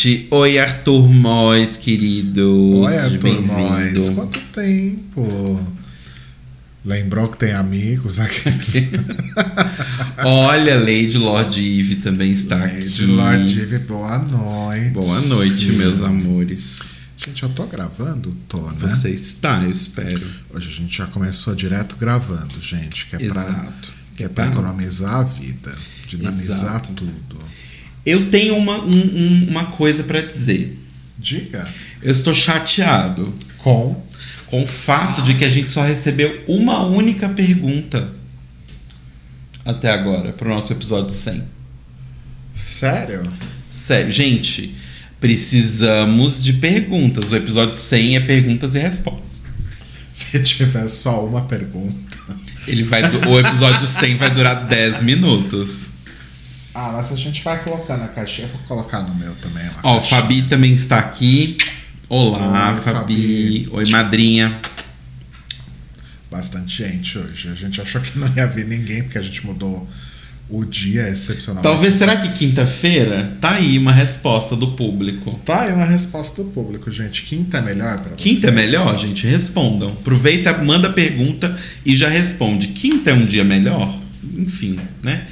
gente. 0.00 0.28
Oi, 0.30 0.58
Arthur 0.58 1.08
Mois, 1.08 1.76
querido. 1.76 2.80
Oi, 2.80 2.96
Arthur 2.96 3.42
Mois. 3.42 4.08
Quanto 4.10 4.40
tempo? 4.52 5.60
Lembrou 6.82 7.28
que 7.28 7.36
tem 7.36 7.52
amigos 7.52 8.18
aqui? 8.18 8.40
Olha, 10.24 10.78
Lady 10.78 11.18
Lord 11.18 11.60
Eve 11.60 11.96
também 11.96 12.32
está 12.32 12.56
Lady 12.56 12.86
aqui. 12.86 13.06
Lord 13.06 13.60
Eve, 13.60 13.78
boa 13.80 14.18
noite. 14.18 14.90
Boa 14.90 15.20
noite, 15.20 15.72
meus 15.72 16.02
amores. 16.02 16.92
Gente, 17.18 17.42
eu 17.42 17.50
tô 17.50 17.66
gravando? 17.66 18.34
Tô, 18.48 18.62
né? 18.62 18.76
Você 18.80 19.10
está, 19.10 19.62
eu 19.62 19.70
espero. 19.70 20.26
Hoje 20.54 20.70
a 20.70 20.72
gente 20.72 20.96
já 20.96 21.06
começou 21.06 21.54
direto 21.54 21.96
gravando, 21.96 22.58
gente. 22.62 23.06
Que 23.06 23.16
é 23.16 23.28
pra, 23.28 23.42
Exato. 23.42 23.92
que 24.16 24.24
é 24.24 24.28
pra 24.28 24.46
economizar 24.46 25.16
a 25.16 25.22
vida, 25.24 25.76
dinamizar 26.06 26.56
Exato. 26.56 26.94
tudo. 26.94 27.49
Eu 28.04 28.30
tenho 28.30 28.56
uma, 28.56 28.78
um- 28.80 28.90
um- 28.90 29.46
uma 29.50 29.64
coisa 29.66 30.04
pra 30.04 30.20
dizer. 30.20 30.78
Diga. 31.18 31.66
Eu 32.02 32.10
estou 32.10 32.32
chateado 32.34 33.32
Com. 33.58 34.02
com 34.46 34.62
o 34.62 34.66
fato 34.66 35.22
de 35.22 35.34
que 35.34 35.44
a 35.44 35.50
gente 35.50 35.70
só 35.70 35.82
recebeu 35.82 36.42
uma 36.48 36.84
única 36.86 37.28
pergunta 37.28 38.10
até 39.64 39.90
agora 39.90 40.32
pro 40.32 40.48
nosso 40.48 40.72
episódio 40.72 41.14
100. 41.14 41.42
Sério? 42.54 43.22
Sério, 43.68 44.10
gente, 44.10 44.74
precisamos 45.20 46.42
de 46.42 46.54
perguntas. 46.54 47.30
O 47.30 47.36
episódio 47.36 47.74
100 47.76 48.16
é 48.16 48.20
perguntas 48.20 48.74
e 48.74 48.78
respostas. 48.78 49.42
Se 50.12 50.42
tiver 50.42 50.88
só 50.88 51.24
uma 51.24 51.42
pergunta. 51.42 52.18
Ele 52.66 52.82
vai 52.82 53.02
o 53.02 53.38
episódio 53.38 53.86
100 53.86 54.16
vai 54.16 54.30
durar 54.34 54.66
10 54.66 55.02
minutos. 55.02 55.90
Ah, 56.74 56.92
mas 56.92 57.12
a 57.12 57.16
gente 57.16 57.42
vai 57.42 57.62
colocar 57.64 57.96
na 57.96 58.08
caixinha. 58.08 58.46
Eu 58.46 58.52
vou 58.52 58.60
colocar 58.68 59.02
no 59.02 59.14
meu 59.14 59.34
também. 59.36 59.64
uma 59.68 59.80
Ó. 59.82 60.00
Fabi 60.00 60.42
também 60.42 60.74
está 60.74 60.98
aqui. 60.98 61.56
Olá, 62.08 62.72
Oi, 62.72 62.80
Fabi. 62.80 62.92
Fabi. 62.92 63.68
Oi, 63.72 63.90
madrinha. 63.90 64.56
Bastante 66.30 66.76
gente 66.76 67.18
hoje. 67.18 67.48
A 67.48 67.54
gente 67.54 67.80
achou 67.80 68.00
que 68.00 68.16
não 68.18 68.32
ia 68.36 68.46
vir 68.46 68.66
ninguém, 68.66 69.02
porque 69.02 69.18
a 69.18 69.22
gente 69.22 69.44
mudou 69.44 69.88
o 70.48 70.64
dia 70.64 71.08
excepcionalmente. 71.08 71.62
Talvez, 71.62 71.94
será 71.94 72.16
que 72.16 72.28
quinta-feira? 72.38 73.36
Tá 73.40 73.52
aí 73.52 73.76
uma 73.78 73.92
resposta 73.92 74.54
do 74.56 74.72
público. 74.72 75.38
Tá 75.44 75.62
aí 75.62 75.72
uma 75.72 75.84
resposta 75.86 76.42
do 76.42 76.50
público, 76.50 76.90
gente. 76.90 77.22
Quinta 77.22 77.58
é 77.58 77.60
melhor 77.60 77.98
pra 77.98 78.10
vocês? 78.10 78.22
Quinta 78.22 78.48
é 78.48 78.50
melhor, 78.50 78.98
gente? 78.98 79.26
Respondam. 79.26 79.90
Aproveita, 79.90 80.56
manda 80.58 80.90
pergunta 80.90 81.56
e 81.84 81.96
já 81.96 82.08
responde. 82.08 82.68
Quinta 82.68 83.10
é 83.10 83.14
um 83.14 83.24
dia 83.24 83.44
melhor? 83.44 83.92
Enfim, 84.36 84.78
né? 85.02 85.26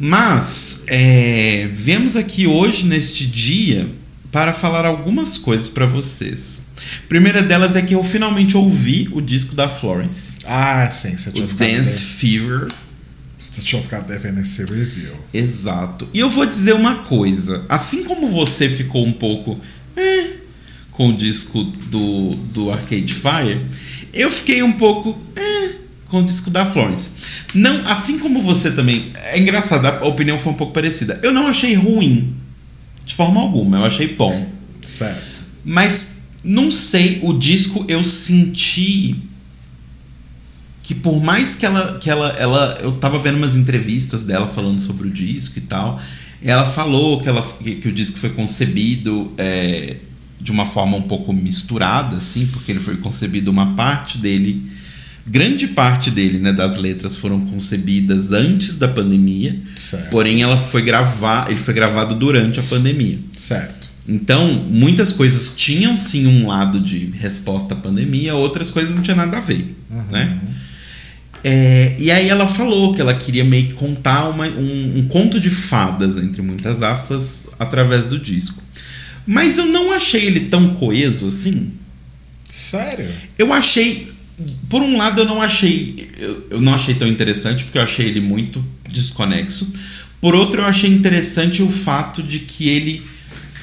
Mas, 0.00 0.84
é, 0.86 1.68
viemos 1.74 2.16
aqui 2.16 2.46
hoje, 2.46 2.86
neste 2.86 3.26
dia, 3.26 3.88
para 4.30 4.52
falar 4.52 4.86
algumas 4.86 5.38
coisas 5.38 5.68
para 5.68 5.86
vocês. 5.86 6.66
A 7.04 7.08
primeira 7.08 7.42
delas 7.42 7.74
é 7.76 7.82
que 7.82 7.94
eu 7.94 8.04
finalmente 8.04 8.56
ouvi 8.56 9.08
o 9.12 9.20
disco 9.20 9.54
da 9.54 9.68
Florence, 9.68 10.36
Ah, 10.46 10.88
sim. 10.90 11.16
Você 11.16 11.30
o 11.30 11.32
tinha, 11.32 11.48
ficado 11.48 11.68
Dance 11.70 12.00
Fever. 12.02 12.68
você 13.38 13.60
tinha 13.62 13.82
ficado 13.82 14.06
devendo 14.06 14.40
esse 14.40 14.64
review. 14.64 15.12
Exato. 15.34 16.08
E 16.14 16.20
eu 16.20 16.30
vou 16.30 16.46
dizer 16.46 16.74
uma 16.74 16.96
coisa. 17.04 17.64
Assim 17.68 18.04
como 18.04 18.28
você 18.28 18.68
ficou 18.68 19.04
um 19.04 19.12
pouco 19.12 19.58
eh, 19.96 20.30
com 20.92 21.10
o 21.10 21.16
disco 21.16 21.62
do, 21.64 22.34
do 22.52 22.70
Arcade 22.70 23.12
Fire, 23.14 23.60
eu 24.12 24.30
fiquei 24.30 24.62
um 24.62 24.72
pouco 24.72 25.18
eh, 25.36 25.47
com 26.08 26.20
o 26.20 26.24
disco 26.24 26.50
da 26.50 26.64
Florence. 26.64 27.12
Não, 27.54 27.86
assim 27.86 28.18
como 28.18 28.40
você 28.40 28.70
também. 28.70 29.12
É 29.14 29.38
engraçado, 29.38 29.86
a 29.86 30.06
opinião 30.06 30.38
foi 30.38 30.52
um 30.52 30.56
pouco 30.56 30.72
parecida. 30.72 31.20
Eu 31.22 31.32
não 31.32 31.46
achei 31.46 31.74
ruim. 31.74 32.34
De 33.04 33.14
forma 33.14 33.40
alguma, 33.40 33.78
eu 33.78 33.84
achei 33.84 34.14
bom. 34.14 34.48
Certo. 34.86 35.40
Mas 35.64 36.18
não 36.44 36.70
sei, 36.72 37.20
o 37.22 37.32
disco 37.32 37.84
eu 37.88 38.02
senti 38.04 39.16
que 40.82 40.94
por 40.94 41.22
mais 41.22 41.54
que 41.54 41.66
ela 41.66 41.98
que 41.98 42.08
ela, 42.08 42.28
ela 42.38 42.78
eu 42.80 42.92
tava 42.92 43.18
vendo 43.18 43.36
umas 43.36 43.56
entrevistas 43.56 44.24
dela 44.24 44.46
falando 44.46 44.80
sobre 44.80 45.08
o 45.08 45.10
disco 45.10 45.58
e 45.58 45.62
tal, 45.62 46.00
ela 46.42 46.64
falou 46.64 47.20
que 47.20 47.28
ela 47.28 47.42
que, 47.42 47.76
que 47.76 47.88
o 47.88 47.92
disco 47.92 48.18
foi 48.18 48.30
concebido 48.30 49.32
é, 49.36 49.96
de 50.40 50.50
uma 50.50 50.64
forma 50.64 50.96
um 50.96 51.02
pouco 51.02 51.32
misturada 51.32 52.16
assim, 52.16 52.46
porque 52.46 52.72
ele 52.72 52.80
foi 52.80 52.96
concebido 52.96 53.50
uma 53.50 53.74
parte 53.74 54.16
dele 54.16 54.77
grande 55.28 55.68
parte 55.68 56.10
dele, 56.10 56.38
né, 56.38 56.52
das 56.52 56.76
letras 56.76 57.16
foram 57.16 57.40
concebidas 57.46 58.32
antes 58.32 58.76
da 58.76 58.88
pandemia, 58.88 59.58
Certo. 59.76 60.10
porém 60.10 60.42
ela 60.42 60.56
foi 60.56 60.82
gravar, 60.82 61.50
ele 61.50 61.60
foi 61.60 61.74
gravado 61.74 62.14
durante 62.14 62.58
a 62.60 62.62
pandemia. 62.62 63.18
Certo. 63.36 63.88
Então, 64.08 64.46
muitas 64.70 65.12
coisas 65.12 65.54
tinham 65.54 65.98
sim 65.98 66.26
um 66.26 66.46
lado 66.48 66.80
de 66.80 67.10
resposta 67.20 67.74
à 67.74 67.76
pandemia, 67.76 68.34
outras 68.34 68.70
coisas 68.70 68.96
não 68.96 69.02
tinha 69.02 69.16
nada 69.16 69.36
a 69.36 69.40
ver, 69.40 69.76
né? 70.10 70.38
É, 71.44 71.94
e 71.98 72.10
aí 72.10 72.28
ela 72.28 72.48
falou 72.48 72.94
que 72.94 73.00
ela 73.00 73.14
queria 73.14 73.44
meio 73.44 73.68
que 73.68 73.74
contar 73.74 74.28
uma- 74.28 74.46
um, 74.48 74.98
um 74.98 75.08
conto 75.08 75.38
de 75.38 75.48
fadas, 75.50 76.16
entre 76.18 76.42
muitas 76.42 76.82
aspas, 76.82 77.46
através 77.58 78.06
do 78.06 78.18
disco. 78.18 78.60
Mas 79.26 79.56
eu 79.58 79.66
não 79.66 79.92
achei 79.92 80.24
ele 80.24 80.40
tão 80.46 80.74
coeso 80.74 81.28
assim. 81.28 81.72
Sério? 82.48 83.08
Eu 83.38 83.52
achei. 83.52 84.10
Por 84.68 84.82
um 84.82 84.96
lado, 84.96 85.20
eu 85.20 85.24
não 85.24 85.42
achei. 85.42 86.10
Eu, 86.18 86.46
eu 86.50 86.60
não 86.60 86.74
achei 86.74 86.94
tão 86.94 87.08
interessante, 87.08 87.64
porque 87.64 87.78
eu 87.78 87.82
achei 87.82 88.06
ele 88.06 88.20
muito 88.20 88.64
desconexo. 88.88 89.72
Por 90.20 90.34
outro, 90.34 90.60
eu 90.60 90.64
achei 90.64 90.90
interessante 90.90 91.62
o 91.62 91.70
fato 91.70 92.22
de 92.22 92.40
que 92.40 92.68
ele. 92.68 93.06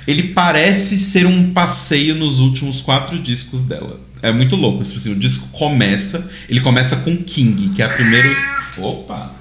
Ele 0.07 0.23
parece 0.29 0.99
ser 0.99 1.25
um 1.25 1.51
passeio 1.51 2.15
nos 2.15 2.39
últimos 2.39 2.79
quatro 2.81 3.17
discos 3.17 3.63
dela. 3.63 3.99
É 4.21 4.31
muito 4.31 4.55
louco. 4.55 4.83
Tipo 4.83 4.97
assim, 4.97 5.11
o 5.11 5.15
disco 5.15 5.47
começa. 5.49 6.29
Ele 6.47 6.59
começa 6.59 6.97
com 6.97 7.15
King, 7.17 7.69
que 7.69 7.81
é 7.81 7.85
a 7.85 7.89
primeira. 7.89 8.29
Opa! 8.77 9.33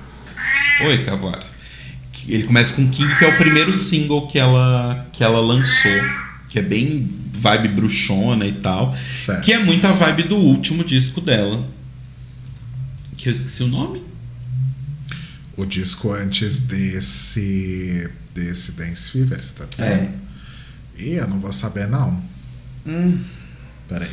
Oi, 0.87 1.05
Cavares. 1.05 1.56
Ele 2.27 2.44
começa 2.44 2.75
com 2.75 2.89
King, 2.89 3.15
que 3.17 3.25
é 3.25 3.28
o 3.28 3.37
primeiro 3.37 3.75
single 3.75 4.27
que 4.27 4.39
ela, 4.39 5.06
que 5.12 5.23
ela 5.23 5.41
lançou. 5.41 5.93
Que 6.49 6.59
é 6.59 6.62
bem 6.62 7.11
vibe 7.44 7.69
bruxona 7.69 8.47
e 8.47 8.53
tal. 8.53 8.97
Certo. 9.12 9.44
Que 9.44 9.53
é 9.53 9.59
muito 9.59 9.87
a 9.87 9.93
vibe 9.93 10.25
do 10.25 10.37
último 10.37 10.82
disco 10.82 11.21
dela. 11.21 11.66
Que 13.16 13.28
eu 13.28 13.32
esqueci 13.32 13.62
o 13.62 13.69
nome. 13.69 14.03
O 15.56 15.65
disco 15.66 16.12
antes 16.12 16.59
desse. 16.60 18.09
desse 18.34 18.72
Dance 18.72 19.10
Fever, 19.10 19.41
você 19.41 19.53
tá 19.53 19.65
dizendo? 19.71 19.88
É. 20.99 21.03
Ih, 21.03 21.12
eu 21.15 21.28
não 21.28 21.38
vou 21.38 21.53
saber, 21.53 21.87
não. 21.87 22.21
Hum. 22.87 23.19
Peraí. 23.88 24.09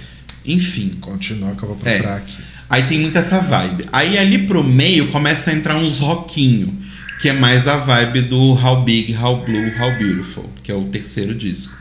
Enfim. 0.45 0.89
Continua 0.99 1.55
que 1.55 1.63
eu 1.63 1.69
vou 1.69 1.77
É. 1.85 1.93
procurar 1.97 2.17
aqui. 2.17 2.37
Aí 2.69 2.83
tem 2.83 2.99
muito 2.99 3.17
essa 3.17 3.39
vibe. 3.39 3.85
Aí 3.91 4.17
ali 4.17 4.45
pro 4.45 4.63
meio 4.63 5.07
começa 5.09 5.51
a 5.51 5.53
entrar 5.53 5.75
uns 5.77 5.99
rockinho, 5.99 6.77
que 7.21 7.27
é 7.29 7.33
mais 7.33 7.67
a 7.67 7.77
vibe 7.77 8.21
do 8.23 8.53
How 8.53 8.83
Big, 8.83 9.13
How 9.15 9.43
Blue, 9.43 9.71
How 9.79 9.97
Beautiful, 9.97 10.49
que 10.63 10.71
é 10.71 10.75
o 10.75 10.83
terceiro 10.87 11.33
disco. 11.35 11.80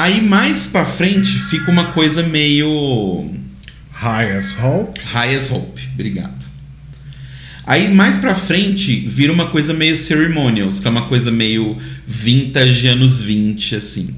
Aí 0.00 0.22
mais 0.22 0.68
pra 0.68 0.86
frente 0.86 1.38
fica 1.38 1.70
uma 1.70 1.92
coisa 1.92 2.22
meio 2.22 3.30
High 3.92 4.32
as 4.34 4.58
Hope. 4.58 4.98
High 4.98 5.34
as 5.34 5.50
Hope, 5.50 5.90
obrigado. 5.92 6.46
Aí 7.66 7.92
mais 7.92 8.16
pra 8.16 8.34
frente 8.34 8.98
vira 9.00 9.30
uma 9.30 9.48
coisa 9.50 9.74
meio 9.74 9.94
ceremonials, 9.98 10.80
que 10.80 10.88
é 10.88 10.90
uma 10.90 11.06
coisa 11.06 11.30
meio 11.30 11.76
vintage 12.06 12.88
anos 12.88 13.20
20, 13.20 13.76
assim. 13.76 14.14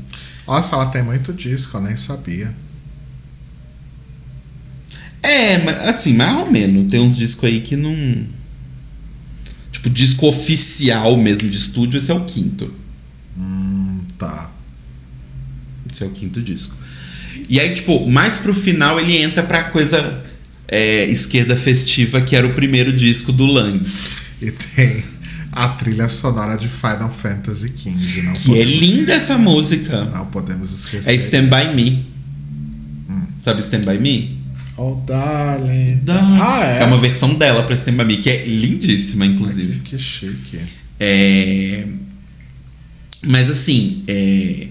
Nossa, 0.47 0.77
ela 0.77 0.87
tem 0.87 1.03
muito 1.03 1.33
disco, 1.33 1.77
eu 1.77 1.83
nem 1.83 1.97
sabia. 1.97 2.55
É, 5.21 5.57
assim, 5.89 6.15
mais 6.15 6.39
ou 6.39 6.49
menos. 6.49 6.89
Tem 6.93 7.01
uns 7.01 7.17
discos 7.17 7.49
aí 7.49 7.61
que 7.61 7.75
não. 7.75 8.25
Tipo, 9.73 9.91
disco 9.91 10.29
oficial 10.29 11.17
mesmo 11.17 11.51
de 11.51 11.57
estúdio, 11.57 11.99
esse 11.99 12.13
é 12.13 12.15
o 12.15 12.25
quinto. 12.25 12.73
Hum, 13.37 14.03
tá. 14.17 14.62
É 16.03 16.07
o 16.07 16.11
quinto 16.11 16.41
disco. 16.43 16.75
E 17.49 17.59
aí, 17.61 17.73
tipo, 17.73 18.09
mais 18.11 18.39
pro 18.39 18.55
final 18.55 18.99
ele 19.01 19.17
entra 19.17 19.43
pra 19.43 19.65
coisa 19.65 20.23
é, 20.69 21.05
esquerda 21.07 21.57
festiva, 21.57 22.21
que 22.21 22.35
era 22.37 22.47
o 22.47 22.55
primeiro 22.55 22.93
disco 22.93 23.33
do 23.33 23.47
Lands. 23.47 24.11
E 24.41 24.51
tem 24.51 25.05
a 25.53 25.69
trilha 25.69 26.09
sonora 26.09 26.57
de 26.57 26.69
Final 26.69 27.11
Fantasy 27.13 27.73
XV. 27.77 28.23
Não 28.23 28.33
Que 28.33 28.53
é 28.53 28.65
podemos- 28.65 28.81
linda 28.81 29.13
essa 29.15 29.37
música. 29.39 30.05
Não 30.07 30.27
podemos 30.27 30.71
esquecer. 30.73 31.11
É 31.11 31.15
Stand 31.15 31.47
By 31.49 31.61
disso. 31.63 31.75
Me. 31.77 32.07
Sabe 33.43 33.61
Stand 33.61 33.81
By 33.85 33.99
Me? 33.99 34.39
Oh, 34.77 34.95
darling. 35.07 36.01
Ah, 36.09 36.59
Ah, 36.61 36.65
é? 36.79 36.83
é 36.83 36.85
uma 36.85 36.99
versão 36.99 37.35
dela 37.35 37.63
pra 37.65 37.75
Stand 37.75 37.95
By 37.97 38.05
Me, 38.05 38.17
que 38.19 38.31
é 38.31 38.45
lindíssima, 38.47 39.27
inclusive. 39.27 39.75
Ai, 39.75 39.81
que, 39.85 39.97
que 39.97 40.03
chique. 40.03 40.59
É... 40.99 41.85
Mas 43.27 43.51
assim, 43.51 44.03
é... 44.09 44.69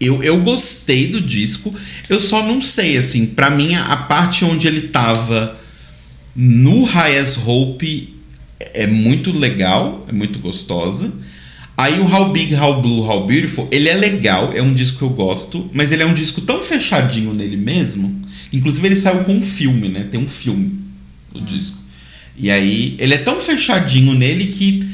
eu, 0.00 0.22
eu 0.22 0.40
gostei 0.40 1.08
do 1.08 1.20
disco. 1.20 1.74
Eu 2.08 2.20
só 2.20 2.46
não 2.46 2.60
sei, 2.60 2.96
assim, 2.96 3.26
pra 3.26 3.50
mim 3.50 3.74
a, 3.74 3.86
a 3.86 3.96
parte 3.96 4.44
onde 4.44 4.68
ele 4.68 4.88
tava 4.88 5.58
No 6.34 6.84
High 6.84 7.18
as 7.18 7.46
Hope 7.46 8.14
é 8.58 8.86
muito 8.86 9.36
legal, 9.36 10.04
é 10.08 10.12
muito 10.12 10.38
gostosa. 10.38 11.12
Aí 11.76 12.00
o 12.00 12.10
How 12.10 12.32
Big, 12.32 12.54
How 12.54 12.80
Blue, 12.80 13.06
How 13.06 13.26
Beautiful, 13.26 13.68
ele 13.70 13.88
é 13.88 13.94
legal, 13.94 14.52
é 14.54 14.62
um 14.62 14.72
disco 14.72 14.98
que 14.98 15.04
eu 15.04 15.10
gosto, 15.10 15.70
mas 15.74 15.92
ele 15.92 16.02
é 16.02 16.06
um 16.06 16.14
disco 16.14 16.40
tão 16.40 16.62
fechadinho 16.62 17.34
nele 17.34 17.56
mesmo. 17.56 18.22
Inclusive 18.50 18.86
ele 18.86 18.96
saiu 18.96 19.24
com 19.24 19.34
um 19.34 19.42
filme, 19.42 19.88
né? 19.88 20.06
Tem 20.10 20.18
um 20.18 20.28
filme 20.28 20.86
o 21.34 21.40
disco. 21.40 21.76
E 22.38 22.50
aí 22.50 22.96
ele 22.98 23.14
é 23.14 23.18
tão 23.18 23.40
fechadinho 23.40 24.14
nele 24.14 24.46
que 24.46 24.86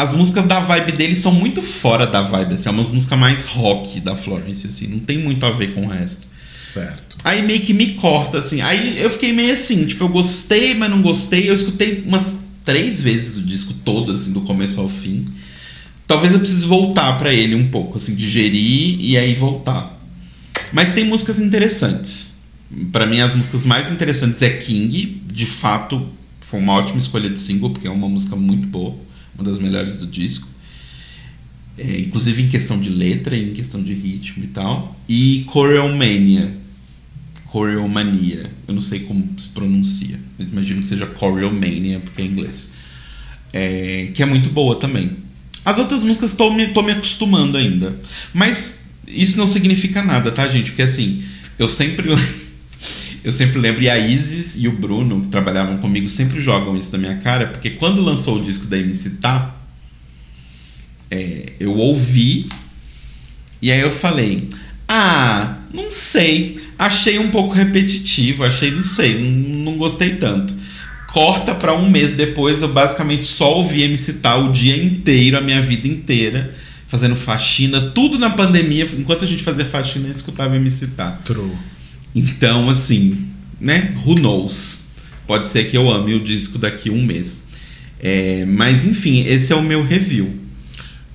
as 0.00 0.14
músicas 0.14 0.46
da 0.46 0.60
vibe 0.60 0.92
dele 0.92 1.14
são 1.14 1.30
muito 1.30 1.60
fora 1.60 2.06
da 2.06 2.22
vibe, 2.22 2.54
assim, 2.54 2.70
é 2.70 2.72
uma 2.72 2.82
música 2.82 3.16
mais 3.18 3.44
rock 3.44 4.00
da 4.00 4.16
Florence, 4.16 4.66
assim, 4.66 4.86
não 4.86 4.98
tem 4.98 5.18
muito 5.18 5.44
a 5.44 5.50
ver 5.50 5.74
com 5.74 5.84
o 5.84 5.88
resto. 5.88 6.26
Certo. 6.58 7.18
Aí 7.22 7.42
meio 7.42 7.60
que 7.60 7.74
me 7.74 7.94
corta, 7.94 8.38
assim. 8.38 8.62
Aí 8.62 8.98
eu 8.98 9.10
fiquei 9.10 9.30
meio 9.32 9.52
assim, 9.52 9.84
tipo, 9.84 10.04
eu 10.04 10.08
gostei, 10.08 10.74
mas 10.74 10.88
não 10.88 11.02
gostei. 11.02 11.50
Eu 11.50 11.52
escutei 11.52 12.02
umas 12.06 12.38
três 12.64 13.02
vezes 13.02 13.36
o 13.36 13.42
disco 13.42 13.74
todo, 13.84 14.12
assim, 14.12 14.32
do 14.32 14.40
começo 14.40 14.80
ao 14.80 14.88
fim. 14.88 15.26
Talvez 16.06 16.32
eu 16.32 16.40
precise 16.40 16.64
voltar 16.64 17.18
para 17.18 17.32
ele 17.34 17.54
um 17.54 17.68
pouco, 17.68 17.98
assim, 17.98 18.14
digerir 18.14 18.96
e 19.00 19.18
aí 19.18 19.34
voltar. 19.34 20.00
Mas 20.72 20.94
tem 20.94 21.04
músicas 21.04 21.38
interessantes. 21.38 22.38
Para 22.90 23.04
mim, 23.04 23.20
as 23.20 23.34
músicas 23.34 23.66
mais 23.66 23.90
interessantes 23.90 24.40
é 24.40 24.48
King. 24.48 25.20
De 25.30 25.44
fato, 25.44 26.08
foi 26.40 26.58
uma 26.58 26.72
ótima 26.72 26.98
escolha 26.98 27.28
de 27.28 27.38
single, 27.38 27.68
porque 27.68 27.86
é 27.86 27.90
uma 27.90 28.08
música 28.08 28.34
muito 28.34 28.66
boa. 28.66 29.09
Uma 29.34 29.44
das 29.44 29.58
melhores 29.58 29.96
do 29.96 30.06
disco. 30.06 30.48
É, 31.78 32.00
inclusive 32.00 32.42
em 32.42 32.48
questão 32.48 32.78
de 32.78 32.90
letra 32.90 33.36
em 33.36 33.52
questão 33.52 33.82
de 33.82 33.94
ritmo 33.94 34.44
e 34.44 34.48
tal. 34.48 34.96
E 35.08 35.46
Choreomania. 35.50 36.54
Choreomania. 37.50 38.50
Eu 38.68 38.74
não 38.74 38.82
sei 38.82 39.00
como 39.00 39.28
se 39.38 39.48
pronuncia, 39.48 40.20
mas 40.38 40.50
imagino 40.50 40.82
que 40.82 40.88
seja 40.88 41.10
Choreomania, 41.18 42.00
porque 42.00 42.22
é 42.22 42.24
inglês. 42.24 42.72
É, 43.52 44.10
que 44.14 44.22
é 44.22 44.26
muito 44.26 44.50
boa 44.50 44.76
também. 44.76 45.16
As 45.64 45.78
outras 45.78 46.02
músicas 46.04 46.34
tô 46.34 46.50
me, 46.52 46.66
me 46.66 46.92
acostumando 46.92 47.56
ainda. 47.58 47.98
Mas 48.32 48.84
isso 49.06 49.38
não 49.38 49.46
significa 49.46 50.02
nada, 50.02 50.30
tá, 50.30 50.48
gente? 50.48 50.70
Porque 50.70 50.82
assim, 50.82 51.22
eu 51.58 51.68
sempre. 51.68 52.10
eu 53.22 53.32
sempre 53.32 53.58
lembro, 53.58 53.82
e 53.82 53.90
a 53.90 53.98
Isis 53.98 54.62
e 54.62 54.68
o 54.68 54.72
Bruno, 54.72 55.22
que 55.22 55.28
trabalhavam 55.28 55.78
comigo, 55.78 56.08
sempre 56.08 56.40
jogam 56.40 56.76
isso 56.76 56.92
na 56.92 56.98
minha 56.98 57.16
cara, 57.16 57.46
porque 57.46 57.70
quando 57.70 58.02
lançou 58.02 58.38
o 58.38 58.42
disco 58.42 58.66
da 58.66 58.78
MC 58.78 59.18
Tá, 59.20 59.56
é, 61.10 61.52
eu 61.58 61.76
ouvi, 61.76 62.48
e 63.60 63.70
aí 63.70 63.80
eu 63.80 63.90
falei: 63.90 64.48
Ah, 64.88 65.58
não 65.72 65.90
sei. 65.90 66.60
Achei 66.78 67.18
um 67.18 67.30
pouco 67.30 67.52
repetitivo, 67.52 68.42
achei, 68.42 68.70
não 68.70 68.84
sei, 68.84 69.18
não, 69.18 69.64
não 69.64 69.76
gostei 69.76 70.16
tanto 70.16 70.54
corta 71.12 71.54
para 71.54 71.74
um 71.74 71.90
mês 71.90 72.12
depois, 72.12 72.62
eu 72.62 72.68
basicamente 72.68 73.26
só 73.26 73.56
ouvi 73.56 73.82
MC 73.82 74.14
Tal 74.14 74.46
o 74.46 74.52
dia 74.52 74.76
inteiro, 74.76 75.36
a 75.36 75.40
minha 75.40 75.60
vida 75.60 75.86
inteira, 75.86 76.54
fazendo 76.86 77.16
faxina, 77.16 77.80
tudo 77.90 78.18
na 78.18 78.30
pandemia. 78.30 78.88
Enquanto 78.96 79.24
a 79.24 79.28
gente 79.28 79.42
fazia 79.42 79.64
faxina, 79.64 80.08
eu 80.08 80.12
escutava 80.12 80.56
MC 80.56 80.88
Tal. 80.88 81.18
True. 81.24 81.52
Então, 82.14 82.68
assim, 82.68 83.28
né? 83.60 83.94
Who 84.04 84.14
knows? 84.16 84.86
Pode 85.26 85.48
ser 85.48 85.64
que 85.70 85.76
eu 85.76 85.90
ame 85.90 86.14
o 86.14 86.20
disco 86.20 86.58
daqui 86.58 86.88
a 86.88 86.92
um 86.92 87.04
mês. 87.04 87.48
É, 88.00 88.44
mas, 88.46 88.84
enfim, 88.84 89.24
esse 89.26 89.52
é 89.52 89.56
o 89.56 89.62
meu 89.62 89.84
review. 89.84 90.40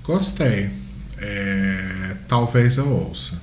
Gostei. 0.04 0.70
É, 1.18 2.16
talvez 2.28 2.78
eu 2.78 2.88
ouça. 2.88 3.42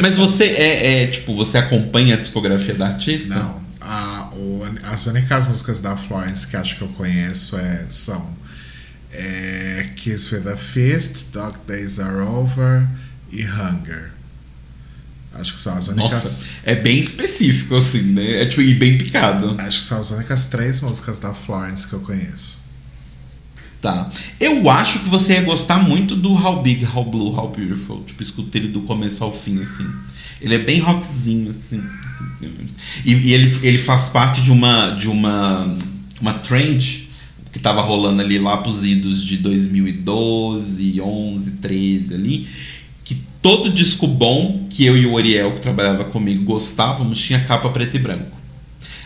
Mas 0.00 0.16
você 0.16 0.44
é, 0.44 1.02
é, 1.02 1.06
tipo, 1.06 1.34
você 1.34 1.58
acompanha 1.58 2.14
a 2.14 2.18
discografia 2.18 2.74
da 2.74 2.88
artista? 2.88 3.34
Não 3.34 3.62
a, 3.82 4.30
o, 4.34 4.62
as 4.84 5.06
únicas 5.06 5.46
músicas 5.46 5.80
da 5.80 5.96
Florence 5.96 6.46
que 6.46 6.56
acho 6.56 6.76
que 6.76 6.82
eu 6.82 6.88
conheço 6.88 7.56
é, 7.56 7.86
são 7.90 8.34
é, 9.10 9.90
Kiss 9.96 10.34
with 10.34 10.48
a 10.48 10.56
Fist, 10.56 11.32
Dog 11.32 11.58
Days 11.66 11.98
Are 11.98 12.22
Over 12.22 12.86
e 13.30 13.44
Hunger. 13.44 14.12
Acho 15.34 15.54
que 15.54 15.60
são 15.60 15.76
as 15.76 15.88
únicas. 15.88 16.12
Nossa, 16.12 16.52
é 16.64 16.74
bem 16.74 16.98
específico, 16.98 17.76
assim, 17.76 18.02
né? 18.02 18.42
É 18.42 18.46
tipo, 18.46 18.62
bem 18.78 18.98
picado. 18.98 19.54
Acho 19.58 19.80
que 19.80 19.84
são 19.84 20.00
as 20.00 20.10
únicas 20.10 20.46
três 20.46 20.80
músicas 20.80 21.18
da 21.18 21.32
Florence 21.32 21.86
que 21.86 21.94
eu 21.94 22.00
conheço. 22.00 22.60
Tá. 23.80 24.08
Eu 24.38 24.70
acho 24.70 25.00
que 25.00 25.08
você 25.08 25.32
ia 25.32 25.42
gostar 25.42 25.78
muito 25.78 26.14
do 26.14 26.32
How 26.32 26.62
Big, 26.62 26.86
How 26.86 27.04
Blue, 27.04 27.36
How 27.36 27.48
Beautiful. 27.50 28.04
Tipo, 28.04 28.22
escuta 28.22 28.56
ele 28.56 28.68
do 28.68 28.82
começo 28.82 29.24
ao 29.24 29.36
fim, 29.36 29.60
assim. 29.60 29.88
Ele 30.40 30.54
é 30.54 30.58
bem 30.58 30.78
rockzinho, 30.80 31.50
assim. 31.50 31.82
E, 33.04 33.12
e, 33.12 33.32
ele, 33.32 33.58
ele 33.62 33.78
faz 33.78 34.08
parte 34.08 34.40
de 34.42 34.52
uma 34.52 34.90
de 34.90 35.08
uma 35.08 35.76
uma 36.20 36.34
trend 36.34 37.10
que 37.50 37.58
estava 37.58 37.82
rolando 37.82 38.22
ali 38.22 38.38
lá 38.38 38.58
pros 38.58 38.84
idos 38.84 39.22
de 39.22 39.36
2012, 39.36 41.00
11, 41.00 41.50
13 41.50 42.14
ali, 42.14 42.48
que 43.04 43.16
todo 43.42 43.68
disco 43.70 44.06
bom 44.06 44.61
que 44.72 44.84
eu 44.84 44.96
e 44.96 45.06
o 45.06 45.12
Oriel 45.12 45.52
que 45.52 45.60
trabalhava 45.60 46.04
comigo 46.04 46.44
gostávamos 46.44 47.20
tinha 47.20 47.40
capa 47.40 47.68
preto 47.68 47.96
e 47.96 48.00
branco. 48.00 48.36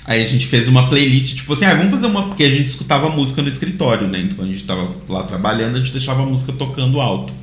Aí 0.04 0.22
a 0.22 0.26
gente 0.26 0.46
fez 0.46 0.68
uma 0.68 0.88
playlist, 0.88 1.34
tipo 1.34 1.52
assim, 1.52 1.64
ah, 1.64 1.74
vamos 1.74 1.90
fazer 1.90 2.06
uma. 2.06 2.28
Porque 2.28 2.44
a 2.44 2.50
gente 2.50 2.68
escutava 2.68 3.10
música 3.10 3.42
no 3.42 3.48
escritório, 3.48 4.06
né? 4.06 4.20
Então 4.20 4.44
a 4.44 4.46
gente 4.46 4.62
tava 4.62 4.94
lá 5.08 5.24
trabalhando, 5.24 5.74
a 5.74 5.78
gente 5.78 5.90
deixava 5.90 6.22
a 6.22 6.26
música 6.26 6.52
tocando 6.52 7.00
alto. 7.00 7.34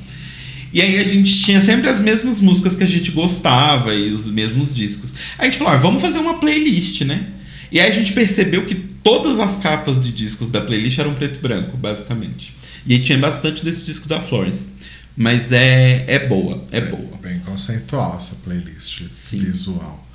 E 0.72 0.80
aí 0.80 0.98
a 0.98 1.04
gente 1.04 1.42
tinha 1.42 1.60
sempre 1.60 1.88
as 1.90 2.00
mesmas 2.00 2.40
músicas 2.40 2.74
que 2.74 2.82
a 2.82 2.86
gente 2.86 3.12
gostava 3.12 3.94
e 3.94 4.10
os 4.10 4.26
mesmos 4.26 4.74
discos. 4.74 5.14
Aí 5.38 5.46
a 5.46 5.50
gente 5.50 5.58
falou, 5.58 5.74
ah, 5.74 5.76
vamos 5.76 6.00
fazer 6.00 6.18
uma 6.18 6.34
playlist, 6.34 7.02
né? 7.02 7.26
E 7.70 7.78
aí 7.78 7.90
a 7.90 7.92
gente 7.92 8.12
percebeu 8.12 8.64
que 8.64 8.74
todas 8.74 9.38
as 9.38 9.56
capas 9.56 10.00
de 10.00 10.10
discos 10.10 10.48
da 10.48 10.62
playlist 10.62 10.98
eram 10.98 11.12
preto 11.12 11.36
e 11.36 11.42
branco, 11.42 11.76
basicamente. 11.76 12.56
E 12.86 12.94
aí 12.94 13.02
tinha 13.02 13.18
bastante 13.18 13.62
desse 13.62 13.84
disco 13.84 14.08
da 14.08 14.20
Florence. 14.20 14.70
Mas 15.16 15.52
é, 15.52 16.04
é 16.08 16.26
boa, 16.26 16.64
é, 16.72 16.80
boa. 16.80 17.18
Bem 17.22 17.38
conceitual 17.40 18.16
essa 18.16 18.36
playlist 18.36 19.02
Sim. 19.10 19.38
visual. 19.38 20.06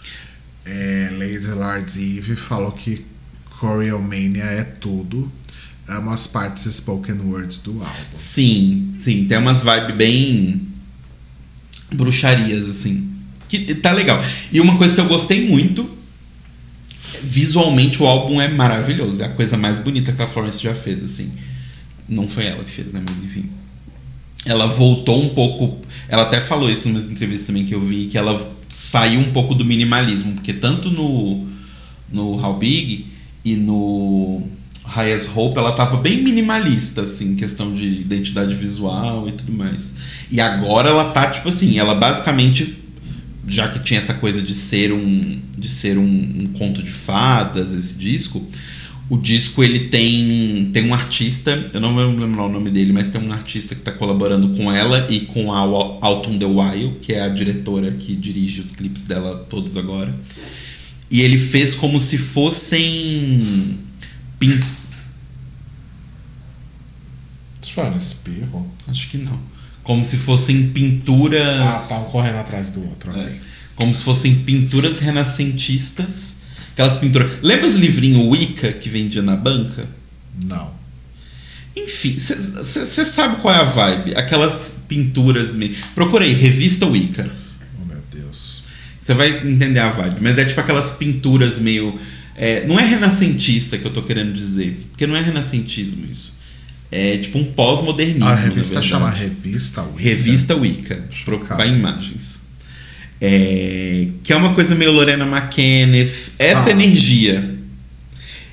É, 0.66 1.10
Lady 1.14 1.48
Lord 1.48 2.18
Eve 2.18 2.36
falou 2.36 2.72
que 2.72 3.06
Choreomania 3.60 4.44
é 4.44 4.64
tudo 4.64 5.32
é 5.90 5.98
umas 5.98 6.28
partes 6.28 6.72
spoken 6.72 7.20
words 7.26 7.58
do 7.60 7.72
álbum. 7.72 7.94
Sim, 8.12 8.94
sim. 9.00 9.26
Tem 9.26 9.38
umas 9.40 9.64
vibes 9.64 9.96
bem. 9.96 10.62
bruxarias, 11.92 12.70
assim. 12.70 13.10
Que 13.48 13.74
tá 13.74 13.92
legal. 13.92 14.24
E 14.52 14.62
uma 14.62 14.78
coisa 14.78 14.94
que 14.94 15.02
eu 15.02 15.08
gostei 15.08 15.48
muito. 15.48 15.90
Visualmente 17.24 18.04
o 18.04 18.06
álbum 18.06 18.40
é 18.40 18.48
maravilhoso. 18.48 19.22
É 19.24 19.26
a 19.26 19.30
coisa 19.30 19.58
mais 19.58 19.80
bonita 19.80 20.12
que 20.14 20.22
a 20.22 20.28
Florence 20.28 20.62
já 20.62 20.76
fez, 20.76 21.04
assim. 21.04 21.32
Não 22.08 22.28
foi 22.28 22.46
ela 22.46 22.64
que 22.64 22.70
fez, 22.70 22.94
né? 22.94 23.02
Mas 23.08 23.24
enfim. 23.24 23.50
Ela 24.46 24.68
voltou 24.68 25.22
um 25.22 25.30
pouco. 25.30 25.78
Ela 26.08 26.24
até 26.24 26.42
falou 26.42 26.70
isso 26.70 26.90
nas 26.90 27.06
entrevistas 27.06 27.48
também 27.48 27.66
que 27.66 27.76
eu 27.76 27.82
vi, 27.82 28.06
que 28.08 28.18
ela 28.18 28.52
saiu 28.70 29.20
um 29.20 29.32
pouco 29.32 29.54
do 29.54 29.66
minimalismo. 29.66 30.34
Porque 30.34 30.54
tanto 30.54 30.90
no, 30.90 31.46
no 32.12 32.44
How 32.44 32.58
Big 32.58 33.06
e 33.44 33.56
no 33.56 34.44
Hayes 34.96 35.30
Hope, 35.34 35.58
ela 35.58 35.72
tava 35.74 35.98
bem 35.98 36.22
minimalista, 36.22 37.02
assim, 37.02 37.36
questão 37.36 37.74
de 37.74 37.86
identidade 37.86 38.56
visual 38.56 39.28
e 39.28 39.32
tudo 39.34 39.54
mais. 39.54 39.94
E 40.32 40.42
agora 40.42 40.90
ela 40.90 41.12
tá, 41.12 41.30
tipo 41.30 41.50
assim, 41.50 41.78
ela 41.78 41.94
basicamente, 41.94 42.78
já 43.48 43.68
que 43.68 43.80
tinha 43.80 44.00
essa 44.00 44.16
coisa 44.16 44.42
de 44.42 44.56
ser 44.56 44.92
um, 44.92 45.40
de 45.58 45.70
ser 45.70 45.98
um, 45.98 46.04
um 46.04 46.48
conto 46.58 46.82
de 46.82 46.92
fadas, 46.92 47.74
esse 47.74 47.96
disco, 47.96 48.46
o 49.10 49.18
disco 49.18 49.64
ele 49.64 49.88
tem, 49.88 50.70
tem 50.72 50.86
um 50.86 50.94
artista, 50.94 51.66
eu 51.74 51.82
não 51.82 51.94
vou 51.94 52.04
lembrar 52.06 52.46
o 52.46 52.50
nome 52.50 52.70
dele, 52.70 52.94
mas 52.94 53.10
tem 53.10 53.20
um 53.22 53.32
artista 53.34 53.74
que 53.74 53.82
está 53.82 53.92
colaborando 53.92 54.50
com 54.56 54.72
ela 54.72 55.08
e 55.10 55.22
com 55.22 55.52
a 55.52 55.60
Autumn 55.60 56.38
The 56.38 56.46
Wild, 56.46 57.00
que 57.02 57.14
é 57.14 57.22
a 57.22 57.30
diretora 57.30 57.92
que 57.92 58.16
dirige 58.16 58.62
os 58.62 58.72
clipes 58.72 59.04
dela 59.04 59.46
todos 59.50 59.76
agora. 59.76 60.14
E 61.10 61.22
ele 61.22 61.40
fez 61.40 61.74
como 61.74 62.00
se 62.00 62.20
fossem 62.20 63.80
foi 67.80 67.90
um 67.90 67.98
espirro? 67.98 68.72
Acho 68.88 69.10
que 69.10 69.18
não. 69.18 69.40
Como 69.84 70.04
se 70.04 70.18
fossem 70.18 70.70
pinturas. 70.70 71.42
Ah, 71.42 71.86
tá, 71.88 72.00
um 72.00 72.12
correndo 72.12 72.38
atrás 72.38 72.72
do 72.72 72.82
outro, 72.82 73.12
ok. 73.12 73.24
É. 73.24 73.40
Como 73.76 73.96
se 73.96 74.04
fossem 74.04 74.36
pinturas 74.44 75.00
renascentistas. 75.00 76.40
Aquelas 76.80 76.96
pinturas. 76.96 77.32
Lembra 77.44 77.66
os 77.66 77.74
livrinhos 77.74 78.26
Wicca 78.30 78.72
que 78.72 78.88
vendia 78.88 79.22
na 79.22 79.36
banca? 79.36 79.86
Não. 80.46 80.72
Enfim, 81.76 82.18
você 82.18 83.06
sabe 83.06 83.42
qual 83.42 83.54
é 83.54 83.58
a 83.58 83.64
vibe? 83.64 84.16
Aquelas 84.16 84.86
pinturas. 84.88 85.56
Me... 85.56 85.76
Procurei, 85.94 86.32
revista 86.32 86.86
Wicca. 86.86 87.30
Oh, 87.82 87.86
meu 87.86 88.02
Deus. 88.10 88.64
Você 89.02 89.14
vai 89.14 89.30
entender 89.46 89.82
a 89.82 89.90
vibe. 89.90 90.22
Mas 90.22 90.38
é 90.38 90.46
tipo 90.46 90.62
aquelas 90.62 90.92
pinturas 90.92 91.60
meio. 91.60 91.94
É, 92.38 92.66
não 92.66 92.80
é 92.80 92.86
renascentista 92.86 93.78
que 93.78 93.86
eu 93.86 93.92
tô 93.92 94.02
querendo 94.02 94.32
dizer. 94.32 94.80
Porque 94.92 95.06
não 95.06 95.18
é 95.18 95.22
renascentismo 95.22 96.08
isso. 96.10 96.40
É 96.90 97.18
tipo 97.18 97.40
um 97.40 97.44
pós-modernismo. 97.44 98.24
A 98.24 98.36
revista 98.36 98.82
chama 98.82 99.10
Revista 99.10 99.82
Wicca. 99.82 100.02
Revista 100.02 100.56
Wicca. 100.56 101.10
Procurar 101.26 101.68
imagens. 101.68 102.49
É, 103.22 104.08
que 104.24 104.32
é 104.32 104.36
uma 104.36 104.54
coisa 104.54 104.76
meio 104.76 104.92
Lorena 104.92 105.26
McKenneth. 105.26 106.32
Essa 106.40 106.70
ah. 106.70 106.72
energia. 106.72 107.56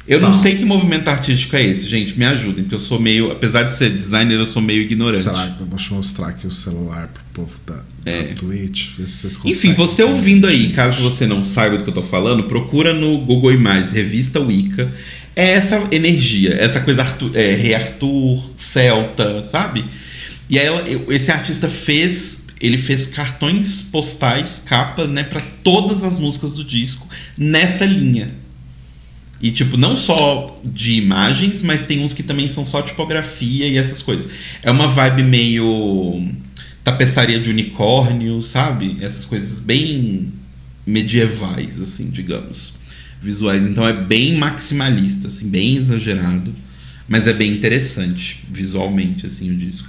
Eu 0.09 0.21
não 0.21 0.31
Tá. 0.33 0.39
sei 0.39 0.55
que 0.55 0.65
movimento 0.65 1.09
artístico 1.09 1.57
é 1.57 1.65
esse, 1.67 1.87
gente. 1.89 2.17
Me 2.17 2.25
ajudem, 2.25 2.63
porque 2.65 2.77
eu 2.77 2.81
sou 2.81 3.01
meio. 3.01 3.31
Apesar 3.33 3.65
de 3.65 3.75
ser 3.75 3.91
designer, 3.91 4.35
eu 4.39 4.47
sou 4.47 4.63
meio 4.63 4.83
ignorante. 4.83 5.25
Será 5.25 5.47
que 5.49 5.61
eu 5.63 5.67
vou 5.67 5.79
mostrar 5.97 6.29
aqui 6.29 6.47
o 6.47 6.51
celular 6.51 7.09
pro 7.09 7.23
povo 7.45 7.59
da, 7.67 7.75
da 8.05 8.11
É. 8.13 8.23
Twitch? 8.35 8.91
Ver 8.97 9.09
se 9.09 9.29
vocês 9.29 9.39
Enfim, 9.45 9.73
você 9.73 10.05
ouvindo 10.05 10.47
aí, 10.47 10.69
caso 10.71 11.03
você 11.03 11.27
não 11.27 11.43
saiba 11.43 11.77
do 11.77 11.83
que 11.85 11.91
eu 11.91 11.95
tô 11.95 12.05
falando, 12.05 12.45
procura 12.45 12.95
no 12.95 13.19
Google 13.19 13.53
Imagens, 13.53 13.91
revista 13.91 14.39
Wicca. 14.41 14.93
É 15.35 15.51
essa 15.51 15.83
energia, 15.91 16.57
essa 16.59 16.81
coisa 16.81 17.03
Arthur, 17.03 17.33
é, 17.35 17.55
Rei 17.57 17.75
Arthur, 17.75 18.51
Celta, 18.57 19.43
sabe? 19.43 19.85
E 20.49 20.57
aí 20.59 20.67
ela- 20.67 20.85
esse 21.11 21.31
artista 21.33 21.69
fez. 21.69 22.46
Ele 22.61 22.79
fez 22.79 23.09
cartões 23.09 23.83
postais, 23.83 24.65
capas, 24.67 25.11
né, 25.11 25.25
para 25.25 25.41
todas 25.63 26.03
as 26.03 26.19
músicas 26.19 26.55
do 26.55 26.65
disco 26.65 27.07
nessa 27.37 27.85
linha. 27.85 28.35
E, 29.41 29.51
tipo, 29.51 29.77
não 29.77 29.97
só 29.97 30.61
de 30.65 30.95
imagens, 30.95 31.63
mas 31.63 31.85
tem 31.85 32.03
uns 32.03 32.15
que 32.15 32.23
também 32.23 32.49
são 32.49 32.67
só 32.67 32.81
tipografia 32.81 33.69
e 33.69 33.77
essas 33.77 34.01
coisas. 34.01 34.31
É 34.63 34.71
uma 34.71 34.87
vibe 34.87 35.25
meio 35.25 36.33
tapeçaria 36.83 37.39
de 37.39 37.51
unicórnio, 37.51 38.43
sabe? 38.43 38.97
Essas 39.01 39.27
coisas 39.27 39.61
bem 39.61 40.33
medievais, 40.87 41.81
assim, 41.81 42.11
digamos. 42.11 42.75
Visuais. 43.21 43.67
Então 43.67 43.87
é 43.87 43.93
bem 43.93 44.37
maximalista, 44.37 45.29
assim, 45.29 45.51
bem 45.51 45.77
exagerado. 45.77 46.55
Mas 47.09 47.27
é 47.27 47.33
bem 47.33 47.53
interessante, 47.53 48.45
visualmente, 48.51 49.27
assim, 49.27 49.51
o 49.51 49.57
disco. 49.57 49.89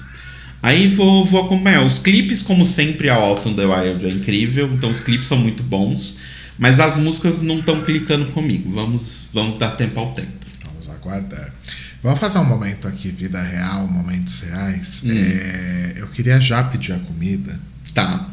Aí 0.61 0.87
vou, 0.87 1.23
vou 1.25 1.45
acompanhar. 1.45 1.85
Os 1.85 1.99
clipes, 1.99 2.41
como 2.41 2.65
sempre, 2.65 3.09
a 3.09 3.15
Autumn 3.15 3.53
the 3.55 3.65
Wild 3.65 4.05
é 4.05 4.09
incrível. 4.09 4.73
Então 4.73 4.89
os 4.89 4.99
clipes 4.99 5.27
são 5.27 5.37
muito 5.37 5.63
bons. 5.63 6.19
Mas 6.57 6.79
as 6.79 6.97
músicas 6.97 7.41
não 7.43 7.59
estão 7.59 7.81
clicando 7.83 8.25
comigo. 8.27 8.71
Vamos, 8.71 9.29
vamos 9.33 9.55
dar 9.55 9.71
tempo 9.71 9.99
ao 9.99 10.13
tempo. 10.13 10.31
Vamos 10.65 10.89
aguardar. 10.89 11.53
Vamos 12.01 12.19
fazer 12.19 12.39
um 12.39 12.45
momento 12.45 12.87
aqui, 12.87 13.09
vida 13.09 13.41
real, 13.41 13.87
momentos 13.87 14.41
reais. 14.41 15.01
Hum. 15.05 15.11
É, 15.13 15.93
eu 15.97 16.07
queria 16.07 16.39
já 16.39 16.63
pedir 16.63 16.93
a 16.93 16.99
comida, 16.99 17.59
Tá. 17.93 18.29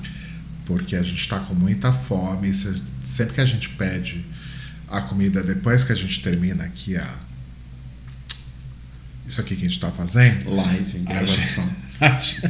porque 0.67 0.97
a 0.97 1.03
gente 1.03 1.27
tá 1.29 1.39
com 1.41 1.55
muita 1.55 1.93
fome. 1.93 2.53
Se- 2.55 2.83
Sempre 3.05 3.35
que 3.35 3.41
a 3.41 3.47
gente 3.47 3.69
pede 3.71 4.25
a 4.89 5.01
comida 5.03 5.43
depois 5.43 5.85
que 5.85 5.93
a 5.93 5.97
gente 5.97 6.21
termina 6.21 6.65
aqui 6.65 6.97
a. 6.97 7.07
Isso 9.27 9.41
aqui 9.41 9.57
que 9.57 9.65
a 9.67 9.69
gente 9.69 9.81
tá 9.81 9.91
fazendo. 9.91 10.55
Live, 10.55 10.99
gravação. 11.01 11.69
A 12.01 12.09
gente, 12.19 12.43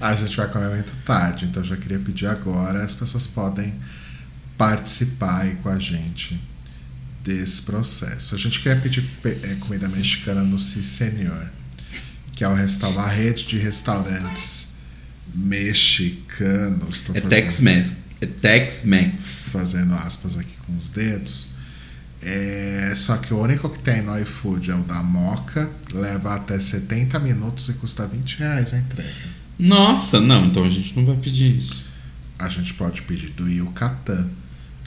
a 0.00 0.14
gente 0.14 0.36
vai 0.36 0.48
comer 0.50 0.68
muito 0.70 0.92
tarde, 1.04 1.46
então 1.46 1.62
eu 1.62 1.68
já 1.68 1.76
queria 1.76 1.98
pedir 1.98 2.26
agora. 2.26 2.82
As 2.82 2.94
pessoas 2.94 3.26
podem 3.26 3.74
participar 4.58 5.46
com 5.62 5.68
a 5.68 5.78
gente 5.78 6.40
desse 7.24 7.62
processo. 7.62 8.34
A 8.34 8.38
gente 8.38 8.60
queria 8.60 8.78
pedir 8.80 9.02
pe- 9.22 9.38
eh, 9.42 9.56
comida 9.60 9.88
mexicana 9.88 10.42
no 10.42 10.60
Si 10.60 10.82
Senhor, 10.84 11.48
que 12.32 12.44
é 12.44 12.48
o 12.48 12.54
resta- 12.54 12.88
uma 12.88 13.06
rede 13.08 13.46
de 13.46 13.58
restaurantes 13.58 14.74
mexicanos. 15.34 17.02
Tô 17.02 17.14
É 17.14 17.20
Tex-Mex. 17.20 17.98
É 18.20 18.26
Tex-Mex. 18.26 19.48
fazendo 19.52 19.94
aspas 19.94 20.36
aqui 20.38 20.54
com 20.66 20.76
os 20.76 20.88
dedos. 20.88 21.48
É, 22.24 22.94
só 22.96 23.18
que 23.18 23.34
o 23.34 23.38
único 23.38 23.68
que 23.68 23.78
tem 23.80 24.00
no 24.00 24.18
iFood 24.20 24.70
é 24.70 24.74
o 24.74 24.82
da 24.84 25.02
Moca, 25.02 25.70
leva 25.92 26.34
até 26.34 26.58
70 26.58 27.18
minutos 27.18 27.68
e 27.68 27.74
custa 27.74 28.06
20 28.06 28.38
reais 28.38 28.72
a 28.72 28.78
entrega. 28.78 29.10
Nossa, 29.58 30.20
não, 30.20 30.46
então 30.46 30.64
a 30.64 30.70
gente 30.70 30.96
não 30.96 31.04
vai 31.04 31.16
pedir 31.16 31.56
isso. 31.56 31.84
A 32.38 32.48
gente 32.48 32.72
pode 32.74 33.02
pedir 33.02 33.30
do 33.30 33.48
Yucatán. 33.48 34.26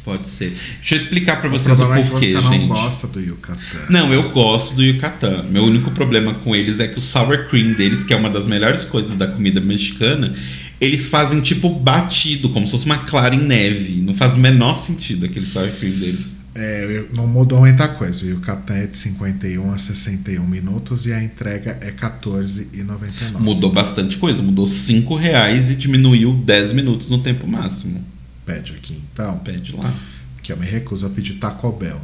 Pode 0.03 0.27
ser. 0.27 0.49
Deixa 0.49 0.95
eu 0.95 0.99
explicar 0.99 1.39
pra 1.39 1.49
O 1.49 1.51
vocês 1.51 1.79
o 1.79 1.93
é 1.93 2.01
que 2.01 2.09
porquê, 2.09 2.27
você 2.27 2.33
não 2.35 2.51
gente. 2.53 2.67
gosta 2.67 3.07
do 3.07 3.19
Yucatán. 3.19 3.85
Não, 3.89 4.13
eu 4.13 4.31
gosto 4.31 4.75
do 4.75 4.83
Yucatán. 4.83 5.43
Meu 5.43 5.63
único 5.63 5.91
problema 5.91 6.33
com 6.33 6.55
eles 6.55 6.79
é 6.79 6.87
que 6.87 6.97
o 6.97 7.01
sour 7.01 7.49
cream 7.49 7.73
deles, 7.73 8.03
que 8.03 8.13
é 8.13 8.15
uma 8.15 8.29
das 8.29 8.47
melhores 8.47 8.85
coisas 8.85 9.15
da 9.17 9.27
comida 9.27 9.59
mexicana, 9.59 10.33
eles 10.79 11.09
fazem 11.09 11.41
tipo 11.41 11.69
batido, 11.69 12.49
como 12.49 12.65
se 12.65 12.71
fosse 12.71 12.85
uma 12.85 12.99
clara 12.99 13.35
em 13.35 13.43
neve. 13.43 14.01
Não 14.01 14.15
faz 14.15 14.33
o 14.33 14.37
menor 14.37 14.77
sentido 14.77 15.25
aquele 15.25 15.45
sour 15.45 15.69
cream 15.73 15.97
deles. 15.97 16.37
É, 16.59 17.05
não 17.13 17.27
mudou 17.27 17.59
muita 17.59 17.87
coisa. 17.87 18.25
O 18.25 18.29
Yucatán 18.29 18.73
é 18.73 18.87
de 18.87 18.97
51 18.97 19.71
a 19.71 19.77
61 19.77 20.43
minutos 20.43 21.05
e 21.05 21.13
a 21.13 21.23
entrega 21.23 21.77
é 21.81 21.91
14,99. 21.91 23.39
Mudou 23.39 23.71
bastante 23.71 24.17
coisa. 24.17 24.41
Mudou 24.41 24.65
5 24.65 25.15
reais 25.15 25.69
e 25.69 25.75
diminuiu 25.75 26.33
10 26.33 26.73
minutos 26.73 27.09
no 27.09 27.19
tempo 27.19 27.47
máximo. 27.47 28.03
Pede 28.43 28.73
aqui 28.73 28.99
então, 29.13 29.37
Pede 29.39 29.75
lá. 29.75 29.93
que 30.41 30.51
eu 30.51 30.57
me 30.57 30.65
recuso 30.65 31.05
a 31.05 31.09
pedir 31.11 31.35
Taco 31.35 31.71
Bell. 31.73 32.01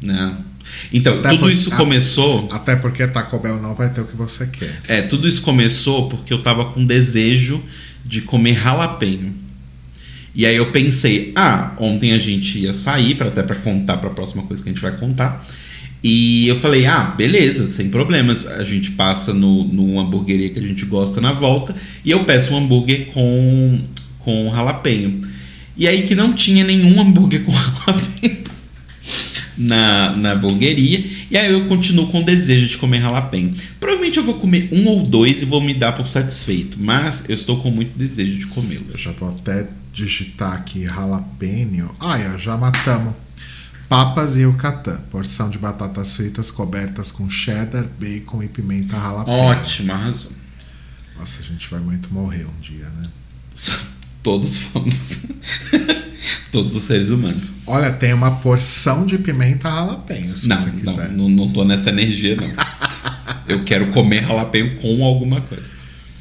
Né? 0.00 0.38
Então, 0.90 1.18
Até 1.18 1.28
tudo 1.28 1.50
isso 1.50 1.70
começou. 1.72 2.48
Até 2.50 2.76
porque 2.76 3.06
Taco 3.06 3.38
Bell 3.38 3.60
não 3.60 3.74
vai 3.74 3.92
ter 3.92 4.00
o 4.00 4.06
que 4.06 4.16
você 4.16 4.46
quer. 4.46 4.80
É, 4.88 5.02
tudo 5.02 5.28
isso 5.28 5.42
começou 5.42 6.08
porque 6.08 6.32
eu 6.32 6.42
tava 6.42 6.72
com 6.72 6.86
desejo 6.86 7.62
de 8.02 8.22
comer 8.22 8.54
jalapeno. 8.54 9.43
E 10.34 10.44
aí 10.44 10.56
eu 10.56 10.72
pensei, 10.72 11.32
ah, 11.36 11.74
ontem 11.78 12.12
a 12.12 12.18
gente 12.18 12.58
ia 12.58 12.74
sair 12.74 13.14
para 13.14 13.28
até 13.28 13.42
para 13.42 13.56
contar 13.56 13.98
para 13.98 14.10
a 14.10 14.12
próxima 14.12 14.42
coisa 14.42 14.62
que 14.62 14.68
a 14.68 14.72
gente 14.72 14.82
vai 14.82 14.96
contar. 14.96 15.46
E 16.02 16.46
eu 16.48 16.56
falei, 16.56 16.84
ah, 16.84 17.14
beleza, 17.16 17.66
sem 17.70 17.88
problemas. 17.88 18.46
A 18.46 18.64
gente 18.64 18.90
passa 18.90 19.32
no, 19.32 19.64
numa 19.64 20.02
hamburgueria 20.02 20.50
que 20.50 20.58
a 20.58 20.62
gente 20.62 20.84
gosta 20.84 21.20
na 21.20 21.32
volta 21.32 21.74
e 22.04 22.10
eu 22.10 22.24
peço 22.24 22.52
um 22.52 22.58
hambúrguer 22.58 23.06
com 23.06 23.80
com 24.18 24.50
jalapeno. 24.54 25.20
E 25.76 25.86
aí 25.86 26.02
que 26.02 26.14
não 26.14 26.32
tinha 26.32 26.64
nenhum 26.64 27.00
hambúrguer 27.00 27.44
com 27.44 27.52
jalapeno 27.86 28.44
na, 29.56 30.16
na 30.16 30.32
hamburgueria. 30.32 31.04
E 31.30 31.36
aí 31.36 31.52
eu 31.52 31.64
continuo 31.66 32.08
com 32.08 32.20
o 32.20 32.24
desejo 32.24 32.68
de 32.68 32.76
comer 32.76 33.00
jalapeno. 33.00 33.54
Provavelmente 33.80 34.18
eu 34.18 34.24
vou 34.24 34.34
comer 34.34 34.68
um 34.72 34.86
ou 34.88 35.02
dois 35.02 35.42
e 35.42 35.44
vou 35.44 35.60
me 35.60 35.74
dar 35.74 35.92
por 35.92 36.06
satisfeito. 36.06 36.76
Mas 36.78 37.24
eu 37.28 37.34
estou 37.34 37.58
com 37.58 37.70
muito 37.70 37.96
desejo 37.96 38.38
de 38.38 38.46
comê-los. 38.48 38.92
Eu 38.92 38.98
já 38.98 39.12
vou 39.12 39.30
até 39.30 39.68
digitar 39.94 40.52
aqui 40.52 40.84
jalapeno. 40.86 41.94
Ah, 42.00 42.18
já 42.36 42.56
matamos. 42.56 43.14
Papas 43.88 44.36
e 44.36 44.40
Yucatán. 44.40 45.00
Porção 45.10 45.48
de 45.48 45.56
batatas 45.58 46.16
fritas 46.16 46.50
cobertas 46.50 47.12
com 47.12 47.30
cheddar, 47.30 47.86
bacon 47.98 48.42
e 48.42 48.48
pimenta 48.48 48.96
jalapeno. 48.96 49.36
Ótimo, 49.38 49.92
arrasou. 49.92 50.32
Nossa, 51.16 51.40
a 51.40 51.44
gente 51.44 51.70
vai 51.70 51.80
muito 51.80 52.12
morrer 52.12 52.44
um 52.44 52.60
dia, 52.60 52.88
né? 52.90 53.08
Todos 54.22 54.58
vamos. 54.72 54.94
Todos 56.50 56.74
os 56.74 56.82
seres 56.82 57.10
humanos. 57.10 57.50
Olha, 57.66 57.92
tem 57.92 58.12
uma 58.12 58.30
porção 58.36 59.04
de 59.06 59.18
pimenta 59.18 59.68
jalapeno, 59.68 60.36
se 60.36 60.48
Não, 60.48 60.56
você 60.56 60.70
não, 60.70 60.78
quiser. 60.78 61.08
não, 61.10 61.28
não 61.28 61.52
tô 61.52 61.64
nessa 61.64 61.90
energia, 61.90 62.36
não. 62.36 62.50
Eu 63.46 63.62
quero 63.64 63.92
comer 63.92 64.26
jalapeno 64.26 64.74
com 64.80 65.04
alguma 65.04 65.40
coisa. 65.42 65.70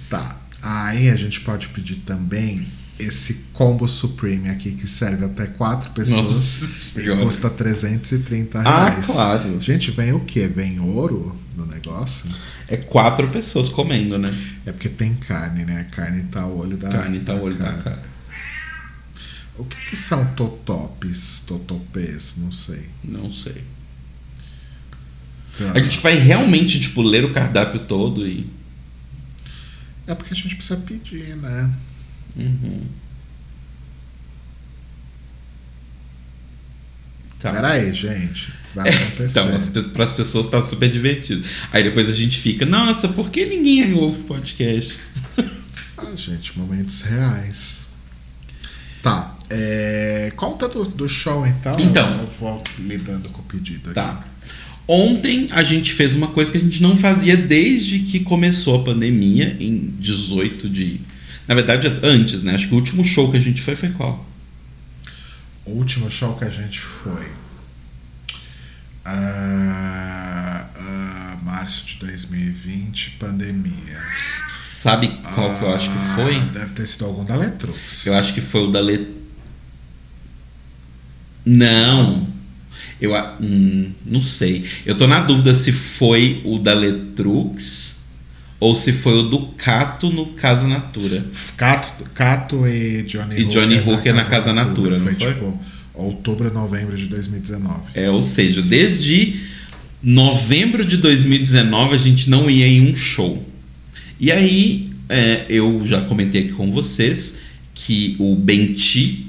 Tá. 0.10 0.38
Aí 0.62 1.10
a 1.10 1.16
gente 1.16 1.40
pode 1.42 1.70
pedir 1.70 1.96
também 1.98 2.68
esse 3.00 3.46
combo 3.54 3.88
supreme 3.88 4.50
aqui 4.50 4.72
que 4.72 4.88
serve 4.88 5.26
até 5.26 5.48
quatro 5.48 5.92
pessoas 5.92 6.22
Nossa 6.22 7.02
e 7.02 7.24
custa 7.24 7.50
330 7.50 8.60
Ah, 8.60 8.90
reais. 8.90 9.06
claro. 9.08 9.60
Gente, 9.60 9.92
vem 9.92 10.14
o 10.14 10.20
quê? 10.22 10.48
Vem 10.48 10.80
ouro 10.80 11.36
no 11.56 11.66
negócio? 11.66 12.30
É 12.68 12.78
quatro 12.78 13.30
pessoas 13.30 13.68
comendo, 13.70 14.18
né? 14.18 14.34
É 14.66 14.72
porque 14.72 14.90
tem 14.90 15.14
carne, 15.16 15.66
né? 15.66 15.82
A 15.82 15.96
carne 15.96 16.24
tá 16.24 16.46
o 16.46 16.58
olho 16.60 16.78
da 16.78 16.90
Carne 16.90 17.20
tá 17.20 17.34
o 17.34 17.42
olho 17.42 17.56
da 17.56 17.74
cara. 17.74 18.04
O 19.58 19.64
que, 19.66 19.76
que 19.90 19.96
são 19.96 20.26
totopes, 20.34 21.44
totopês? 21.46 22.36
Não 22.38 22.52
sei. 22.52 22.90
Não 23.04 23.32
sei. 23.32 23.64
Tá. 25.58 25.74
A 25.74 25.80
gente 25.80 26.00
vai 26.00 26.16
realmente, 26.16 26.80
tipo, 26.80 27.02
ler 27.04 27.24
o 27.26 27.34
cardápio 27.34 27.82
todo 27.82 28.28
e. 28.28 28.50
É 30.08 30.16
porque 30.16 30.34
a 30.34 30.36
gente 30.36 30.56
precisa 30.56 30.78
pedir, 30.80 31.36
né? 31.38 31.70
Uhum. 32.36 32.82
Tá. 37.40 37.52
Pera 37.52 37.72
aí, 37.74 37.94
gente. 37.94 38.54
Vai 38.74 38.90
acontecer. 38.90 39.40
Então, 39.40 39.92
para 39.92 40.06
as 40.06 40.14
pessoas 40.14 40.48
tá 40.48 40.64
super 40.64 40.90
divertido. 40.90 41.46
Aí 41.72 41.84
depois 41.84 42.10
a 42.10 42.14
gente 42.14 42.40
fica, 42.40 42.66
nossa, 42.66 43.10
por 43.10 43.30
que 43.30 43.46
ninguém 43.46 43.94
ouve 43.94 44.22
o 44.22 44.24
podcast? 44.24 44.98
Ah, 45.96 46.16
gente, 46.18 46.60
momentos 46.60 47.02
reais. 47.02 47.86
Tá. 49.02 49.38
É... 49.50 50.34
Conta 50.36 50.68
do, 50.68 50.84
do 50.84 51.08
show, 51.08 51.46
então. 51.48 51.72
Então. 51.80 52.12
Eu, 52.16 52.22
eu 52.22 52.28
vou 52.40 52.64
lidando 52.80 53.30
com 53.30 53.42
o 53.42 53.46
pedido 53.46 53.92
aqui. 53.92 53.96
Tá. 53.96 54.26
Ontem 54.88 55.48
a 55.52 55.64
gente 55.64 55.94
fez 55.94 56.14
uma 56.14 56.28
coisa 56.28 56.52
que 56.52 56.58
a 56.58 56.62
gente 56.62 56.82
não 56.82 56.98
fazia 56.98 57.38
desde 57.38 58.00
que 58.00 58.20
começou 58.20 58.82
a 58.82 58.84
pandemia, 58.84 59.56
em 59.60 59.94
18 59.98 60.68
de. 60.68 61.00
Na 61.48 61.56
verdade, 61.56 61.88
antes, 62.04 62.44
né? 62.44 62.56
Acho 62.56 62.68
que 62.68 62.74
o 62.74 62.78
último 62.78 63.04
show 63.04 63.30
que 63.30 63.38
a 63.38 63.42
gente 63.42 63.62
foi 63.62 63.76
foi 63.76 63.90
qual? 63.90 64.26
O 65.66 65.72
último 65.72 66.10
show 66.10 66.36
que 66.36 66.46
a 66.46 66.50
gente 66.50 66.80
foi. 66.80 67.28
Ah, 69.06 70.70
ah, 70.76 71.38
março 71.44 71.86
de 71.86 71.96
2020, 72.00 73.12
pandemia. 73.20 74.02
Sabe 74.58 75.10
qual 75.34 75.58
que 75.58 75.64
eu 75.64 75.76
acho 75.76 75.90
que 75.90 75.98
foi? 76.16 76.36
Ah, 76.36 76.50
Deve 76.54 76.74
ter 76.74 76.88
sido 76.88 77.06
algum 77.06 77.26
da 77.26 77.36
Letrux. 77.36 78.06
Eu 78.06 78.16
acho 78.16 78.34
que 78.34 78.42
foi 78.42 78.62
o 78.62 78.72
da 78.72 78.80
Let... 78.80 79.08
Não. 81.46 82.28
Eu 83.02 83.14
hum, 83.42 83.92
não 84.06 84.22
sei. 84.22 84.66
Eu 84.86 84.96
tô 84.96 85.08
na 85.08 85.20
dúvida 85.20 85.54
se 85.54 85.74
foi 85.74 86.42
o 86.46 86.58
da 86.58 86.74
Letrux 86.74 88.03
ou 88.64 88.74
se 88.74 88.94
foi 88.94 89.20
o 89.20 89.24
do 89.24 89.40
Cato 89.58 90.10
no 90.10 90.28
Casa 90.28 90.66
Natura. 90.70 91.26
Cato, 91.58 92.06
Cato 92.14 92.66
e 92.66 93.04
Johnny 93.04 93.42
E 93.42 93.44
Johnny 93.44 93.78
Hooker 93.78 94.16
na 94.16 94.24
Casa 94.24 94.54
Natura, 94.54 94.98
não 94.98 95.04
foi? 95.04 95.16
foi? 95.16 95.34
tipo 95.34 95.60
outubro 95.94 96.48
a 96.48 96.52
novembro 96.52 96.96
de 96.96 97.08
2019. 97.08 97.82
É, 97.94 98.10
ou 98.10 98.22
seja, 98.22 98.62
desde 98.62 99.36
novembro 100.02 100.86
de 100.86 100.96
2019 100.96 101.94
a 101.94 101.98
gente 101.98 102.30
não 102.30 102.50
ia 102.50 102.66
em 102.66 102.90
um 102.90 102.96
show. 102.96 103.46
E 104.18 104.32
aí 104.32 104.90
é, 105.10 105.46
eu 105.50 105.82
já 105.86 106.00
comentei 106.00 106.46
aqui 106.46 106.54
com 106.54 106.72
vocês 106.72 107.40
que 107.76 108.16
o 108.18 108.34
Benti 108.34 109.28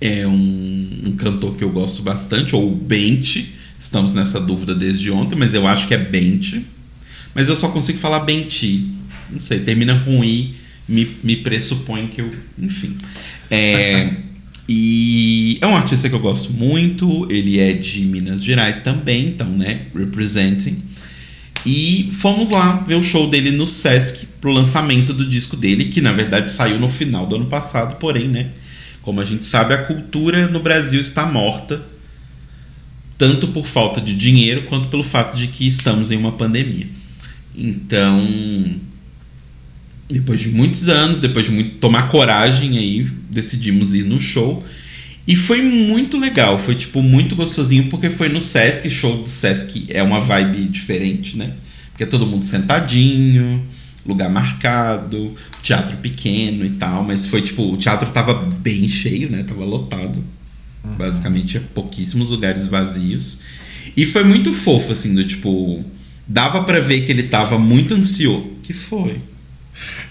é 0.00 0.26
um, 0.26 1.00
um 1.08 1.16
cantor 1.16 1.56
que 1.56 1.62
eu 1.62 1.70
gosto 1.70 2.02
bastante, 2.02 2.56
ou 2.56 2.74
Bente, 2.74 3.52
estamos 3.78 4.14
nessa 4.14 4.40
dúvida 4.40 4.74
desde 4.74 5.10
ontem, 5.10 5.36
mas 5.36 5.52
eu 5.52 5.66
acho 5.66 5.86
que 5.86 5.92
é 5.92 5.98
Bente. 5.98 6.71
Mas 7.34 7.48
eu 7.48 7.56
só 7.56 7.68
consigo 7.68 7.98
falar 7.98 8.20
Benti. 8.20 8.88
Não 9.30 9.40
sei, 9.40 9.60
termina 9.60 9.98
com 10.00 10.22
I, 10.22 10.54
me, 10.88 11.08
me 11.22 11.36
pressupõe 11.36 12.06
que 12.06 12.20
eu. 12.20 12.32
Enfim. 12.58 12.96
É. 13.50 14.10
E 14.68 15.58
é 15.60 15.66
um 15.66 15.76
artista 15.76 16.08
que 16.08 16.14
eu 16.14 16.20
gosto 16.20 16.52
muito, 16.52 17.26
ele 17.30 17.58
é 17.58 17.72
de 17.72 18.02
Minas 18.02 18.42
Gerais 18.42 18.80
também, 18.80 19.26
então, 19.26 19.48
né, 19.48 19.82
representing. 19.94 20.80
E 21.66 22.08
fomos 22.12 22.50
lá 22.50 22.76
ver 22.86 22.94
o 22.94 23.02
show 23.02 23.28
dele 23.28 23.50
no 23.50 23.66
Sesc 23.66 24.26
pro 24.40 24.52
lançamento 24.52 25.12
do 25.12 25.28
disco 25.28 25.56
dele, 25.56 25.86
que 25.86 26.00
na 26.00 26.12
verdade 26.12 26.50
saiu 26.50 26.78
no 26.78 26.88
final 26.88 27.26
do 27.26 27.36
ano 27.36 27.46
passado, 27.46 27.96
porém, 27.96 28.28
né, 28.28 28.50
como 29.02 29.20
a 29.20 29.24
gente 29.24 29.44
sabe, 29.44 29.74
a 29.74 29.78
cultura 29.78 30.48
no 30.48 30.60
Brasil 30.60 31.00
está 31.00 31.26
morta, 31.26 31.82
tanto 33.18 33.48
por 33.48 33.66
falta 33.66 34.00
de 34.00 34.14
dinheiro 34.14 34.62
quanto 34.62 34.88
pelo 34.88 35.04
fato 35.04 35.36
de 35.36 35.48
que 35.48 35.66
estamos 35.66 36.10
em 36.10 36.16
uma 36.16 36.32
pandemia. 36.32 36.86
Então, 37.56 38.26
depois 40.10 40.40
de 40.40 40.50
muitos 40.50 40.88
anos, 40.88 41.18
depois 41.18 41.46
de 41.46 41.52
muito 41.52 41.78
tomar 41.78 42.08
coragem 42.08 42.78
aí, 42.78 43.04
decidimos 43.30 43.94
ir 43.94 44.04
no 44.04 44.20
show. 44.20 44.64
E 45.26 45.36
foi 45.36 45.62
muito 45.62 46.18
legal, 46.18 46.58
foi 46.58 46.74
tipo 46.74 47.02
muito 47.02 47.36
gostosinho, 47.36 47.88
porque 47.88 48.10
foi 48.10 48.28
no 48.28 48.40
Sesc, 48.40 48.90
show 48.90 49.22
do 49.22 49.28
Sesc 49.28 49.84
é 49.88 50.02
uma 50.02 50.20
vibe 50.20 50.68
diferente, 50.68 51.38
né? 51.38 51.52
Porque 51.90 52.02
é 52.02 52.06
todo 52.06 52.26
mundo 52.26 52.44
sentadinho, 52.44 53.64
lugar 54.04 54.28
marcado, 54.28 55.32
teatro 55.62 55.96
pequeno 55.98 56.64
e 56.64 56.70
tal, 56.70 57.04
mas 57.04 57.26
foi 57.26 57.40
tipo, 57.40 57.62
o 57.62 57.76
teatro 57.76 58.10
tava 58.10 58.34
bem 58.34 58.88
cheio, 58.88 59.30
né? 59.30 59.44
Tava 59.44 59.64
lotado. 59.64 60.22
Basicamente, 60.84 61.60
pouquíssimos 61.60 62.30
lugares 62.30 62.66
vazios. 62.66 63.40
E 63.96 64.04
foi 64.04 64.24
muito 64.24 64.52
fofo, 64.52 64.92
assim, 64.92 65.14
do 65.14 65.24
tipo. 65.24 65.84
Dava 66.32 66.64
pra 66.64 66.80
ver 66.80 67.02
que 67.04 67.12
ele 67.12 67.24
tava 67.24 67.58
muito 67.58 67.92
ansioso. 67.94 68.52
que 68.62 68.72
foi? 68.72 69.20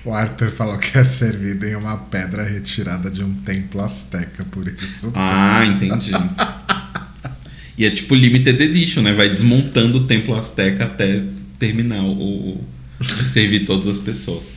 O 0.05 0.13
Arthur 0.13 0.51
falou 0.51 0.77
que 0.77 0.95
é 0.97 1.03
servido 1.03 1.65
em 1.65 1.75
uma 1.75 1.97
pedra 1.97 2.43
retirada 2.43 3.09
de 3.09 3.23
um 3.23 3.33
templo 3.35 3.81
asteca, 3.81 4.43
por 4.45 4.67
isso. 4.67 5.11
Ah, 5.15 5.65
entendi. 5.65 6.11
e 7.77 7.85
é 7.85 7.89
tipo 7.89 8.13
limited 8.15 8.61
edition, 8.61 9.01
né? 9.01 9.13
Vai 9.13 9.29
desmontando 9.29 9.99
o 9.99 10.03
templo 10.05 10.35
azteca 10.35 10.85
até 10.85 11.23
terminar 11.57 12.03
o, 12.03 12.11
o- 12.11 12.65
servir 13.03 13.65
todas 13.65 13.87
as 13.87 13.97
pessoas. 13.99 14.53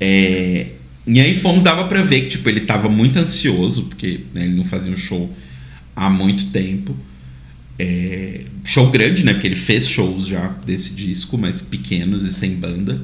É, 0.00 0.68
e 1.06 1.20
aí 1.20 1.34
fomos, 1.34 1.62
dava 1.62 1.86
pra 1.88 2.02
ver 2.02 2.22
que 2.22 2.28
tipo, 2.30 2.48
ele 2.48 2.60
tava 2.60 2.88
muito 2.88 3.18
ansioso, 3.18 3.84
porque 3.84 4.20
né, 4.32 4.44
ele 4.44 4.54
não 4.54 4.64
fazia 4.64 4.92
um 4.92 4.96
show 4.96 5.32
há 5.96 6.08
muito 6.08 6.46
tempo. 6.46 6.96
É, 7.78 8.44
show 8.62 8.90
grande, 8.90 9.24
né? 9.24 9.32
Porque 9.32 9.46
ele 9.46 9.56
fez 9.56 9.88
shows 9.88 10.26
já 10.26 10.48
desse 10.64 10.94
disco, 10.94 11.36
mas 11.36 11.62
pequenos 11.62 12.24
e 12.24 12.32
sem 12.32 12.56
banda. 12.56 13.02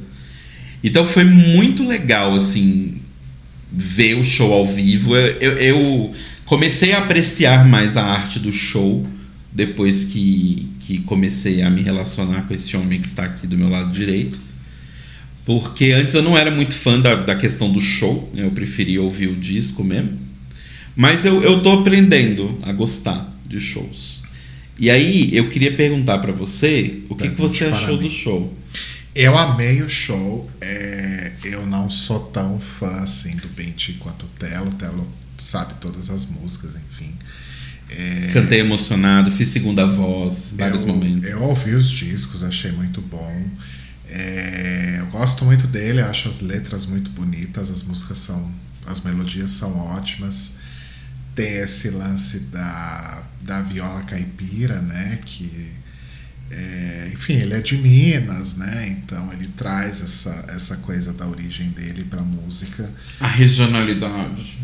Então 0.83 1.05
foi 1.05 1.25
muito 1.25 1.87
legal, 1.87 2.35
assim, 2.35 3.01
ver 3.71 4.15
o 4.15 4.25
show 4.25 4.53
ao 4.53 4.67
vivo. 4.67 5.15
Eu, 5.17 5.53
eu 5.59 6.15
comecei 6.45 6.93
a 6.93 6.99
apreciar 6.99 7.69
mais 7.69 7.97
a 7.97 8.05
arte 8.05 8.39
do 8.39 8.53
show 8.53 9.07
depois 9.53 10.05
que, 10.05 10.69
que 10.81 10.99
comecei 10.99 11.63
a 11.63 11.71
me 11.71 11.83
relacionar 11.83 12.43
com 12.43 12.55
esse 12.55 12.77
homem 12.77 13.01
que 13.01 13.07
está 13.07 13.25
aqui 13.25 13.47
do 13.47 13.59
meu 13.59 13.69
lado 13.69 13.91
direito. 13.93 14.39
Porque 15.45 15.93
antes 15.93 16.15
eu 16.15 16.23
não 16.23 16.39
era 16.39 16.51
muito 16.51 16.75
fã 16.75 17.01
da, 17.01 17.17
da 17.17 17.35
questão 17.35 17.73
do 17.73 17.81
show, 17.81 18.31
né? 18.35 18.45
eu 18.45 18.51
preferia 18.51 19.03
ouvir 19.03 19.29
o 19.29 19.37
disco 19.37 19.83
mesmo. 19.83 20.19
Mas 20.95 21.25
eu, 21.25 21.43
eu 21.43 21.61
tô 21.61 21.71
aprendendo 21.71 22.59
a 22.63 22.73
gostar 22.73 23.37
de 23.47 23.61
shows. 23.61 24.20
E 24.81 24.89
aí 24.89 25.37
eu 25.37 25.51
queria 25.51 25.77
perguntar 25.77 26.19
pra 26.21 26.33
você 26.33 27.03
o 27.11 27.15
que, 27.15 27.29
que 27.29 27.39
você 27.39 27.67
para 27.67 27.77
achou 27.77 27.99
mim. 27.99 28.09
do 28.09 28.11
show. 28.11 28.57
Eu 29.15 29.37
amei 29.37 29.83
o 29.83 29.91
show. 29.91 30.51
é, 30.59 31.33
eu 31.45 31.67
não 31.67 31.91
sou 31.91 32.21
tão 32.21 32.59
fã 32.59 33.03
assim 33.03 33.37
do 33.37 33.49
Bente 33.49 33.93
quanto 34.01 34.25
o 34.25 34.29
Telo. 34.31 34.71
O 34.71 34.75
Telo 34.75 35.07
sabe 35.37 35.75
todas 35.83 36.09
as 36.09 36.25
músicas, 36.25 36.77
enfim. 36.77 37.13
É, 37.91 38.31
Cantei 38.33 38.61
emocionado, 38.61 39.31
fiz 39.31 39.49
segunda 39.49 39.85
voz, 39.85 40.55
vários 40.57 40.83
eu, 40.83 40.89
momentos. 40.89 41.29
Eu 41.29 41.43
ouvi 41.43 41.75
os 41.75 41.91
discos, 41.91 42.43
achei 42.43 42.73
muito 42.73 43.03
bom. 43.03 43.45
É, 44.09 44.97
eu 45.01 45.07
gosto 45.07 45.45
muito 45.45 45.67
dele, 45.67 46.01
acho 46.01 46.29
as 46.29 46.41
letras 46.41 46.87
muito 46.87 47.11
bonitas, 47.11 47.71
as 47.71 47.83
músicas 47.83 48.17
são. 48.17 48.51
As 48.87 49.03
melodias 49.03 49.51
são 49.51 49.77
ótimas. 49.77 50.60
Tem 51.35 51.57
esse 51.59 51.91
lance 51.91 52.41
da, 52.53 53.25
da 53.43 53.63
viola 53.63 54.03
caipira, 54.03 54.81
né? 54.81 55.19
Que. 55.25 55.73
é, 56.51 57.11
enfim, 57.13 57.35
ele 57.35 57.55
é 57.55 57.61
de 57.61 57.77
Minas, 57.77 58.57
né? 58.57 58.89
Então 58.89 59.33
ele 59.33 59.49
traz 59.57 60.01
essa, 60.03 60.45
essa 60.49 60.77
coisa 60.79 61.13
da 61.13 61.27
origem 61.27 61.71
dele 61.71 62.05
pra 62.05 62.23
música. 62.23 62.91
A 63.21 63.29
regionalidade. 63.29 64.59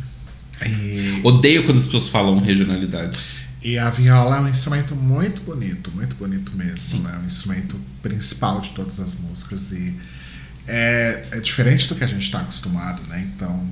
E, 0.65 1.21
Odeio 1.23 1.65
quando 1.65 1.79
as 1.79 1.85
pessoas 1.85 2.09
falam 2.09 2.39
regionalidade. 2.39 3.21
E 3.63 3.79
a 3.79 3.91
viola 3.91 4.37
é 4.37 4.41
um 4.41 4.49
instrumento 4.49 4.95
muito 4.95 5.43
bonito, 5.43 5.91
muito 5.93 6.15
bonito 6.17 6.53
mesmo. 6.55 7.03
né? 7.03 7.15
É 7.17 7.19
um 7.19 7.27
instrumento 7.27 7.79
principal 8.03 8.61
de 8.61 8.71
todas 8.71 9.01
as 9.01 9.15
músicas 9.15 9.73
e 9.73 9.95
é, 10.67 11.27
é 11.33 11.41
diferente 11.41 11.89
do 11.89 11.95
que 11.95 12.05
a 12.05 12.07
gente 12.07 12.23
está 12.23 12.41
acostumado, 12.41 13.03
né? 13.09 13.29
Então, 13.35 13.69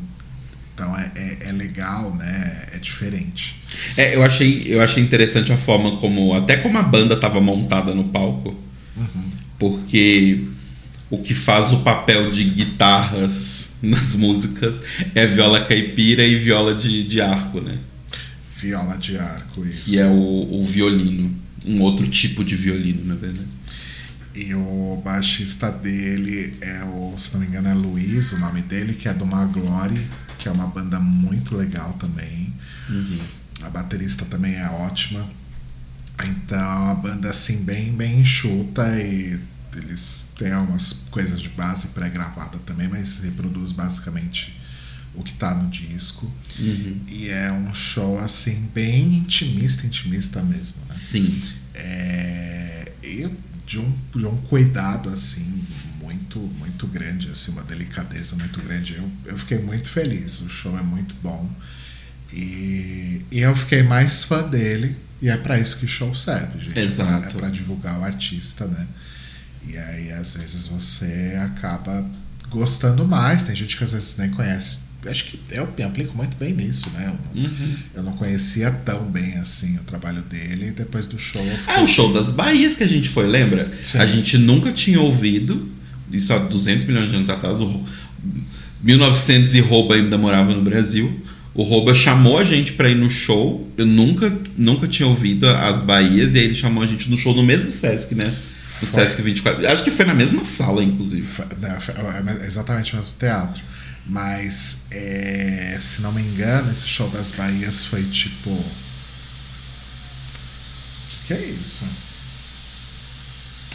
então 0.75 0.99
é, 0.99 1.11
é, 1.15 1.49
é 1.49 1.53
legal, 1.53 2.15
né? 2.17 2.67
É 2.73 2.79
diferente. 2.79 3.63
É, 3.97 4.17
eu 4.17 4.23
achei, 4.23 4.65
eu 4.67 4.83
achei 4.83 5.03
interessante 5.03 5.53
a 5.53 5.57
forma 5.57 5.97
como. 5.99 6.35
Até 6.35 6.57
como 6.57 6.77
a 6.77 6.83
banda 6.83 7.15
estava 7.15 7.41
montada 7.41 7.95
no 7.95 8.05
palco. 8.05 8.55
Porque 9.59 10.45
o 11.09 11.19
que 11.19 11.33
faz 11.33 11.73
o 11.73 11.79
papel 11.79 12.31
de 12.31 12.45
guitarras 12.45 13.77
nas 13.83 14.17
músicas 14.17 14.83
é 15.15 15.27
viola 15.27 15.65
caipira 15.65 16.25
e 16.25 16.37
viola 16.37 16.75
de, 16.75 17.05
de 17.05 17.21
arco, 17.21 17.61
né? 17.61 17.79
Viola 18.57 18.97
de 18.97 19.17
arco, 19.17 19.65
isso. 19.65 19.91
E 19.91 19.99
é 19.99 20.07
o, 20.07 20.61
o 20.61 20.67
violino. 20.67 21.35
Um 21.67 21.81
outro 21.81 22.07
tipo 22.09 22.45
de 22.45 22.57
violino, 22.57 23.05
na 23.05 23.15
verdade. 23.15 23.49
E 24.35 24.53
o 24.55 25.01
baixista 25.05 25.71
dele 25.71 26.55
é 26.61 26.83
o, 26.85 27.15
se 27.17 27.33
não 27.35 27.41
me 27.41 27.47
engano, 27.47 27.69
é 27.69 27.75
Luiz, 27.75 28.33
o 28.33 28.39
nome 28.39 28.63
dele, 28.63 28.95
que 28.95 29.09
é 29.09 29.15
do 29.15 29.25
Maglore, 29.25 30.01
que 30.45 30.49
é 30.49 30.53
uma 30.53 30.67
banda 30.67 31.01
muito 31.01 31.57
legal 31.57 31.95
também. 31.95 32.53
A 33.63 33.71
baterista 33.71 34.27
também 34.27 34.55
é 34.55 34.69
ótima. 34.69 35.27
Então 36.23 36.91
a 36.91 36.95
banda 36.95 37.31
assim 37.31 37.65
bem 37.65 37.95
bem 37.95 38.21
enxuta 38.21 38.87
e 39.01 39.41
eles 39.75 40.27
têm 40.39 40.53
algumas 40.53 41.07
coisas 41.11 41.41
de 41.41 41.49
base 41.49 41.89
pré-gravada 41.89 42.59
também, 42.59 42.89
mas 42.89 43.21
reproduz 43.21 43.73
basicamente 43.73 44.61
o 45.15 45.23
que 45.23 45.33
tá 45.33 45.55
no 45.55 45.71
disco. 45.71 46.31
E 47.09 47.31
é 47.31 47.51
um 47.51 47.73
show 47.73 48.19
assim 48.19 48.69
bem 48.75 49.15
intimista, 49.15 49.87
intimista 49.87 50.43
mesmo, 50.43 50.77
né? 50.83 50.91
Sim. 50.91 51.43
É, 51.73 52.93
e 53.03 53.31
de 53.65 53.79
um, 53.79 53.99
de 54.15 54.27
um 54.27 54.37
cuidado 54.43 55.09
assim 55.09 55.65
muito 56.39 56.59
muito 56.59 56.87
grande 56.87 57.31
assim 57.31 57.53
uma 57.53 57.63
delicadeza 57.63 58.37
muito 58.37 58.61
grande 58.61 58.95
eu, 58.97 59.11
eu 59.27 59.39
fiquei 59.39 59.59
muito 59.59 59.89
feliz 59.89 60.41
o 60.41 60.49
show 60.49 60.77
é 60.79 60.83
muito 60.83 61.15
bom 61.23 61.49
e, 62.33 63.21
e 63.31 63.41
eu 63.41 63.55
fiquei 63.55 63.83
mais 63.83 64.25
fã 64.25 64.43
dele 64.49 64.97
e 65.23 65.29
é 65.29 65.37
para 65.37 65.59
isso 65.59 65.79
que 65.79 65.85
o 65.85 65.89
show 65.89 66.15
serve 66.15 66.61
gente 66.61 66.79
Exato. 66.79 67.37
é 67.37 67.41
para 67.41 67.49
divulgar 67.51 67.99
o 68.01 68.05
artista 68.05 68.67
né 68.67 68.87
e 69.69 69.77
aí 69.79 70.13
às 70.13 70.37
vezes 70.37 70.67
você 70.67 71.37
acaba 71.41 72.05
gostando 72.51 73.07
mais 73.07 73.43
tem 73.45 73.55
gente 73.55 73.77
que 73.77 73.85
às 73.85 73.93
vezes 73.93 74.17
nem 74.17 74.31
conhece 74.31 74.79
acho 75.07 75.25
que 75.25 75.39
eu 75.51 75.71
me 75.77 75.85
aplico 75.85 76.17
muito 76.17 76.35
bem 76.37 76.53
nisso 76.55 76.91
né 76.91 77.05
eu 77.07 77.13
não, 77.13 77.45
Uhum. 77.45 77.77
eu 77.95 78.03
não 78.03 78.13
conhecia 78.15 78.71
tão 78.71 79.05
bem 79.11 79.37
assim 79.37 79.77
o 79.77 79.85
trabalho 79.85 80.23
dele 80.23 80.69
e 80.69 80.71
depois 80.73 81.07
do 81.07 81.19
show 81.19 81.43
Ah, 81.67 81.83
o 81.83 81.87
show 81.87 82.11
das 82.13 82.33
Bahias 82.33 82.77
que 82.77 82.83
a 82.85 82.89
gente 82.89 83.09
foi, 83.09 83.27
lembra? 83.29 83.71
Sim. 83.85 83.99
A 83.99 84.07
gente 84.07 84.39
nunca 84.39 84.73
tinha 84.73 84.99
ouvido, 85.01 85.71
isso 86.15 86.33
há 86.33 86.39
200 86.39 86.85
milhões 86.87 87.11
de 87.11 87.17
anos 87.17 87.29
atrás, 87.31 87.61
o 87.61 87.83
1900 88.83 89.55
e 89.55 89.61
rouba 89.61 89.95
ainda 89.95 90.17
morava 90.19 90.55
no 90.55 90.63
Brasil. 90.63 91.21
O 91.55 91.63
Roba 91.63 91.95
chamou 91.95 92.37
a 92.37 92.43
gente 92.45 92.73
pra 92.73 92.91
ir 92.91 92.97
no 92.97 93.09
show. 93.09 93.71
Eu 93.77 93.87
nunca, 93.87 94.37
nunca 94.57 94.89
tinha 94.89 95.07
ouvido 95.09 95.49
as 95.49 95.81
Bahias. 95.81 96.35
E 96.35 96.39
aí 96.39 96.45
ele 96.47 96.55
chamou 96.55 96.83
a 96.83 96.87
gente 96.87 97.09
no 97.09 97.17
show 97.17 97.33
no 97.35 97.45
mesmo 97.45 97.71
Sesc, 97.71 98.13
né? 98.17 98.25
No 98.83 98.89
Foi. 98.89 99.05
Sesc 99.05 99.23
24. 99.23 99.65
Acho 99.69 99.85
que 99.85 99.91
foi 99.93 100.05
na 100.05 100.15
mesma 100.15 100.45
sala, 100.45 100.83
inclusive. 100.83 101.25
Fa- 101.25 101.47
né, 101.61 101.79
é 102.43 102.47
exatamente 102.47 102.93
o 102.93 102.97
mesmo 102.97 103.13
teatro. 103.19 103.63
Mas, 104.05 104.87
é, 104.91 105.79
se 105.81 106.03
não 106.03 106.13
me 106.13 106.21
engano, 106.23 106.73
esse 106.73 106.89
show 106.89 107.09
das 107.09 107.31
Bahias 107.31 107.85
foi 107.85 108.03
tipo. 108.03 108.51
O 108.51 108.65
que, 111.09 111.29
que 111.29 111.33
é 111.35 111.47
isso? 111.47 111.85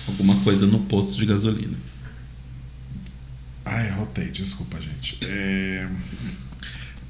Alguma 0.07 0.35
coisa 0.41 0.65
no 0.65 0.79
posto 0.79 1.17
de 1.17 1.25
gasolina. 1.25 1.77
Ai, 3.79 3.89
rotei, 3.91 4.29
desculpa, 4.29 4.77
gente. 4.81 5.17
É, 5.25 5.87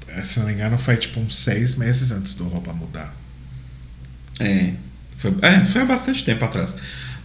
é, 0.06 0.22
se 0.22 0.38
não 0.38 0.46
me 0.46 0.52
engano, 0.52 0.78
foi 0.78 0.96
tipo 0.96 1.18
uns 1.18 1.36
seis 1.36 1.74
meses 1.74 2.12
antes 2.12 2.34
do 2.34 2.44
Roupa 2.44 2.72
mudar. 2.72 3.12
É. 4.38 4.74
Foi, 5.16 5.34
é, 5.42 5.64
foi 5.64 5.82
há 5.82 5.84
bastante 5.84 6.22
tempo 6.22 6.44
atrás. 6.44 6.76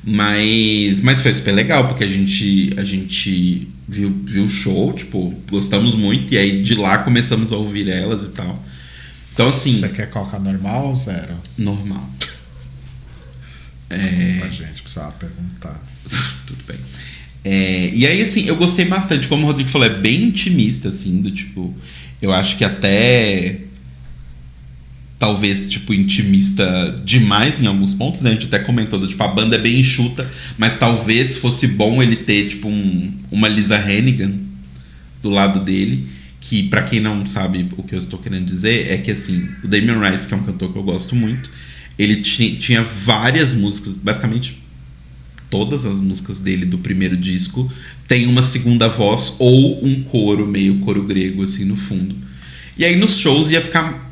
Mas, 0.04 1.02
mas 1.02 1.22
foi 1.22 1.32
super 1.34 1.52
legal, 1.52 1.88
porque 1.88 2.04
a 2.04 2.08
gente, 2.08 2.74
a 2.78 2.84
gente 2.84 3.72
viu, 3.88 4.20
viu 4.26 4.46
o 4.46 4.50
show, 4.50 4.92
tipo, 4.94 5.30
gostamos 5.50 5.94
muito, 5.94 6.34
e 6.34 6.38
aí 6.38 6.64
de 6.64 6.74
lá 6.74 7.00
começamos 7.00 7.52
a 7.52 7.56
ouvir 7.56 7.88
elas 7.88 8.24
e 8.26 8.30
tal. 8.30 8.64
Então, 9.32 9.48
assim, 9.48 9.78
Você 9.80 9.90
quer 9.90 10.10
coca 10.10 10.40
normal 10.40 10.88
ou 10.88 10.96
zero? 10.96 11.40
normal. 11.58 12.10
Desculpa, 13.90 14.52
gente, 14.52 14.82
precisava 14.82 15.12
perguntar. 15.12 15.80
Tudo 16.48 16.64
bem. 16.66 16.80
É, 17.48 17.92
e 17.94 18.08
aí, 18.08 18.24
assim, 18.24 18.48
eu 18.48 18.56
gostei 18.56 18.86
bastante. 18.86 19.28
Como 19.28 19.44
o 19.44 19.46
Rodrigo 19.46 19.70
falou, 19.70 19.86
é 19.86 20.00
bem 20.00 20.24
intimista, 20.24 20.90
assim, 20.90 21.22
do 21.22 21.30
tipo. 21.30 21.72
Eu 22.20 22.34
acho 22.34 22.58
que 22.58 22.64
até. 22.64 23.60
Talvez, 25.20 25.70
tipo, 25.70 25.94
intimista 25.94 27.02
demais 27.06 27.62
em 27.62 27.68
alguns 27.68 27.94
pontos, 27.94 28.22
né? 28.22 28.32
A 28.32 28.34
gente 28.34 28.48
até 28.48 28.60
comentou, 28.60 29.00
do, 29.00 29.08
tipo, 29.08 29.24
a 29.24 29.28
banda 29.30 29.56
é 29.56 29.60
bem 29.60 29.80
enxuta, 29.80 30.30
mas 30.58 30.78
talvez 30.78 31.38
fosse 31.38 31.68
bom 31.68 32.02
ele 32.04 32.16
ter, 32.18 32.48
tipo, 32.48 32.68
um, 32.68 33.14
uma 33.32 33.48
Lisa 33.48 33.78
Hennigan 33.78 34.34
do 35.22 35.30
lado 35.30 35.62
dele. 35.62 36.08
Que, 36.42 36.64
pra 36.64 36.84
quem 36.84 37.00
não 37.00 37.26
sabe 37.26 37.66
o 37.78 37.82
que 37.84 37.96
eu 37.96 38.00
estou 38.00 38.20
querendo 38.20 38.46
dizer, 38.46 38.92
é 38.92 38.98
que, 38.98 39.10
assim, 39.12 39.48
o 39.64 39.68
Damien 39.68 39.98
Rice, 40.00 40.28
que 40.28 40.34
é 40.34 40.38
um 40.38 40.44
cantor 40.44 40.72
que 40.74 40.78
eu 40.78 40.84
gosto 40.84 41.16
muito, 41.16 41.50
ele 41.98 42.18
ti- 42.18 42.58
tinha 42.58 42.84
várias 42.84 43.54
músicas, 43.54 43.96
basicamente 43.96 44.58
todas 45.56 45.86
as 45.86 46.02
músicas 46.02 46.42
dele 46.42 46.66
do 46.66 46.80
primeiro 46.80 47.16
disco 47.16 47.72
tem 48.06 48.28
uma 48.28 48.44
segunda 48.44 48.90
voz 48.90 49.38
ou 49.40 49.86
um 49.86 50.04
coro, 50.04 50.46
meio 50.46 50.80
coro 50.80 51.02
grego, 51.04 51.44
assim, 51.44 51.64
no 51.64 51.78
fundo. 51.78 52.14
E 52.78 52.84
aí 52.84 52.98
nos 52.98 53.20
shows 53.20 53.52
ia 53.52 53.62
ficar 53.62 54.12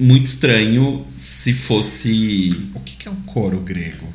muito 0.00 0.24
estranho 0.24 1.04
se 1.10 1.52
fosse. 1.52 2.70
O 2.74 2.80
que, 2.80 3.06
é 3.06 3.10
um 3.10 3.20
coro 3.26 3.60
grego? 3.60 4.06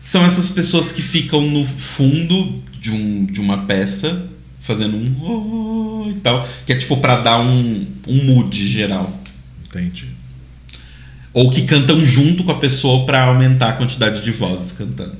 São 0.00 0.24
essas 0.24 0.50
pessoas 0.50 0.90
que 0.90 1.00
ficam 1.00 1.48
no 1.48 1.64
fundo 1.64 2.60
de, 2.80 2.90
um, 2.90 3.24
de 3.26 3.40
uma 3.40 3.58
peça, 3.58 4.28
fazendo 4.60 4.96
um. 4.96 5.14
"Oh", 5.22 6.10
e 6.10 6.18
tal, 6.18 6.46
que 6.66 6.72
é 6.72 6.76
tipo 6.76 6.96
pra 6.96 7.20
dar 7.20 7.38
um, 7.38 7.86
um 8.08 8.24
mood 8.24 8.66
geral. 8.68 9.16
Entendi. 9.64 10.08
Ou 11.32 11.50
que 11.50 11.62
cantam 11.62 12.04
junto 12.04 12.42
com 12.42 12.50
a 12.50 12.58
pessoa 12.58 13.06
pra 13.06 13.26
aumentar 13.26 13.70
a 13.70 13.72
quantidade 13.74 14.22
de 14.22 14.32
vozes 14.32 14.72
cantando. 14.72 15.16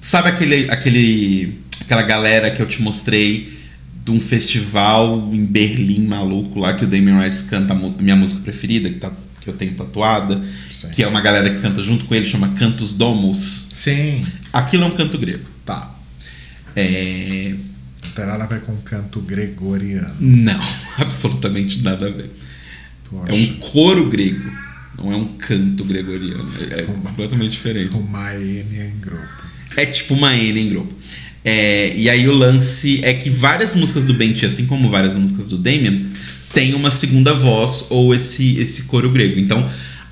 Sabe 0.00 0.28
aquele, 0.28 0.70
aquele, 0.70 1.58
aquela 1.80 2.02
galera 2.02 2.50
que 2.50 2.62
eu 2.62 2.66
te 2.66 2.80
mostrei 2.82 3.58
de 4.04 4.10
um 4.10 4.20
festival 4.20 5.28
em 5.32 5.44
Berlim 5.44 6.06
maluco 6.06 6.58
lá 6.58 6.72
que 6.74 6.84
o 6.84 6.88
Damien 6.88 7.20
Rice 7.20 7.44
canta 7.44 7.74
a 7.74 7.76
minha 7.76 8.16
música 8.16 8.40
preferida, 8.42 8.88
que, 8.88 8.96
tá, 8.96 9.12
que 9.40 9.48
eu 9.50 9.54
tenho 9.54 9.74
tatuada, 9.74 10.42
Sim. 10.70 10.88
que 10.90 11.02
é 11.02 11.06
uma 11.08 11.20
galera 11.20 11.50
que 11.54 11.60
canta 11.60 11.82
junto 11.82 12.06
com 12.06 12.14
ele, 12.14 12.24
chama 12.24 12.48
Cantos 12.54 12.92
Domos. 12.92 13.66
Sim, 13.68 14.24
Aquilo 14.52 14.84
é 14.84 14.86
um 14.86 14.96
canto 14.96 15.18
grego. 15.18 15.44
tá. 15.64 15.94
É... 16.74 17.54
Não 18.04 18.12
tem 18.12 18.26
nada 18.26 18.44
a 18.44 18.46
ver 18.46 18.60
com 18.62 18.76
canto 18.78 19.20
gregoriano. 19.20 20.14
Não, 20.20 20.60
absolutamente 20.98 21.82
nada 21.82 22.06
a 22.06 22.10
ver. 22.10 22.30
Poxa, 23.10 23.32
É 23.32 23.34
um 23.34 23.54
coro 23.54 24.08
grego, 24.08 24.50
não 24.96 25.12
é 25.12 25.16
um 25.16 25.26
canto 25.36 25.84
gregoriano. 25.84 26.48
É, 26.70 26.80
é 26.80 26.82
completamente 26.84 27.52
diferente. 27.52 27.94
uma 27.96 28.34
N 28.34 28.76
em 28.76 28.98
grupo. 29.00 29.37
É 29.78 29.86
tipo 29.86 30.14
uma 30.14 30.34
N 30.34 30.60
em 30.60 30.68
grupo. 30.68 30.92
É, 31.44 31.94
e 31.96 32.10
aí 32.10 32.28
o 32.28 32.32
lance 32.32 33.00
é 33.04 33.14
que 33.14 33.30
várias 33.30 33.74
músicas 33.74 34.04
do 34.04 34.12
Benty, 34.12 34.44
assim 34.44 34.66
como 34.66 34.90
várias 34.90 35.14
músicas 35.14 35.48
do 35.48 35.56
Damien, 35.56 36.06
tem 36.52 36.74
uma 36.74 36.90
segunda 36.90 37.32
voz 37.32 37.86
ou 37.90 38.12
esse, 38.12 38.58
esse 38.58 38.82
coro 38.82 39.08
grego. 39.08 39.38
Então 39.38 39.68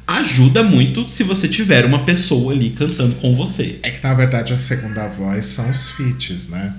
ajuda 0.06 0.62
muito 0.62 1.08
se 1.08 1.24
você 1.24 1.48
tiver 1.48 1.84
uma 1.84 2.04
pessoa 2.04 2.52
ali 2.52 2.70
cantando 2.70 3.16
com 3.16 3.34
você. 3.34 3.80
É 3.82 3.90
que 3.90 4.02
na 4.02 4.14
verdade 4.14 4.52
a 4.52 4.56
segunda 4.56 5.08
voz 5.08 5.46
são 5.46 5.68
os 5.68 5.88
feats, 5.90 6.48
né? 6.48 6.72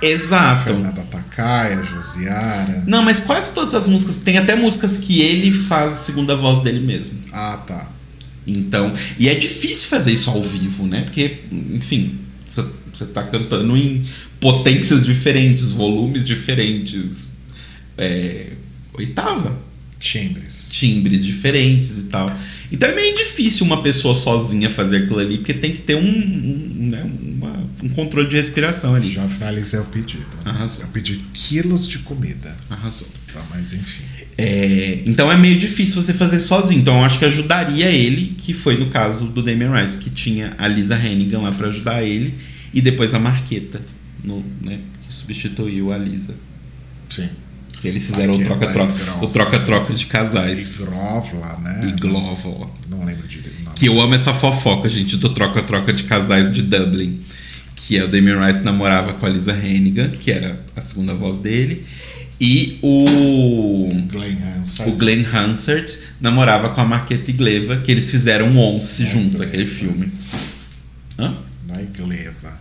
Exato. 0.00 0.64
Fernanda 0.64 1.02
Takaya, 1.10 1.82
Josiara. 1.82 2.84
Não, 2.86 3.02
mas 3.02 3.20
quase 3.20 3.52
todas 3.52 3.74
as 3.74 3.88
músicas, 3.88 4.18
tem 4.18 4.38
até 4.38 4.54
músicas 4.54 4.98
que 4.98 5.20
ele 5.20 5.52
faz 5.52 5.92
a 5.92 5.96
segunda 5.96 6.36
voz 6.36 6.62
dele 6.62 6.80
mesmo. 6.80 7.18
Ah, 7.32 7.62
tá. 7.66 7.88
Então, 8.46 8.92
e 9.18 9.28
é 9.28 9.34
difícil 9.34 9.88
fazer 9.88 10.12
isso 10.12 10.30
ao 10.30 10.42
vivo, 10.42 10.86
né? 10.86 11.02
Porque, 11.02 11.38
enfim, 11.72 12.18
você- 12.48 12.64
você 12.92 13.06
tá 13.06 13.22
cantando 13.22 13.76
em 13.76 14.04
potências 14.40 15.04
diferentes, 15.06 15.70
volumes 15.72 16.24
diferentes, 16.24 17.28
é, 17.96 18.52
oitava, 18.94 19.58
Timbres. 19.98 20.68
timbres 20.70 21.22
diferentes 21.24 21.98
e 21.98 22.04
tal. 22.04 22.34
Então 22.72 22.88
é 22.88 22.94
meio 22.94 23.14
difícil 23.18 23.66
uma 23.66 23.82
pessoa 23.82 24.14
sozinha 24.14 24.70
fazer 24.70 24.98
aquilo 25.04 25.18
ali, 25.18 25.36
porque 25.38 25.52
tem 25.52 25.72
que 25.72 25.82
ter 25.82 25.94
um, 25.94 26.00
um, 26.00 26.88
né, 26.88 27.02
uma- 27.22 27.68
um 27.82 27.88
controle 27.90 28.26
de 28.28 28.36
respiração 28.36 28.94
ali. 28.94 29.10
Já 29.12 29.28
finalizei 29.28 29.78
o 29.78 29.84
pedido. 29.84 30.24
Arrasou. 30.44 30.84
Eu 30.84 30.88
pedi 30.88 31.20
quilos 31.34 31.86
de 31.86 31.98
comida. 31.98 32.56
Arrasou. 32.70 33.08
Tá, 33.32 33.44
mas 33.50 33.74
enfim. 33.74 34.04
É, 34.42 35.02
então 35.04 35.30
é 35.30 35.36
meio 35.36 35.58
difícil 35.58 36.00
você 36.00 36.14
fazer 36.14 36.40
sozinho. 36.40 36.80
Então 36.80 36.96
eu 36.98 37.04
acho 37.04 37.18
que 37.18 37.26
ajudaria 37.26 37.90
ele, 37.90 38.34
que 38.38 38.54
foi 38.54 38.78
no 38.78 38.86
caso 38.86 39.26
do 39.26 39.42
Damien 39.42 39.70
Rice, 39.70 39.98
que 39.98 40.08
tinha 40.08 40.54
a 40.56 40.66
Lisa 40.66 40.96
Hennigan 40.96 41.40
lá 41.40 41.52
pra 41.52 41.68
ajudar 41.68 42.02
ele, 42.02 42.34
e 42.72 42.80
depois 42.80 43.12
a 43.12 43.18
Marqueta, 43.18 43.82
no, 44.24 44.42
né, 44.62 44.78
que 45.06 45.12
substituiu 45.12 45.92
a 45.92 45.98
Lisa. 45.98 46.34
Sim. 47.10 47.28
Que 47.82 47.88
eles 47.88 48.06
fizeram 48.06 48.34
o 48.34 48.44
troca-troca, 48.44 48.94
o 49.22 49.26
troca-troca 49.26 49.92
de 49.92 50.06
casais. 50.06 50.80
Igrovla, 50.80 51.58
né? 51.58 51.94
Glovo. 52.00 52.70
Não 52.88 53.04
lembro 53.04 53.28
direito 53.28 53.60
o 53.60 53.64
nome. 53.64 53.76
Que 53.76 53.86
eu 53.86 54.00
amo 54.00 54.14
essa 54.14 54.32
fofoca, 54.32 54.88
gente, 54.88 55.18
do 55.18 55.30
troca-troca 55.30 55.92
de 55.92 56.04
casais 56.04 56.50
de 56.50 56.62
Dublin. 56.62 57.20
Que 57.76 57.98
é 57.98 58.04
o 58.04 58.08
Damien 58.08 58.38
Rice 58.46 58.62
namorava 58.62 59.14
com 59.14 59.26
a 59.26 59.28
Lisa 59.28 59.52
Hennigan, 59.52 60.08
que 60.10 60.30
era 60.30 60.62
a 60.76 60.80
segunda 60.80 61.14
voz 61.14 61.38
dele. 61.38 61.84
E 62.40 62.78
o 62.80 63.04
Glenn 64.10 64.38
Hansard. 64.42 64.90
O 64.90 64.96
Glenn 64.96 65.24
Hansard 65.24 65.98
namorava 66.18 66.70
com 66.70 66.80
a 66.80 66.84
Marqueta 66.86 67.30
Igleva, 67.30 67.76
que 67.76 67.92
eles 67.92 68.10
fizeram 68.10 68.56
Once 68.56 69.04
juntos, 69.04 69.42
aquele 69.42 69.66
filme. 69.66 70.10
Hã? 71.18 71.36
Não 71.68 71.74
é 71.74 71.82
Igleva. 71.82 72.58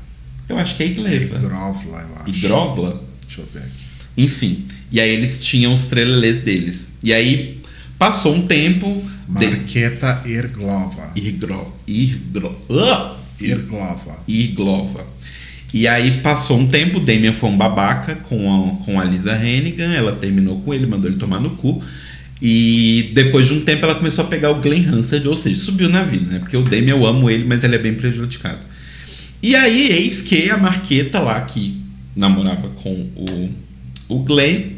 Eu 0.50 0.58
acho 0.58 0.76
que 0.76 0.84
é 0.84 0.88
É 0.88 0.90
Igleva. 0.90 1.38
Igrovla, 1.38 2.02
eu 2.02 2.16
acho. 2.18 2.30
Igrovla? 2.30 3.04
Deixa 3.26 3.42
eu 3.42 3.48
ver 3.54 3.60
aqui. 3.60 3.86
Enfim. 4.18 4.66
E 4.92 5.00
aí 5.00 5.12
eles 5.12 5.40
tinham 5.40 5.74
os 5.74 5.86
trelelês 5.86 6.42
deles. 6.42 6.96
E 7.02 7.14
aí 7.14 7.62
passou 7.98 8.36
um 8.36 8.46
tempo. 8.46 9.02
De... 9.30 9.48
Marqueta 9.48 10.24
Irglova. 10.26 11.14
Irgro... 11.16 11.74
Irgro... 11.88 12.60
Ah! 12.70 13.16
Irglova. 13.40 14.20
Irglova. 14.28 15.08
E 15.74 15.88
aí 15.88 16.20
passou 16.22 16.60
um 16.60 16.68
tempo, 16.68 17.00
Damien 17.00 17.34
foi 17.34 17.50
um 17.50 17.58
babaca 17.58 18.16
com 18.16 18.52
a, 18.52 18.84
com 18.84 19.00
a 19.00 19.04
Lisa 19.04 19.34
Hennigan, 19.36 19.94
ela 19.94 20.12
terminou 20.14 20.60
com 20.62 20.74
ele, 20.74 20.88
mandou 20.88 21.10
ele 21.10 21.20
tomar 21.20 21.40
no 21.40 21.52
cu. 21.52 21.82
E 22.42 23.12
depois 23.14 23.48
de 23.48 23.54
um 23.54 23.62
tempo 23.62 23.86
ela 23.86 23.96
começou 23.96 24.24
a 24.24 24.28
pegar 24.28 24.50
o 24.52 24.62
Glenn 24.62 24.88
Hansard, 24.88 25.28
ou 25.28 25.36
seja, 25.36 25.62
subiu 25.62 25.90
na 25.90 26.04
vida, 26.04 26.32
né? 26.32 26.40
Porque 26.40 26.56
o 26.56 26.64
Damien 26.64 26.90
eu 26.90 27.06
amo 27.06 27.30
ele, 27.30 27.44
mas 27.44 27.64
ele 27.64 27.76
é 27.76 27.80
bem 27.80 27.94
prejudicado. 27.94 28.60
E 29.44 29.56
aí, 29.56 29.92
eis 29.92 30.22
que 30.22 30.50
a 30.50 30.58
Marqueta 30.58 31.20
lá, 31.20 31.40
que 31.42 31.76
namorava 32.16 32.68
com 32.70 32.92
o, 33.16 33.50
o 34.08 34.20
Glenn, 34.20 34.74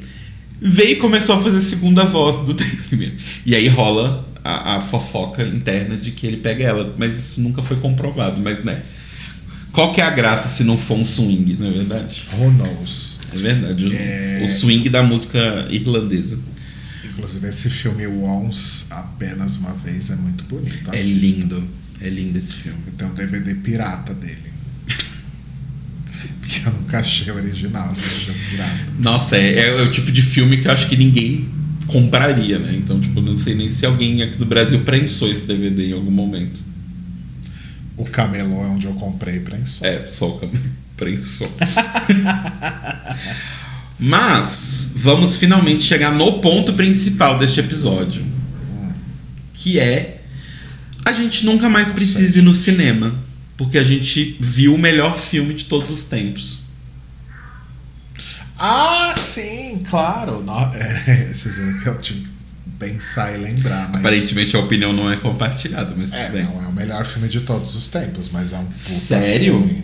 veio 0.62 0.91
e 0.91 0.95
começou 0.97 1.36
a 1.36 1.41
fazer 1.41 1.62
segunda 1.62 2.04
voz 2.04 2.39
do 2.45 2.54
Damien. 2.91 3.13
E 3.45 3.56
aí 3.56 3.67
rola 3.67 4.27
a, 4.43 4.77
a 4.77 4.82
fofoca 4.82 5.43
interna 5.43 5.95
de 5.95 6.12
que 6.12 6.27
ele 6.27 6.38
pega 6.38 6.63
ela, 6.63 6.95
mas 6.97 7.17
isso 7.17 7.41
nunca 7.41 7.63
foi 7.63 7.77
comprovado, 7.77 8.41
mas 8.41 8.63
né? 8.63 8.82
Qual 9.71 9.93
que 9.93 10.01
é 10.01 10.03
a 10.03 10.10
graça 10.10 10.49
se 10.49 10.63
não 10.65 10.77
for 10.77 10.97
um 10.97 11.05
swing, 11.05 11.55
não 11.60 11.67
é 11.67 11.71
verdade? 11.71 12.23
Who 12.34 12.51
knows? 12.51 13.19
É 13.34 13.38
verdade. 13.38 13.86
o- 13.88 13.93
É. 13.93 14.41
O 14.43 14.47
swing 14.47 14.89
da 14.89 15.01
música 15.01 15.67
irlandesa. 15.69 16.38
Inclusive, 17.05 17.47
esse 17.47 17.69
filme 17.69 18.05
Once, 18.07 18.86
apenas 18.89 19.57
uma 19.57 19.73
vez, 19.73 20.10
é 20.10 20.15
muito 20.15 20.43
bonito. 20.45 20.91
É 20.91 20.95
Assista. 20.95 21.19
lindo. 21.25 21.67
É 22.01 22.10
lindo 22.10 22.38
esse 22.39 22.53
filme. 22.53 22.79
Tem 22.97 23.07
um 23.07 23.13
DVD 23.13 23.53
pirata 23.55 24.13
dele. 24.13 24.51
Porque 26.41 26.67
eu 26.67 26.73
nunca 26.73 26.99
achei 26.99 27.31
o 27.31 27.36
original, 27.36 27.91
o 27.93 28.49
pirata. 28.49 28.79
Nossa, 28.99 29.38
é, 29.38 29.69
é 29.69 29.81
o 29.84 29.91
tipo 29.91 30.12
de 30.12 30.21
filme 30.21 30.57
que 30.57 30.67
eu 30.67 30.71
acho 30.71 30.88
que 30.89 30.97
ninguém 30.97 31.47
compraria, 31.88 32.57
né? 32.60 32.73
Então, 32.75 32.99
tipo, 32.99 33.21
não 33.21 33.38
sei 33.38 33.55
nem 33.55 33.69
se 33.69 33.86
alguém 33.86 34.21
aqui 34.21 34.38
do 34.38 34.45
Brasil 34.45 34.79
prensou 34.81 35.29
esse 35.29 35.45
DVD 35.45 35.89
em 35.89 35.93
algum 35.93 36.12
momento. 36.12 36.60
O 37.97 38.06
camelô 38.06 38.63
é 38.63 38.67
onde 38.67 38.88
eu 38.88 38.93
comprei 38.93 39.39
prensou. 39.39 39.88
É, 39.88 40.08
só 40.08 40.30
o 40.30 40.39
camelô 40.39 40.63
prensou. 40.97 41.51
Mas 43.99 44.93
vamos 44.95 45.38
finalmente 45.38 45.84
chegar 45.84 46.12
no 46.12 46.39
ponto 46.39 46.73
principal 46.73 47.38
deste 47.38 47.60
episódio, 47.60 48.25
que 49.54 49.80
é 49.80 50.21
a 51.06 51.13
gente 51.13 51.45
nunca 51.45 51.69
mais 51.69 51.91
precisa 51.91 52.39
ir 52.39 52.41
no 52.41 52.54
cinema, 52.54 53.15
porque 53.58 53.77
a 53.77 53.84
gente 53.84 54.38
viu 54.39 54.73
o 54.73 54.77
melhor 54.77 55.17
filme 55.17 55.54
de 55.54 55.65
todos 55.65 55.89
os 55.91 56.06
tempos. 56.06 56.60
Ah, 58.58 59.13
sim, 59.17 59.84
claro. 59.89 60.41
No, 60.41 60.60
é, 60.73 61.32
vocês 61.34 61.58
viram 61.58 61.80
que 61.80 61.88
eu 61.88 61.99
tive 61.99 62.27
pensar 62.85 63.33
e 63.33 63.37
lembrar. 63.37 63.89
Mas... 63.89 63.99
Aparentemente 63.99 64.55
a 64.55 64.59
opinião 64.59 64.91
não 64.91 65.11
é 65.11 65.15
compartilhada, 65.17 65.93
mas 65.95 66.11
É, 66.11 66.25
tudo 66.25 66.33
bem. 66.33 66.43
não 66.45 66.63
é 66.63 66.67
o 66.67 66.73
melhor 66.73 67.05
filme 67.05 67.29
de 67.29 67.41
todos 67.41 67.75
os 67.75 67.87
tempos, 67.89 68.29
mas 68.31 68.51
é 68.53 68.57
um 68.57 68.67
Sério? 68.73 69.59
filme. 69.59 69.83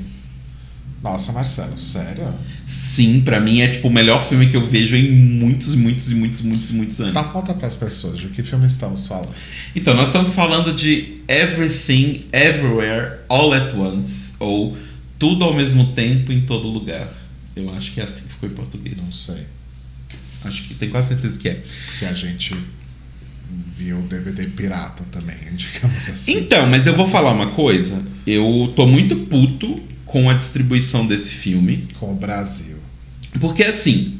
Nossa, 1.03 1.31
Marcelo, 1.31 1.77
sério? 1.77 2.27
Sim, 2.65 3.21
pra 3.21 3.39
mim 3.39 3.61
é 3.61 3.67
tipo 3.67 3.87
o 3.87 3.91
melhor 3.91 4.21
filme 4.21 4.49
que 4.49 4.57
eu 4.57 4.61
vejo 4.65 4.95
em 4.95 5.09
muitos, 5.11 5.75
muitos 5.75 6.11
e 6.11 6.15
muitos, 6.15 6.41
muitos, 6.41 6.71
muitos 6.71 6.99
anos. 6.99 7.13
Dá 7.13 7.23
conta 7.23 7.53
pras 7.53 7.75
pessoas 7.77 8.17
de 8.17 8.27
que 8.29 8.41
filme 8.41 8.65
estamos 8.65 9.07
falando. 9.07 9.29
Então, 9.75 9.93
nós 9.93 10.07
estamos 10.09 10.33
falando 10.33 10.73
de 10.73 11.21
Everything, 11.27 12.25
Everywhere, 12.33 13.19
All 13.29 13.53
at 13.53 13.73
Once, 13.75 14.33
ou 14.39 14.75
Tudo 15.19 15.45
ao 15.45 15.53
mesmo 15.53 15.93
tempo 15.93 16.31
em 16.31 16.41
todo 16.41 16.67
lugar. 16.67 17.07
Eu 17.55 17.73
acho 17.73 17.91
que 17.93 18.01
é 18.01 18.03
assim 18.03 18.23
que 18.23 18.33
ficou 18.33 18.49
em 18.49 18.53
português. 18.53 18.97
Não 18.97 19.11
sei. 19.11 19.45
Acho 20.43 20.63
que 20.63 20.73
tenho 20.75 20.91
quase 20.91 21.09
certeza 21.09 21.39
que 21.39 21.47
é. 21.49 21.63
Que 21.99 22.05
a 22.05 22.13
gente 22.13 22.55
viu 23.77 23.99
o 23.99 24.03
DVD 24.03 24.45
pirata 24.47 25.05
também, 25.11 25.37
digamos 25.55 26.09
assim. 26.09 26.37
Então, 26.37 26.67
mas 26.67 26.87
eu 26.87 26.95
vou 26.95 27.07
falar 27.07 27.31
uma 27.31 27.47
coisa. 27.47 28.01
Eu 28.25 28.71
tô 28.75 28.87
muito 28.87 29.15
puto 29.15 29.79
com 30.05 30.29
a 30.29 30.33
distribuição 30.33 31.05
desse 31.05 31.31
filme. 31.31 31.87
Com 31.99 32.11
o 32.11 32.15
Brasil. 32.15 32.77
Porque 33.39 33.63
assim, 33.63 34.17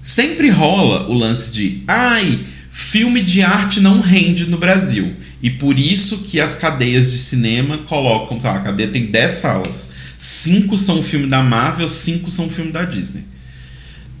sempre 0.00 0.50
rola 0.50 1.08
o 1.08 1.14
lance 1.14 1.50
de 1.50 1.82
ai, 1.88 2.40
filme 2.70 3.22
de 3.22 3.42
arte 3.42 3.80
não 3.80 4.00
rende 4.00 4.46
no 4.46 4.58
Brasil. 4.58 5.14
E 5.42 5.50
por 5.50 5.78
isso 5.78 6.22
que 6.24 6.40
as 6.40 6.54
cadeias 6.54 7.10
de 7.10 7.18
cinema 7.18 7.78
colocam, 7.78 8.40
sei 8.40 8.50
lá, 8.50 8.56
a 8.56 8.60
cadeia 8.60 8.88
tem 8.88 9.06
10 9.06 9.32
salas. 9.32 9.92
Cinco 10.16 10.78
são 10.78 11.02
filme 11.02 11.26
da 11.26 11.42
Marvel, 11.42 11.88
cinco 11.88 12.30
são 12.30 12.48
filme 12.48 12.72
da 12.72 12.84
Disney. 12.84 13.24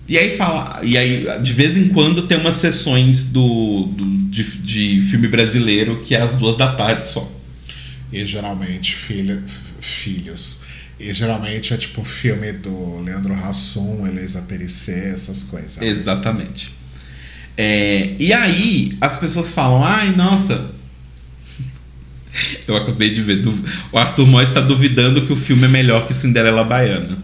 E 0.08 0.18
aí 0.18 0.36
fala. 0.36 0.80
E 0.82 0.96
aí, 0.98 1.26
de 1.42 1.52
vez 1.52 1.76
em 1.76 1.88
quando, 1.88 2.22
tem 2.26 2.38
umas 2.38 2.56
sessões 2.56 3.28
do, 3.28 3.84
do- 3.86 4.14
de, 4.30 4.42
de 4.62 5.02
filme 5.02 5.28
brasileiro 5.28 6.02
que 6.04 6.14
é 6.14 6.20
às 6.20 6.36
duas 6.36 6.56
da 6.56 6.72
tarde 6.74 7.06
só. 7.06 7.30
E 8.12 8.24
geralmente 8.26 8.94
filha, 8.94 9.42
filhos. 9.80 10.60
E 11.00 11.12
geralmente 11.12 11.72
é 11.74 11.76
tipo 11.76 12.04
filme 12.04 12.52
do 12.52 13.00
Leandro 13.00 13.34
Hassum, 13.34 14.06
Elisa 14.06 14.42
Perissé, 14.42 15.10
essas 15.12 15.42
coisas. 15.44 15.80
Exatamente. 15.82 16.72
É, 17.56 18.14
e 18.18 18.32
aí 18.32 18.96
as 19.00 19.16
pessoas 19.16 19.52
falam, 19.52 19.82
ai, 19.82 20.10
nossa. 20.14 20.70
Eu 22.68 22.76
acabei 22.76 23.12
de 23.14 23.22
ver. 23.22 23.42
O 23.92 23.98
Arthur 23.98 24.26
Moy 24.26 24.42
está 24.44 24.60
duvidando 24.60 25.26
que 25.26 25.32
o 25.32 25.36
filme 25.36 25.64
é 25.64 25.68
melhor 25.68 26.06
que 26.06 26.12
Cinderela 26.14 26.64
Baiana. 26.64 27.16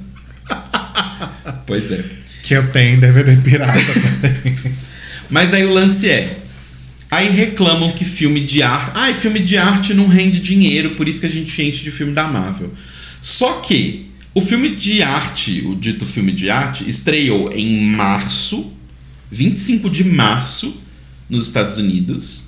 pois 1.67 1.91
é. 1.93 2.05
Que 2.43 2.55
eu 2.55 2.71
tenho 2.73 3.01
DVD 3.01 3.37
pirata 3.37 3.79
também. 3.93 4.57
Mas 5.29 5.55
aí 5.55 5.65
o 5.65 5.73
lance 5.73 6.09
é. 6.09 6.39
Aí 7.11 7.29
reclamam 7.29 7.93
que 7.93 8.05
filme 8.05 8.41
de 8.41 8.63
arte. 8.63 8.93
Ai, 8.95 9.15
filme 9.15 9.41
de 9.41 9.57
arte 9.57 9.95
não 9.95 10.07
rende 10.07 10.41
dinheiro, 10.41 10.91
por 10.91 11.09
isso 11.09 11.21
que 11.21 11.27
a 11.27 11.31
gente 11.31 11.61
enche 11.63 11.83
de 11.83 11.91
filme 11.91 12.13
da 12.13 12.29
Marvel. 12.29 12.73
Só 13.21 13.61
que 13.61 14.11
o 14.33 14.41
filme 14.41 14.77
de 14.77 15.03
arte, 15.03 15.63
o 15.67 15.75
dito 15.75 16.07
filme 16.07 16.31
de 16.31 16.49
arte, 16.51 16.89
estreou 16.89 17.51
em 17.53 17.85
março, 17.85 18.73
25 19.31 19.91
de 19.91 20.05
março, 20.05 20.81
nos 21.29 21.47
Estados 21.49 21.79
Unidos. 21.79 22.45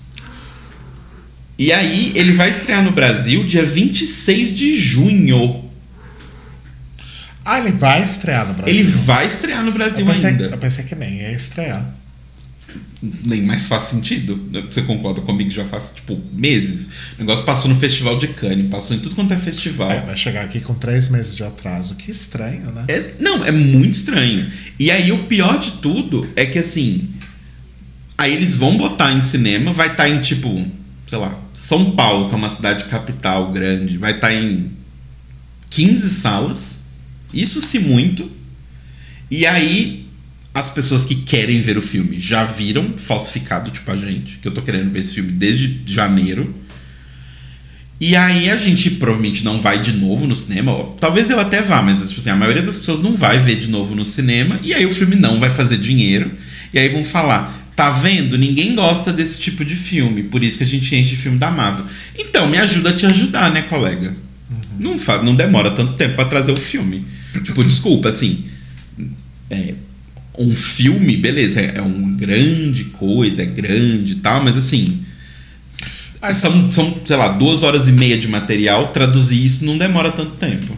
E 1.59 1.72
aí 1.72 2.12
ele 2.14 2.33
vai 2.33 2.50
estrear 2.50 2.83
no 2.83 2.92
Brasil 2.92 3.44
dia 3.44 3.64
26 3.64 4.55
de 4.55 4.76
junho. 4.76 5.64
Ah, 7.44 7.59
ele 7.59 7.72
vai 7.72 8.02
estrear 8.05 8.46
no 8.46 8.55
Brasil. 8.55 8.74
Ele 8.74 8.88
vai 8.88 9.26
estrear 9.26 9.64
no 9.64 9.72
Brasil 9.72 10.07
eu 10.07 10.12
pensei, 10.12 10.31
ainda. 10.31 10.44
eu 10.44 10.59
pensei 10.59 10.85
que 10.85 10.94
nem 10.94 11.18
ia 11.22 11.33
estrear. 11.33 11.94
nem 13.02 13.42
mais 13.42 13.66
faz 13.66 13.85
sentido. 13.85 14.48
Você 14.70 14.83
concorda 14.83 15.20
comigo 15.22 15.50
que 15.50 15.57
já 15.57 15.64
faz, 15.64 15.92
tipo, 15.96 16.20
meses. 16.33 16.90
O 17.16 17.20
negócio 17.20 17.44
passou 17.44 17.68
no 17.68 17.76
Festival 17.76 18.16
de 18.18 18.28
Cannes, 18.28 18.68
passou 18.70 18.96
em 18.96 19.00
tudo 19.00 19.14
quanto 19.16 19.35
é 19.35 19.38
festival. 19.38 19.90
É, 19.90 20.00
vai 20.02 20.16
chegar 20.16 20.44
aqui 20.44 20.61
com 20.61 20.74
três 20.74 21.09
meses 21.09 21.35
de 21.35 21.42
atraso. 21.42 21.96
Que 21.96 22.11
estranho, 22.12 22.70
né? 22.70 22.85
É- 22.87 23.14
não, 23.18 23.44
é 23.44 23.50
muito 23.50 23.94
estranho. 23.94 24.48
E 24.78 24.90
aí 24.90 25.11
o 25.11 25.24
pior 25.24 25.59
de 25.59 25.72
tudo 25.72 26.28
é 26.37 26.46
que 26.46 26.59
assim. 26.61 27.09
Aí 28.16 28.33
eles 28.35 28.55
vão 28.55 28.76
botar 28.76 29.12
em 29.12 29.20
cinema, 29.22 29.72
vai 29.72 29.88
estar 29.88 30.09
em 30.09 30.20
tipo, 30.20 30.64
sei 31.09 31.18
lá, 31.18 31.37
São 31.52 31.90
Paulo, 31.96 32.28
que 32.28 32.35
é 32.35 32.38
uma 32.38 32.48
cidade 32.48 32.85
capital 32.85 33.50
grande, 33.50 33.98
vai 33.98 34.12
estar 34.12 34.33
em 34.33 34.70
15 35.70 36.09
salas. 36.09 36.81
Isso 37.32 37.60
se 37.60 37.78
muito. 37.78 38.30
E 39.30 39.46
aí 39.46 40.06
as 40.54 40.70
pessoas 40.70 41.04
que 41.04 41.14
querem 41.14 41.62
ver 41.62 41.78
o 41.78 41.82
filme 41.82 42.18
já 42.18 42.44
viram 42.44 42.84
falsificado, 42.98 43.70
tipo 43.70 43.90
a 43.90 43.96
gente, 43.96 44.38
que 44.38 44.46
eu 44.46 44.52
tô 44.52 44.60
querendo 44.60 44.90
ver 44.90 45.00
esse 45.00 45.14
filme 45.14 45.32
desde 45.32 45.80
janeiro. 45.86 46.54
E 47.98 48.16
aí 48.16 48.50
a 48.50 48.56
gente 48.56 48.90
provavelmente 48.92 49.44
não 49.44 49.60
vai 49.60 49.80
de 49.80 49.92
novo 49.92 50.26
no 50.26 50.34
cinema. 50.34 50.92
Talvez 50.98 51.30
eu 51.30 51.38
até 51.38 51.62
vá, 51.62 51.80
mas 51.80 52.08
tipo 52.08 52.20
assim, 52.20 52.30
a 52.30 52.36
maioria 52.36 52.62
das 52.62 52.78
pessoas 52.78 53.00
não 53.00 53.16
vai 53.16 53.38
ver 53.38 53.56
de 53.56 53.68
novo 53.68 53.94
no 53.94 54.04
cinema. 54.04 54.58
E 54.62 54.74
aí 54.74 54.84
o 54.84 54.90
filme 54.90 55.14
não 55.14 55.38
vai 55.38 55.48
fazer 55.48 55.78
dinheiro. 55.78 56.30
E 56.74 56.78
aí 56.78 56.88
vão 56.88 57.04
falar: 57.04 57.70
tá 57.76 57.90
vendo? 57.90 58.36
Ninguém 58.36 58.74
gosta 58.74 59.12
desse 59.12 59.40
tipo 59.40 59.64
de 59.64 59.76
filme. 59.76 60.24
Por 60.24 60.42
isso 60.42 60.58
que 60.58 60.64
a 60.64 60.66
gente 60.66 60.94
enche 60.94 61.10
de 61.10 61.16
filme 61.16 61.38
da 61.38 61.50
Marvel. 61.50 61.86
Então, 62.18 62.48
me 62.48 62.58
ajuda 62.58 62.90
a 62.90 62.92
te 62.92 63.06
ajudar, 63.06 63.52
né, 63.52 63.62
colega? 63.62 64.14
Não, 64.78 64.98
fa 64.98 65.22
não 65.22 65.34
demora 65.34 65.70
tanto 65.70 65.94
tempo 65.94 66.16
pra 66.16 66.24
trazer 66.24 66.52
o 66.52 66.56
filme. 66.56 67.06
Tipo, 67.40 67.64
desculpa, 67.64 68.08
assim. 68.08 68.44
É, 69.50 69.74
um 70.38 70.50
filme, 70.54 71.16
beleza, 71.16 71.60
é, 71.60 71.74
é 71.76 71.82
uma 71.82 72.16
grande 72.16 72.84
coisa, 72.86 73.42
é 73.42 73.46
grande 73.46 74.14
e 74.14 74.16
tal, 74.16 74.42
mas 74.42 74.56
assim. 74.56 75.04
Ah, 76.20 76.32
São, 76.32 76.70
são, 76.70 77.02
sei 77.04 77.16
lá, 77.16 77.28
duas 77.28 77.62
horas 77.62 77.88
e 77.88 77.92
meia 77.92 78.16
de 78.16 78.28
material, 78.28 78.92
traduzir 78.92 79.44
isso 79.44 79.64
não 79.64 79.76
demora 79.76 80.12
tanto 80.12 80.36
tempo. 80.36 80.76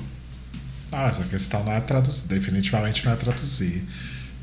Ah, 0.90 1.02
mas 1.02 1.20
a 1.20 1.24
questão 1.24 1.64
não 1.64 1.72
é 1.72 1.80
traduzir. 1.80 2.28
Definitivamente 2.28 3.04
não 3.04 3.12
é 3.12 3.16
traduzir. 3.16 3.84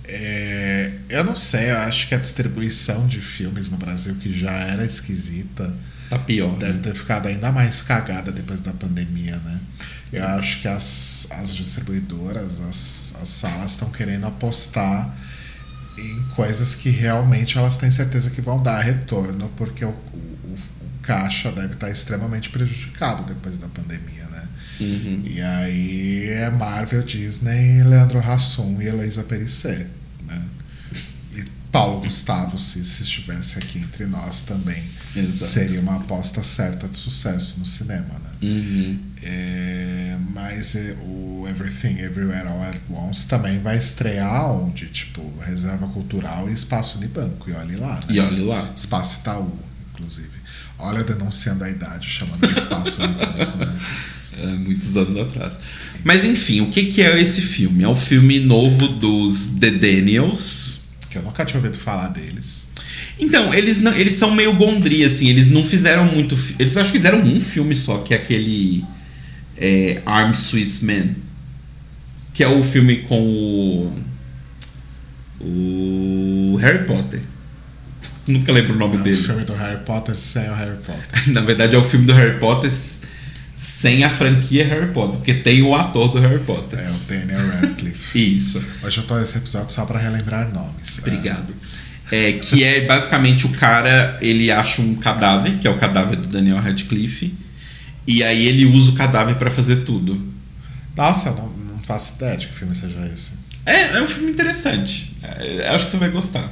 É, 0.06 0.92
eu 1.10 1.24
não 1.24 1.36
sei, 1.36 1.72
eu 1.72 1.78
acho 1.78 2.08
que 2.08 2.14
a 2.14 2.18
distribuição 2.18 3.08
de 3.08 3.20
filmes 3.20 3.70
no 3.70 3.78
Brasil, 3.78 4.16
que 4.16 4.32
já 4.38 4.52
era 4.52 4.84
esquisita, 4.84 5.74
Tá 6.12 6.20
pior. 6.20 6.54
deve 6.58 6.74
né? 6.74 6.80
ter 6.84 6.94
ficado 6.94 7.28
ainda 7.28 7.54
mais 7.54 7.82
cagada 7.82 8.34
depois 8.34 8.60
da 8.60 8.74
pandemia, 8.74 9.38
né? 9.38 9.62
Eu 10.12 10.28
acho 10.28 10.60
que 10.60 10.68
as, 10.68 11.30
as 11.32 11.56
distribuidoras, 11.56 12.60
as, 12.70 13.14
as 13.22 13.30
salas 13.30 13.72
estão 13.72 13.90
querendo 13.90 14.28
apostar 14.28 15.16
em 15.98 16.22
coisas 16.36 16.76
que 16.76 16.90
realmente 16.90 17.58
elas 17.58 17.78
têm 17.78 17.90
certeza 17.90 18.30
que 18.30 18.42
vão 18.42 18.62
dar 18.62 18.82
retorno, 18.82 19.50
porque 19.56 19.86
o, 19.86 19.90
o, 19.90 19.94
o 19.94 20.58
caixa 21.02 21.50
deve 21.50 21.76
estar 21.76 21.90
extremamente 21.90 22.50
prejudicado 22.50 23.24
depois 23.24 23.58
da 23.58 23.70
pandemia, 23.70 24.26
né? 24.26 24.50
Uhum. 24.82 25.22
E 25.24 25.42
aí 25.42 26.28
é 26.28 26.50
Marvel, 26.50 27.04
Disney, 27.04 27.84
Leandro 27.84 28.20
Hassum 28.20 28.82
e 28.82 28.88
Heloísa 28.88 29.24
Perissé? 29.24 29.88
E 29.88 30.01
Paulo 31.72 32.02
Gustavo, 32.02 32.60
se, 32.60 32.84
se 32.84 33.04
estivesse 33.04 33.58
aqui 33.58 33.80
entre 33.80 34.06
nós 34.06 34.42
também, 34.42 34.84
Exato. 35.16 35.38
seria 35.38 35.80
uma 35.80 35.96
aposta 35.96 36.44
certa 36.44 36.88
de 36.88 36.98
sucesso 36.98 37.60
no 37.60 37.66
cinema, 37.66 38.20
né? 38.20 38.32
Uhum. 38.42 39.00
É, 39.24 40.18
mas 40.34 40.76
é, 40.76 40.96
o 41.02 41.46
Everything 41.48 42.00
Everywhere 42.00 42.48
All 42.48 42.62
at 42.64 42.82
Once 42.90 43.28
também 43.28 43.60
vai 43.60 43.78
estrear 43.78 44.52
onde? 44.52 44.88
Tipo, 44.88 45.22
Reserva 45.40 45.88
Cultural 45.88 46.50
e 46.50 46.54
Espaço 46.54 46.98
Unibanco. 46.98 47.50
E 47.50 47.54
olhe 47.54 47.78
lá, 47.78 47.96
né? 47.96 48.02
E 48.10 48.20
olha 48.20 48.44
lá. 48.44 48.74
Espaço 48.76 49.20
Itaú, 49.22 49.58
inclusive. 49.94 50.30
Olha, 50.78 51.04
denunciando 51.04 51.64
a 51.64 51.70
idade, 51.70 52.10
chamando 52.10 52.48
de 52.48 52.60
Espaço 52.60 53.02
Unibanco, 53.02 53.58
né? 53.58 53.76
É, 54.34 54.46
muitos 54.46 54.96
anos 54.96 55.18
atrás. 55.18 55.54
Mas 56.06 56.24
enfim, 56.24 56.62
o 56.62 56.70
que, 56.72 56.86
que 56.86 57.02
é 57.02 57.22
esse 57.22 57.42
filme? 57.42 57.84
É 57.84 57.88
o 57.88 57.96
filme 57.96 58.40
novo 58.40 58.88
dos 58.88 59.50
The 59.60 59.72
Daniels. 59.72 60.81
Que 61.12 61.18
eu 61.18 61.22
nunca 61.22 61.44
tinha 61.46 61.58
ouvido 61.60 61.78
falar 61.78 62.08
deles. 62.08 62.68
Então, 63.20 63.54
eles, 63.54 63.82
não, 63.82 63.94
eles 63.94 64.14
são 64.16 64.32
meio 64.34 64.54
gondri, 64.56 65.04
assim, 65.04 65.28
eles 65.28 65.50
não 65.50 65.64
fizeram 65.64 66.06
muito. 66.06 66.36
Eles 66.58 66.76
acho 66.78 66.92
que 66.92 66.98
fizeram 66.98 67.20
um 67.22 67.40
filme 67.40 67.76
só, 67.76 67.98
que 68.00 68.14
é 68.14 68.18
aquele. 68.18 68.84
É, 69.58 70.02
Arm 70.06 70.34
Swiss 70.34 70.82
Man. 70.82 71.10
Que 72.34 72.44
é 72.44 72.48
o 72.48 72.64
filme 72.64 73.00
com 73.02 73.20
o. 73.22 73.94
O 75.44 76.56
Harry 76.62 76.86
Potter. 76.86 77.20
nunca 78.28 78.52
lembro 78.52 78.74
o 78.74 78.78
nome 78.78 78.96
É 78.98 79.00
o 79.00 79.04
dele. 79.04 79.18
filme 79.18 79.44
do 79.44 79.54
Harry 79.54 79.84
Potter 79.84 80.16
sem 80.18 80.50
o 80.50 80.54
Harry 80.54 80.78
Potter. 80.78 81.28
Na 81.34 81.42
verdade, 81.42 81.76
é 81.76 81.78
o 81.78 81.84
filme 81.84 82.06
do 82.06 82.14
Harry 82.14 82.40
Potter 82.40 82.72
sem 83.56 84.04
a 84.04 84.10
franquia 84.10 84.66
Harry 84.66 84.92
Potter, 84.92 85.18
porque 85.18 85.34
tem 85.34 85.62
o 85.62 85.76
ator 85.76 86.12
do 86.12 86.20
Harry 86.20 86.44
Potter. 86.44 86.80
É 86.80 86.90
o 86.90 86.94
Daniel 87.08 87.48
Radcliffe. 87.60 88.18
Isso. 88.36 88.64
Hoje 88.84 88.98
eu 88.98 89.04
tô 89.04 89.18
nesse 89.18 89.38
episódio 89.38 89.72
só 89.72 89.86
pra 89.86 90.00
relembrar 90.00 90.52
nomes. 90.54 91.00
Obrigado. 91.00 91.54
É, 92.12 92.34
que 92.34 92.64
é 92.64 92.86
basicamente 92.86 93.46
o 93.46 93.50
cara, 93.50 94.18
ele 94.22 94.52
acha 94.52 94.82
um 94.82 94.96
cadáver, 94.96 95.58
que 95.60 95.68
é 95.68 95.72
o 95.72 95.78
cadáver 95.78 96.18
do 96.18 96.28
Daniel 96.28 96.58
Radcliffe, 96.58 97.34
e 98.06 98.22
aí 98.24 98.48
ele 98.48 98.66
usa 98.66 98.92
o 98.92 98.96
cadáver 98.96 99.36
pra 99.36 99.50
fazer 99.50 99.78
tudo. 99.78 100.22
Nossa, 100.96 101.32
não, 101.32 101.48
não 101.48 101.80
faço 101.84 102.16
ideia 102.16 102.36
de 102.36 102.48
que 102.48 102.54
filme 102.54 102.76
seja 102.76 103.10
esse. 103.14 103.40
É, 103.66 103.98
é 103.98 104.02
um 104.02 104.08
filme 104.08 104.32
interessante. 104.32 105.16
É, 105.24 105.70
acho 105.70 105.86
que 105.86 105.92
você 105.92 105.98
vai 105.98 106.10
gostar. 106.10 106.50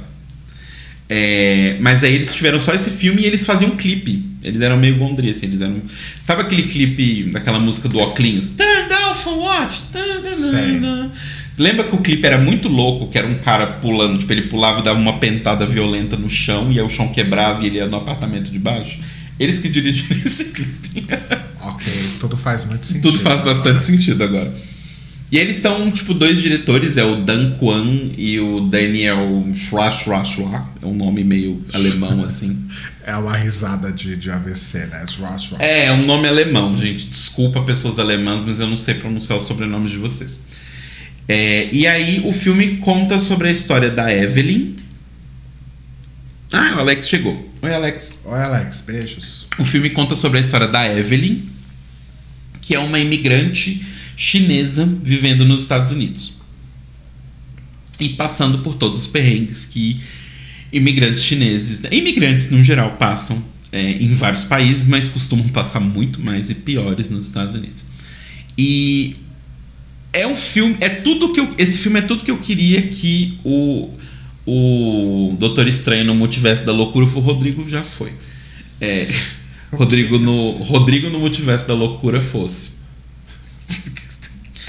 É, 1.12 1.76
mas 1.80 2.04
aí 2.04 2.14
eles 2.14 2.32
tiveram 2.32 2.60
só 2.60 2.72
esse 2.72 2.92
filme 2.92 3.22
e 3.22 3.26
eles 3.26 3.44
faziam 3.44 3.72
um 3.72 3.76
clipe. 3.76 4.24
Eles 4.44 4.60
eram 4.60 4.76
meio 4.76 4.96
gondri, 4.96 5.30
assim. 5.30 5.46
Eles 5.46 5.60
eram. 5.60 5.82
Sabe 6.22 6.42
aquele 6.42 6.62
clipe 6.62 7.24
daquela 7.32 7.58
música 7.58 7.88
do 7.88 7.98
Oclinhos? 7.98 8.50
Turn 8.50 8.88
down 8.88 9.14
for 9.14 9.36
what? 9.38 9.82
Lembra 11.58 11.84
que 11.84 11.94
o 11.94 11.98
clipe 11.98 12.24
era 12.24 12.38
muito 12.38 12.68
louco, 12.68 13.08
que 13.08 13.18
era 13.18 13.26
um 13.26 13.34
cara 13.34 13.66
pulando, 13.66 14.18
tipo, 14.18 14.32
ele 14.32 14.42
pulava 14.42 14.80
e 14.80 14.82
dava 14.82 14.98
uma 14.98 15.18
pentada 15.18 15.66
violenta 15.66 16.16
no 16.16 16.30
chão, 16.30 16.72
e 16.72 16.78
aí 16.78 16.86
o 16.86 16.88
chão 16.88 17.08
quebrava 17.08 17.62
e 17.62 17.66
ele 17.66 17.76
ia 17.76 17.86
no 17.86 17.98
apartamento 17.98 18.50
de 18.50 18.58
baixo? 18.58 18.98
Eles 19.38 19.58
que 19.58 19.68
dirigiram 19.68 20.16
esse 20.24 20.52
clipe. 20.52 21.06
Ok, 21.60 21.92
tudo 22.18 22.36
faz 22.36 22.64
muito 22.64 22.86
sentido. 22.86 23.02
Tudo 23.02 23.18
faz 23.18 23.42
bastante 23.42 23.84
sentido 23.84 24.24
agora. 24.24 24.54
E 25.32 25.38
eles 25.38 25.58
são, 25.58 25.90
tipo, 25.92 26.12
dois 26.12 26.42
diretores, 26.42 26.96
é 26.96 27.04
o 27.04 27.24
Dan 27.24 27.52
Kwan 27.52 28.10
e 28.18 28.40
o 28.40 28.62
Daniel 28.62 29.28
Schwa 29.54 29.88
Schwa 29.90 30.24
Schwa. 30.24 30.68
É 30.82 30.86
um 30.86 30.94
nome 30.94 31.22
meio 31.22 31.64
alemão, 31.72 32.22
assim. 32.24 32.66
É 33.06 33.14
uma 33.14 33.36
risada 33.36 33.92
de, 33.92 34.16
de 34.16 34.28
AVC, 34.28 34.86
né? 34.86 35.00
Ross 35.00 35.18
Ross. 35.20 35.60
É, 35.60 35.86
é 35.86 35.92
um 35.92 36.04
nome 36.04 36.26
alemão, 36.26 36.76
gente. 36.76 37.06
Desculpa 37.06 37.62
pessoas 37.62 38.00
alemãs, 38.00 38.42
mas 38.44 38.58
eu 38.58 38.66
não 38.66 38.76
sei 38.76 38.94
pronunciar 38.94 39.38
os 39.38 39.46
sobrenomes 39.46 39.92
de 39.92 39.98
vocês. 39.98 40.46
É, 41.28 41.68
e 41.70 41.86
aí 41.86 42.22
o 42.24 42.32
filme 42.32 42.78
conta 42.78 43.20
sobre 43.20 43.48
a 43.48 43.52
história 43.52 43.88
da 43.88 44.12
Evelyn. 44.12 44.74
Ah, 46.52 46.74
o 46.76 46.80
Alex 46.80 47.08
chegou. 47.08 47.48
Oi, 47.62 47.72
Alex. 47.72 48.22
Oi, 48.24 48.40
Alex, 48.40 48.82
beijos. 48.84 49.46
O 49.60 49.64
filme 49.64 49.90
conta 49.90 50.16
sobre 50.16 50.38
a 50.38 50.40
história 50.40 50.66
da 50.66 50.92
Evelyn, 50.92 51.40
que 52.60 52.74
é 52.74 52.80
uma 52.80 52.98
imigrante 52.98 53.86
chinesa 54.20 54.86
vivendo 55.02 55.46
nos 55.46 55.62
Estados 55.62 55.90
Unidos. 55.90 56.40
E 57.98 58.10
passando 58.10 58.58
por 58.58 58.74
todos 58.74 59.00
os 59.00 59.06
perrengues 59.06 59.64
que 59.64 59.98
imigrantes 60.70 61.24
chineses, 61.24 61.80
né, 61.80 61.88
imigrantes 61.90 62.50
no 62.50 62.62
geral, 62.62 62.92
passam 62.98 63.42
é, 63.72 63.92
em 63.92 64.08
vários 64.08 64.44
países, 64.44 64.86
mas 64.86 65.08
costumam 65.08 65.48
passar 65.48 65.80
muito 65.80 66.20
mais 66.20 66.50
e 66.50 66.54
piores 66.54 67.08
nos 67.08 67.26
Estados 67.26 67.54
Unidos. 67.54 67.82
E 68.58 69.16
é 70.12 70.26
um 70.26 70.36
filme, 70.36 70.76
é 70.80 70.90
tudo 70.90 71.32
que 71.32 71.40
eu, 71.40 71.54
esse 71.56 71.78
filme 71.78 71.98
é 71.98 72.02
tudo 72.02 72.22
que 72.22 72.30
eu 72.30 72.38
queria 72.38 72.82
que 72.82 73.38
o 73.42 73.90
o 74.46 75.36
Doutor 75.38 75.68
Estranho 75.68 76.04
no 76.04 76.14
Multiverso 76.14 76.64
da 76.64 76.72
Loucura, 76.72 77.06
o 77.06 77.20
Rodrigo 77.20 77.68
já 77.68 77.82
foi. 77.82 78.12
É, 78.80 79.06
Rodrigo 79.72 80.18
no 80.18 80.52
Rodrigo 80.62 81.08
no 81.08 81.20
Multiverso 81.20 81.66
da 81.68 81.74
Loucura 81.74 82.20
fosse. 82.20 82.79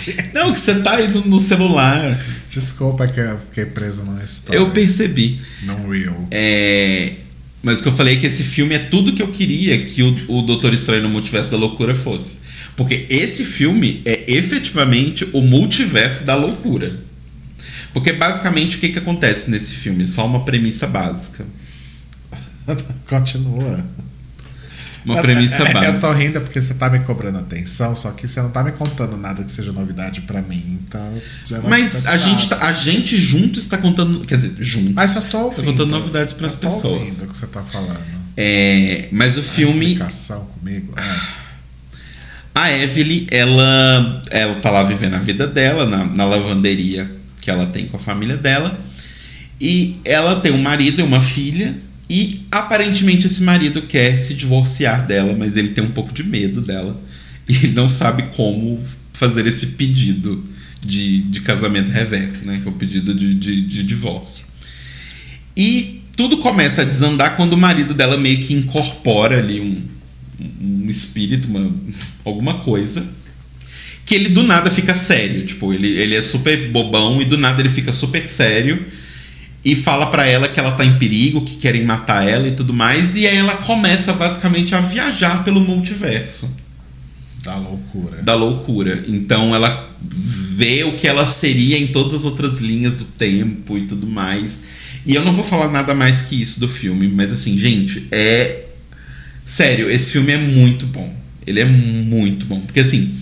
Não, 0.34 0.52
que 0.52 0.60
você 0.60 0.76
tá 0.82 0.96
aí 0.96 1.08
no, 1.10 1.26
no 1.26 1.40
celular. 1.40 2.20
Desculpa 2.50 3.08
que 3.08 3.20
eu 3.20 3.40
fiquei 3.40 3.66
preso 3.66 4.04
numa 4.04 4.24
história. 4.24 4.58
Eu 4.60 4.72
percebi. 4.72 5.40
Não 5.64 5.90
real. 5.90 6.28
É, 6.32 7.14
mas 7.64 7.80
o 7.80 7.84
que 7.84 7.90
eu 7.90 7.94
falei 7.94 8.16
é 8.16 8.20
que 8.20 8.28
esse 8.28 8.44
filme 8.44 8.76
é 8.76 8.80
tudo 8.80 9.14
que 9.14 9.22
eu 9.22 9.30
queria 9.30 9.86
que 9.86 10.04
o, 10.04 10.40
o 10.40 10.42
Doutor 10.42 10.74
Estranho 10.74 11.04
no 11.04 11.10
Multiverso 11.10 11.52
da 11.52 11.58
Loucura 11.58 11.96
fosse. 11.96 12.40
Porque 12.76 13.06
esse 13.10 13.46
filme 13.46 14.02
é 14.06 14.32
efetivamente 14.32 15.28
o 15.34 15.42
multiverso 15.42 16.24
da 16.24 16.36
loucura. 16.36 17.00
Porque 17.94 18.14
basicamente 18.14 18.78
o 18.78 18.80
que, 18.80 18.90
que 18.90 19.00
acontece 19.00 19.52
nesse 19.52 19.76
filme? 19.76 20.08
Só 20.08 20.26
uma 20.26 20.44
premissa 20.46 20.88
básica. 20.88 21.46
Continua. 23.08 23.86
Uma 25.06 25.22
premissa 25.22 25.64
É, 25.68 25.70
Eu 25.70 25.74
básica. 25.74 26.00
tô 26.08 26.14
rindo 26.14 26.42
porque 26.42 26.62
você 26.62 26.74
tá 26.74 26.90
me 26.90 27.00
cobrando 27.00 27.40
atenção, 27.40 27.96
só 27.96 28.12
que 28.12 28.28
você 28.28 28.42
não 28.42 28.50
tá 28.50 28.64
me 28.64 28.72
contando 28.72 29.18
nada 29.18 29.44
que 29.44 29.52
seja 29.52 29.72
novidade 29.72 30.22
pra 30.22 30.42
mim. 30.42 30.80
Então. 30.88 31.22
vai 31.62 31.70
Mas 31.70 32.06
a 32.08 32.18
gente, 32.18 32.50
tá- 32.50 32.60
a 32.68 32.74
gente 32.74 33.18
junto 33.18 33.60
está 33.60 33.78
contando. 33.78 34.22
Quer 34.26 34.36
dizer, 34.38 34.54
junto. 34.60 34.94
Mas 34.94 35.16
eu 35.16 35.22
tô 35.24 35.40
ouvindo. 35.46 35.66
contando 35.66 35.92
novidades 35.92 36.34
Eu 36.34 36.40
tô 36.50 36.58
pessoas. 36.58 36.84
ouvindo 36.86 37.24
o 37.24 37.28
que 37.30 37.38
você 37.38 37.48
tá 37.48 37.62
falando. 37.64 38.00
É, 38.38 39.08
mas 39.12 39.38
o 39.38 39.44
filme. 39.44 39.86
Implicação 39.94 40.46
comigo. 40.60 40.94
É. 40.98 41.42
A 42.54 42.72
Evelyn, 42.72 43.28
ela, 43.32 44.22
ela 44.30 44.56
tá 44.56 44.70
lá 44.70 44.84
vivendo 44.84 45.14
a 45.16 45.20
vida 45.20 45.48
dela 45.48 45.86
na, 45.86 46.04
na 46.06 46.26
lavanderia 46.26 47.10
que 47.40 47.50
ela 47.50 47.66
tem 47.66 47.88
com 47.88 47.98
a 47.98 48.00
família 48.00 48.38
dela. 48.38 48.78
E 49.60 50.00
ela 50.04 50.40
tem 50.42 50.52
um 50.52 50.62
marido 50.62 51.00
e 51.00 51.04
uma 51.04 51.22
filha. 51.22 51.76
E 52.14 52.42
aparentemente 52.52 53.26
esse 53.26 53.42
marido 53.42 53.84
quer 53.84 54.18
se 54.18 54.34
divorciar 54.34 55.08
dela, 55.08 55.34
mas 55.34 55.56
ele 55.56 55.70
tem 55.70 55.82
um 55.82 55.92
pouco 55.92 56.14
de 56.14 56.26
medo 56.26 56.60
dela. 56.60 57.02
E 57.48 57.68
não 57.68 57.88
sabe 57.88 58.24
como 58.36 58.84
fazer 59.14 59.48
esse 59.48 59.68
pedido 59.68 60.44
de, 60.86 61.22
de 61.22 61.40
casamento 61.40 61.90
reverso, 61.90 62.46
né? 62.46 62.60
Que 62.62 62.68
é 62.68 62.70
o 62.70 62.76
pedido 62.76 63.16
de, 63.16 63.34
de, 63.34 63.62
de 63.62 63.84
divórcio. 63.84 64.44
E 65.56 66.02
tudo 66.18 66.40
começa 66.40 66.82
a 66.82 66.86
desandar 66.86 67.38
quando 67.38 67.54
o 67.54 67.58
marido 67.58 67.94
dela 67.94 68.18
meio 68.18 68.40
que 68.40 68.54
incorpora 68.54 69.38
ali 69.38 69.62
um, 69.62 69.82
um 70.62 70.90
espírito, 70.90 71.48
uma, 71.48 71.74
alguma 72.26 72.56
coisa. 72.56 73.06
Que 74.06 74.16
ele 74.16 74.28
do 74.28 74.44
nada 74.44 74.70
fica 74.70 74.96
sério. 74.96 75.46
Tipo, 75.46 75.74
ele, 75.74 75.88
ele 75.88 76.16
é 76.16 76.22
super 76.22 76.72
bobão 76.72 77.22
e 77.22 77.26
do 77.26 77.38
nada 77.38 77.62
ele 77.62 77.70
fica 77.70 77.94
super 77.94 78.28
sério. 78.28 78.86
E 79.64 79.76
fala 79.76 80.08
pra 80.08 80.26
ela 80.26 80.48
que 80.48 80.60
ela 80.60 80.72
tá 80.72 80.84
em 80.84 80.98
perigo, 80.98 81.42
que 81.46 81.56
querem 81.58 81.86
matar 81.86 82.28
ela 82.28 82.48
e 82.48 82.52
tudo 82.52 82.74
mais. 82.74 83.16
E 83.16 83.28
aí 83.28 83.38
ela 83.38 83.58
começa 83.58 84.12
basicamente 84.14 84.74
a 84.74 84.82
viajar 84.82 85.44
pelo 85.44 85.60
multiverso 85.62 86.50
Da 87.44 87.56
loucura. 87.58 88.22
da 88.24 88.34
loucura. 88.36 89.04
Então 89.08 89.54
ela 89.54 89.90
vê 90.02 90.84
o 90.84 90.96
que 90.96 91.08
ela 91.08 91.26
seria 91.28 91.78
em 91.78 91.88
todas 91.88 92.14
as 92.14 92.26
outras 92.26 92.58
linhas 92.58 92.94
do 92.94 93.06
tempo 93.06 93.78
e 93.78 93.82
tudo 93.86 94.08
mais. 94.08 94.64
E 95.06 95.14
eu 95.14 95.24
não 95.24 95.34
vou 95.34 95.44
falar 95.44 95.68
nada 95.72 95.94
mais 95.94 96.22
que 96.24 96.40
isso 96.42 96.60
do 96.60 96.68
filme, 96.68 97.08
mas 97.08 97.32
assim, 97.32 97.58
gente, 97.58 98.08
é. 98.12 98.66
Sério, 99.46 99.90
esse 99.92 100.12
filme 100.12 100.32
é 100.32 100.38
muito 100.38 100.86
bom. 100.88 101.14
Ele 101.46 101.60
é 101.60 101.66
muito 101.66 102.46
bom. 102.46 102.62
Porque 102.62 102.80
assim, 102.80 103.14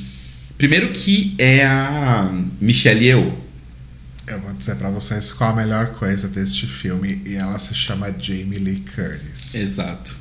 primeiro 0.57 0.89
que 0.89 1.33
é 1.37 1.65
a 1.65 2.31
Michelle 2.61 3.05
Yeoh. 3.05 3.33
Eu 4.29 4.39
vou 4.41 4.53
dizer 4.53 4.75
pra 4.75 4.91
vocês 4.91 5.31
qual 5.31 5.49
a 5.49 5.55
melhor 5.55 5.87
coisa 5.93 6.27
deste 6.27 6.67
filme 6.67 7.19
e 7.25 7.33
ela 7.33 7.57
se 7.57 7.73
chama 7.73 8.15
Jamie 8.19 8.59
Lee 8.59 8.83
Curtis. 8.93 9.55
Exato. 9.55 10.15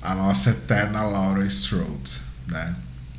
A 0.00 0.14
nossa 0.14 0.50
eterna 0.50 1.04
Laura 1.04 1.44
Strode, 1.44 2.10
né? 2.48 2.74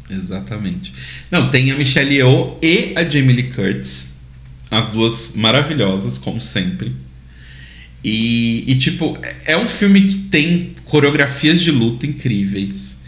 Exatamente. 0.09 0.91
Não, 1.29 1.51
tem 1.51 1.71
a 1.71 1.77
Michelle 1.77 2.15
Yeoh 2.15 2.57
e 2.63 2.93
a 2.95 3.07
Jamie 3.07 3.35
Lee 3.35 3.51
Curtis. 3.51 4.13
As 4.71 4.89
duas 4.89 5.35
maravilhosas, 5.35 6.17
como 6.17 6.41
sempre. 6.41 6.95
E, 8.03 8.63
e, 8.67 8.75
tipo, 8.75 9.15
é 9.45 9.55
um 9.55 9.67
filme 9.67 10.01
que 10.01 10.17
tem 10.31 10.73
coreografias 10.85 11.61
de 11.61 11.69
luta 11.69 12.07
incríveis. 12.07 13.01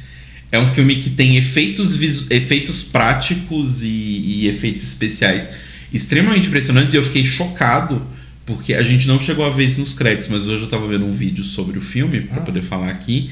É 0.52 0.60
um 0.60 0.68
filme 0.68 0.98
que 0.98 1.10
tem 1.10 1.38
efeitos, 1.38 2.00
efeitos 2.30 2.84
práticos 2.84 3.82
e, 3.82 3.88
e 3.88 4.48
efeitos 4.48 4.84
especiais 4.84 5.66
extremamente 5.96 6.48
impressionantes. 6.48 6.94
E 6.94 6.98
eu 6.98 7.04
fiquei 7.04 7.24
chocado, 7.24 8.06
porque 8.46 8.74
a 8.74 8.84
gente 8.84 9.08
não 9.08 9.20
chegou 9.20 9.46
a 9.46 9.50
ver 9.50 9.66
isso 9.66 9.80
nos 9.80 9.94
créditos, 9.94 10.30
mas 10.30 10.42
hoje 10.44 10.64
eu 10.64 10.70
tava 10.70 10.88
vendo 10.88 11.06
um 11.06 11.12
vídeo 11.12 11.44
sobre 11.44 11.78
o 11.78 11.82
filme, 11.82 12.22
pra 12.22 12.42
poder 12.42 12.62
falar 12.62 12.90
aqui. 12.90 13.30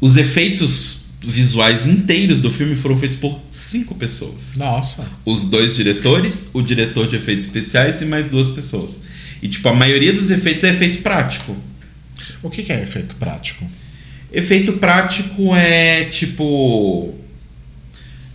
Os 0.00 0.16
efeitos 0.16 1.02
visuais 1.20 1.86
inteiros 1.86 2.38
do 2.38 2.50
filme 2.50 2.74
foram 2.74 2.98
feitos 2.98 3.16
por 3.16 3.40
cinco 3.48 3.94
pessoas 3.94 4.56
Nossa. 4.56 5.06
os 5.24 5.44
dois 5.44 5.76
diretores, 5.76 6.50
o 6.52 6.60
diretor 6.60 7.06
de 7.06 7.14
efeitos 7.14 7.46
especiais 7.46 8.02
e 8.02 8.04
mais 8.04 8.26
duas 8.26 8.48
pessoas. 8.48 9.02
E, 9.40 9.48
tipo, 9.48 9.68
a 9.68 9.74
maioria 9.74 10.12
dos 10.12 10.30
efeitos 10.30 10.64
é 10.64 10.70
efeito 10.70 11.00
prático. 11.02 11.56
O 12.42 12.50
que 12.50 12.62
que 12.62 12.72
é 12.72 12.82
efeito 12.82 13.14
prático? 13.16 13.64
Efeito 14.32 14.74
prático 14.74 15.54
é, 15.54 16.04
tipo. 16.04 17.14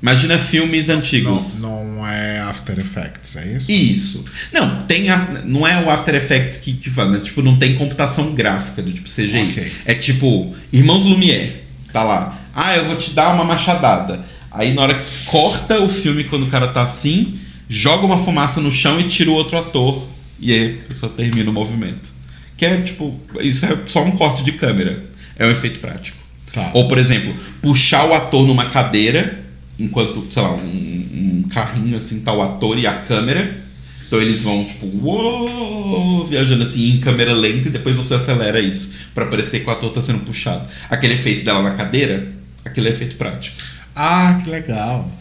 Imagina 0.02 0.38
filmes 0.38 0.88
Não, 0.90 0.96
antigos. 0.98 1.62
não 1.62 2.08
é 2.08 2.40
After 2.42 2.78
Effects, 2.80 3.36
é 3.38 3.48
isso? 3.54 3.72
Isso. 3.72 4.26
Não, 4.54 4.84
tem 4.84 5.10
a- 5.10 5.42
não 5.44 5.68
é 5.68 5.84
o 5.84 5.90
After 5.90 6.14
Effects 6.16 6.58
que, 6.58 6.74
que 6.74 6.90
faz, 6.92 7.10
mas 7.10 7.26
tipo, 7.26 7.42
não 7.42 7.58
tem 7.58 7.76
computação 7.76 8.36
gráfica 8.36 8.82
do 8.82 8.92
tipo 8.92 9.10
CGI. 9.10 9.50
Ok. 9.52 9.72
É 9.86 9.94
tipo, 9.96 10.56
Irmãos 10.72 11.06
Lumière, 11.06 11.52
tá 11.92 12.04
lá. 12.04 12.40
Ah, 12.54 12.76
eu 12.76 12.86
vou 12.86 12.96
te 12.96 13.12
dar 13.12 13.34
uma 13.34 13.44
machadada. 13.44 14.24
Aí 14.52 14.74
na 14.74 14.82
hora 14.84 14.94
que 14.94 15.26
corta 15.26 15.80
o 15.82 15.90
filme 15.90 16.24
quando 16.26 16.44
o 16.44 16.50
cara 16.50 16.68
tá 16.68 16.84
assim, 16.84 17.40
joga 17.68 18.06
uma 18.06 18.18
fumaça 18.18 18.62
no 18.62 18.72
chão 18.72 19.00
e 19.00 19.04
tira 19.06 19.30
o 19.32 19.34
outro 19.34 19.58
ator. 19.58 20.08
E 20.40 20.52
aí 20.54 20.80
a 20.86 20.88
pessoa 20.90 21.12
termina 21.12 21.50
o 21.50 21.54
movimento. 21.54 22.12
Que 22.56 22.66
é 22.66 22.82
tipo, 22.82 23.20
isso 23.42 23.66
é 23.66 23.76
só 23.88 24.04
um 24.04 24.12
corte 24.12 24.44
de 24.44 24.52
câmera. 24.54 25.04
É 25.38 25.46
um 25.46 25.52
efeito 25.52 25.80
prático. 25.80 26.18
Tá. 26.54 26.72
Ou, 26.74 26.88
por 26.88 26.98
exemplo, 26.98 27.36
puxar 27.62 28.06
o 28.08 28.14
ator 28.14 28.48
numa 28.48 28.70
cadeira, 28.70 29.44
enquanto, 29.80 30.26
sei 30.32 30.42
lá, 30.42 30.54
um, 30.54 31.08
um 31.44 31.44
carrinho 31.50 31.98
assim, 31.98 32.22
tá 32.22 32.34
o 32.34 32.42
ator 32.42 32.78
e 32.78 32.86
a 32.88 32.94
câmera. 33.02 33.66
Então 34.08 34.22
eles 34.22 34.42
vão, 34.44 34.64
tipo, 34.64 34.86
uou, 35.04 36.26
viajando 36.26 36.64
assim 36.64 36.92
em 36.94 37.00
câmera 37.00 37.34
lenta 37.34 37.68
e 37.68 37.72
depois 37.72 37.96
você 37.96 38.14
acelera 38.14 38.60
isso 38.60 38.94
pra 39.14 39.26
parecer 39.26 39.60
que 39.60 39.68
o 39.68 39.70
ator 39.72 39.92
tá 39.92 40.02
sendo 40.02 40.20
puxado. 40.20 40.66
Aquele 40.90 41.14
efeito 41.16 41.44
dela 41.44 41.62
na 41.62 41.72
cadeira, 41.72 42.32
aquele 42.64 42.88
é 42.88 42.92
efeito 42.92 43.18
prático. 43.18 43.58
Ah, 43.96 44.40
que 44.44 44.50
legal. 44.50 45.12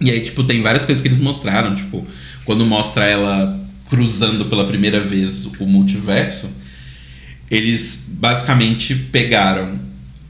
E 0.00 0.10
aí, 0.10 0.20
tipo, 0.20 0.42
tem 0.42 0.60
várias 0.60 0.84
coisas 0.84 1.00
que 1.00 1.06
eles 1.06 1.20
mostraram, 1.20 1.72
tipo, 1.74 2.04
quando 2.44 2.66
mostra 2.66 3.04
ela 3.04 3.60
cruzando 3.88 4.46
pela 4.46 4.66
primeira 4.66 5.00
vez 5.00 5.46
o 5.60 5.64
multiverso, 5.66 6.50
eles 7.50 8.08
basicamente 8.14 8.94
pegaram 8.94 9.78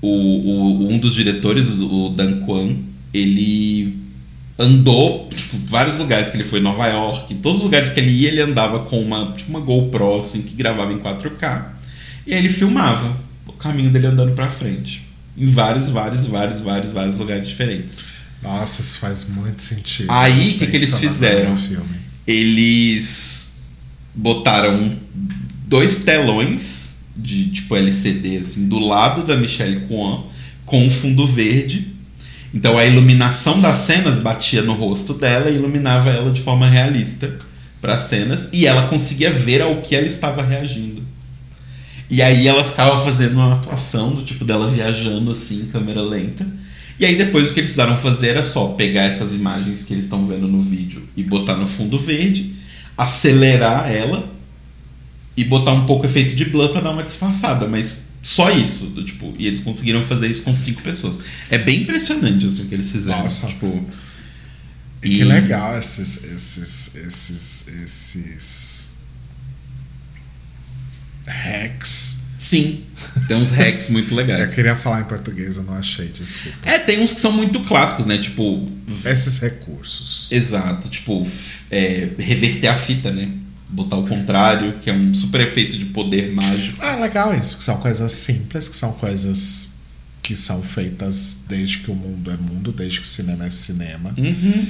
o, 0.01 0.09
o- 0.09 0.93
um 0.93 0.99
dos 0.99 1.15
diretores, 1.15 1.79
o 1.79 2.11
Dan 2.11 2.41
Kwan, 2.41 2.77
ele 3.13 3.99
andou, 4.59 5.29
tipo, 5.29 5.57
vários 5.67 5.97
lugares 5.97 6.31
que 6.31 6.37
ele 6.37 6.45
foi, 6.45 6.61
Nova 6.61 6.87
York, 6.87 7.35
todos 7.37 7.59
os 7.59 7.65
lugares 7.65 7.91
que 7.91 8.01
ele 8.01 8.11
ia, 8.11 8.29
ele 8.29 8.41
andava 8.41 8.81
com 8.81 9.01
uma, 9.01 9.33
tipo, 9.33 9.51
uma 9.51 9.61
GoPro, 9.61 10.19
assim, 10.19 10.43
que 10.43 10.55
gravava 10.55 10.93
em 10.93 10.99
4K. 10.99 11.67
E 12.27 12.33
aí 12.33 12.39
ele 12.39 12.49
filmava 12.49 13.17
o 13.47 13.53
caminho 13.53 13.91
dele 13.91 14.07
andando 14.07 14.35
pra 14.35 14.49
frente. 14.49 15.09
Em 15.37 15.47
vários, 15.47 15.89
vários, 15.89 16.27
vários, 16.27 16.61
vários, 16.61 16.93
vários 16.93 17.19
lugares 17.19 17.49
diferentes. 17.49 18.01
Nossa, 18.43 18.83
isso 18.83 18.99
faz 18.99 19.29
muito 19.29 19.63
sentido. 19.63 20.11
Aí, 20.11 20.55
que 20.55 20.67
que 20.67 20.77
eles 20.77 20.99
fizeram? 20.99 21.57
eles 22.27 23.57
botaram 24.15 24.97
dois 25.67 26.05
telões 26.05 27.01
de 27.17 27.51
tipo 27.51 27.77
LCD 27.77 28.39
assim 28.39 28.69
do 28.69 28.79
lado 28.79 29.25
da 29.25 29.37
Michelle 29.37 29.81
Kwan 29.87 30.25
com 30.65 30.85
um 30.85 30.91
fundo 30.91 31.27
verde. 31.27 31.92
Então 32.55 32.77
a 32.77 32.85
iluminação 32.85 33.61
das 33.61 33.79
cenas 33.79 34.19
batia 34.19 34.63
no 34.63 34.75
rosto 34.75 35.15
dela 35.15 35.49
e 35.49 35.55
iluminava 35.55 36.11
ela 36.11 36.31
de 36.31 36.41
forma 36.41 36.67
realista 36.67 37.35
para 37.81 37.95
as 37.95 38.03
cenas 38.03 38.49
e 38.53 38.67
ela 38.67 38.89
conseguia 38.89 39.31
ver 39.31 39.63
ao 39.63 39.81
que 39.81 39.95
ela 39.97 40.07
estava 40.07 40.43
reagindo. 40.43 41.03
E 42.11 42.21
aí 42.21 42.47
ela 42.47 42.63
ficava 42.63 43.03
fazendo 43.03 43.37
uma 43.37 43.55
atuação 43.55 44.15
do 44.15 44.23
tipo 44.23 44.45
dela 44.45 44.71
viajando 44.71 45.31
assim 45.31 45.63
em 45.63 45.67
câmera 45.67 46.03
lenta. 46.03 46.47
E 47.01 47.07
aí 47.07 47.17
depois 47.17 47.51
o 47.51 47.55
que 47.55 47.61
eles 47.61 47.73
precisaram 47.73 47.97
fazer 47.97 48.29
era 48.29 48.43
só 48.43 48.69
pegar 48.69 49.05
essas 49.05 49.35
imagens 49.35 49.83
que 49.83 49.95
eles 49.95 50.05
estão 50.05 50.27
vendo 50.27 50.47
no 50.47 50.61
vídeo 50.61 51.03
e 51.17 51.23
botar 51.23 51.57
no 51.57 51.67
fundo 51.67 51.99
verde, 51.99 52.53
acelerar 52.97 53.91
ela 53.91 54.31
e 55.35 55.43
botar 55.43 55.73
um 55.73 55.87
pouco 55.87 56.05
efeito 56.05 56.37
de 56.37 56.45
blur 56.45 56.69
para 56.69 56.83
dar 56.83 56.91
uma 56.91 57.03
disfarçada, 57.03 57.67
mas 57.67 58.12
só 58.23 58.51
isso, 58.53 58.87
do 58.87 59.05
tipo, 59.05 59.35
e 59.39 59.47
eles 59.49 59.61
conseguiram 59.61 60.05
fazer 60.05 60.31
isso 60.31 60.43
com 60.43 60.55
cinco 60.55 60.81
pessoas. 60.83 61.19
É 61.51 61.59
bem 61.59 61.83
impressionante 61.83 62.47
assim, 62.47 62.63
o 62.63 62.67
que 62.67 62.75
eles 62.75 62.91
fizeram, 62.91 63.23
Nossa. 63.23 63.49
tipo, 63.49 63.85
E 65.03 65.09
E- 65.15 65.19
que 65.19 65.25
legal 65.25 65.77
esses. 65.79 66.23
esses. 66.25 66.95
esses. 66.95 67.67
esses. 67.83 68.89
hacks. 71.27 72.19
sim, 72.39 72.85
tem 73.29 73.37
uns 73.37 73.51
hacks 73.51 73.89
muito 73.91 74.11
Eu 74.15 74.17
legais. 74.17 74.55
queria 74.55 74.75
falar 74.77 75.01
em 75.01 75.05
português, 75.05 75.57
eu 75.57 75.63
não 75.65 75.75
achei, 75.75 76.09
desculpa. 76.09 76.59
É, 76.65 76.79
tem 76.79 77.01
uns 77.01 77.13
que 77.13 77.21
são 77.21 77.33
muito 77.33 77.61
clássicos, 77.61 78.07
né? 78.07 78.19
Tipo, 78.19 78.69
Esses 79.05 79.39
recursos. 79.39 80.29
Exato, 80.31 80.89
tipo, 80.89 81.27
é, 81.71 82.09
reverter 82.19 82.67
a 82.69 82.77
fita, 82.77 83.11
né? 83.13 83.29
Botar 83.73 83.97
o 83.97 84.07
contrário, 84.07 84.75
que 84.75 84.91
é 84.91 84.93
um 84.93 85.15
super 85.15 85.41
efeito 85.41 85.79
de 85.79 85.87
poder 85.87 86.33
mágico. 86.35 86.79
Ah, 86.81 86.97
legal 86.97 87.35
isso, 87.35 87.57
que 87.57 87.65
são 87.65 87.79
coisas 87.79 88.13
simples, 88.13 88.69
que 88.69 88.77
são 88.77 88.93
coisas 88.93 89.71
que 90.23 90.37
são 90.37 90.63
feitas 90.63 91.39
desde 91.49 91.79
que 91.79 91.91
o 91.91 91.95
mundo 91.95 92.31
é 92.31 92.37
mundo, 92.37 92.71
desde 92.71 93.01
que 93.01 93.07
o 93.07 93.09
cinema 93.09 93.45
é 93.47 93.51
cinema. 93.51 94.15
Uhum. 94.17 94.67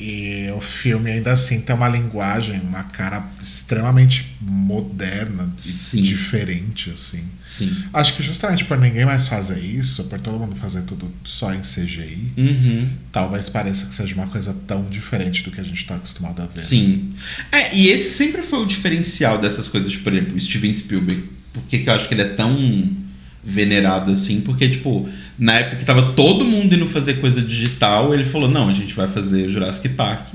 E 0.00 0.50
o 0.56 0.60
filme 0.60 1.10
ainda 1.10 1.30
assim 1.32 1.60
tem 1.60 1.76
uma 1.76 1.88
linguagem, 1.88 2.58
uma 2.60 2.84
cara 2.84 3.22
extremamente 3.42 4.34
moderna, 4.40 5.52
e 5.58 5.60
Sim. 5.60 6.02
diferente, 6.02 6.90
assim. 6.90 7.22
Sim. 7.44 7.70
Acho 7.92 8.14
que 8.16 8.22
justamente 8.22 8.64
por 8.64 8.78
ninguém 8.78 9.04
mais 9.04 9.28
fazer 9.28 9.58
isso, 9.60 10.04
por 10.04 10.18
todo 10.18 10.38
mundo 10.38 10.56
fazer 10.56 10.82
tudo 10.82 11.12
só 11.22 11.52
em 11.52 11.60
CGI, 11.60 12.32
Uhum. 12.36 12.88
talvez 13.12 13.48
pareça 13.48 13.86
que 13.86 13.94
seja 13.94 14.14
uma 14.14 14.28
coisa 14.28 14.54
tão 14.66 14.84
diferente 14.88 15.42
do 15.42 15.50
que 15.50 15.60
a 15.60 15.64
gente 15.64 15.84
tá 15.84 15.96
acostumado 15.96 16.40
a 16.40 16.46
ver. 16.46 16.60
Sim. 16.62 17.12
É, 17.52 17.74
e 17.76 17.88
esse 17.88 18.10
sempre 18.14 18.42
foi 18.42 18.60
o 18.60 18.66
diferencial 18.66 19.38
dessas 19.38 19.68
coisas, 19.68 19.94
por 19.96 20.12
exemplo, 20.14 20.36
o 20.36 20.40
Steven 20.40 20.72
Spielberg. 20.74 21.22
Por 21.52 21.62
que, 21.64 21.78
que 21.80 21.90
eu 21.90 21.92
acho 21.94 22.06
que 22.08 22.14
ele 22.14 22.22
é 22.22 22.28
tão 22.28 22.56
venerado 23.42 24.10
assim? 24.10 24.40
Porque, 24.40 24.68
tipo, 24.68 25.08
na 25.38 25.54
época 25.54 25.76
que 25.76 25.84
tava 25.84 26.12
todo 26.12 26.44
mundo 26.44 26.74
indo 26.74 26.86
fazer 26.86 27.20
coisa 27.20 27.40
digital, 27.40 28.12
ele 28.14 28.24
falou: 28.24 28.48
não, 28.48 28.68
a 28.68 28.72
gente 28.72 28.94
vai 28.94 29.08
fazer 29.08 29.48
Jurassic 29.48 29.90
Park, 29.90 30.28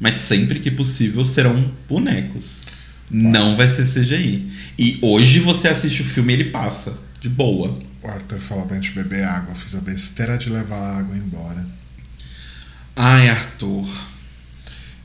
mas 0.00 0.14
sempre 0.16 0.60
que 0.60 0.70
possível 0.70 1.24
serão 1.24 1.72
bonecos. 1.88 2.66
Não 3.10 3.56
vai 3.56 3.68
ser 3.68 3.84
CGI. 3.86 4.50
E 4.78 4.98
hoje 5.02 5.40
você 5.40 5.68
assiste 5.68 6.02
o 6.02 6.04
filme 6.04 6.32
e 6.32 6.36
ele 6.36 6.50
passa, 6.50 6.98
de 7.20 7.28
boa. 7.28 7.76
O 8.02 8.06
Arthur 8.06 8.38
falou 8.38 8.66
pra 8.66 8.76
gente 8.76 8.92
beber 8.92 9.24
água, 9.24 9.52
eu 9.52 9.58
fiz 9.58 9.74
a 9.74 9.80
besteira 9.80 10.38
de 10.38 10.50
levar 10.50 10.76
a 10.76 10.98
água 10.98 11.16
embora. 11.16 11.66
Ai, 12.94 13.28
Arthur. 13.28 13.88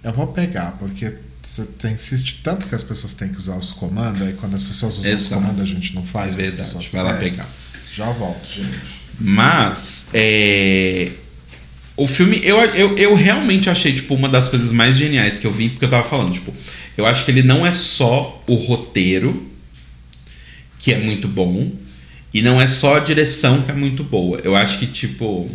Eu 0.03 0.11
vou 0.11 0.27
pegar, 0.27 0.73
porque 0.73 1.13
você 1.43 1.67
insiste 1.89 2.39
tanto 2.41 2.67
que 2.67 2.75
as 2.75 2.83
pessoas 2.83 3.13
têm 3.13 3.29
que 3.29 3.37
usar 3.37 3.57
os 3.57 3.73
comandos, 3.73 4.21
aí 4.21 4.33
quando 4.33 4.55
as 4.55 4.63
pessoas 4.63 4.97
usam 4.97 5.13
os 5.13 5.21
Exato. 5.21 5.41
comandos 5.41 5.65
a 5.65 5.67
gente 5.67 5.93
não 5.93 6.03
faz. 6.03 6.33
É 6.33 6.37
verdade, 6.37 6.63
pessoas 6.63 6.87
vai 6.87 7.03
lá 7.03 7.13
pedem. 7.13 7.31
pegar. 7.31 7.49
Já 7.93 8.11
volto, 8.11 8.47
gente. 8.49 9.03
Mas, 9.19 10.09
é. 10.13 11.11
O 11.95 12.07
filme, 12.07 12.41
eu, 12.43 12.57
eu, 12.57 12.97
eu 12.97 13.13
realmente 13.13 13.69
achei, 13.69 13.93
tipo, 13.93 14.15
uma 14.15 14.27
das 14.27 14.49
coisas 14.49 14.71
mais 14.71 14.95
geniais 14.95 15.37
que 15.37 15.45
eu 15.45 15.51
vi, 15.51 15.69
porque 15.69 15.85
eu 15.85 15.89
tava 15.89 16.07
falando, 16.07 16.33
tipo, 16.33 16.51
eu 16.97 17.05
acho 17.05 17.23
que 17.23 17.29
ele 17.29 17.43
não 17.43 17.63
é 17.63 17.71
só 17.71 18.43
o 18.47 18.55
roteiro, 18.55 19.47
que 20.79 20.91
é 20.91 20.99
muito 20.99 21.27
bom, 21.27 21.71
e 22.33 22.41
não 22.41 22.59
é 22.59 22.65
só 22.65 22.95
a 22.95 22.99
direção 22.99 23.61
que 23.61 23.69
é 23.69 23.75
muito 23.75 24.03
boa. 24.03 24.39
Eu 24.43 24.55
acho 24.55 24.79
que, 24.79 24.87
tipo, 24.87 25.47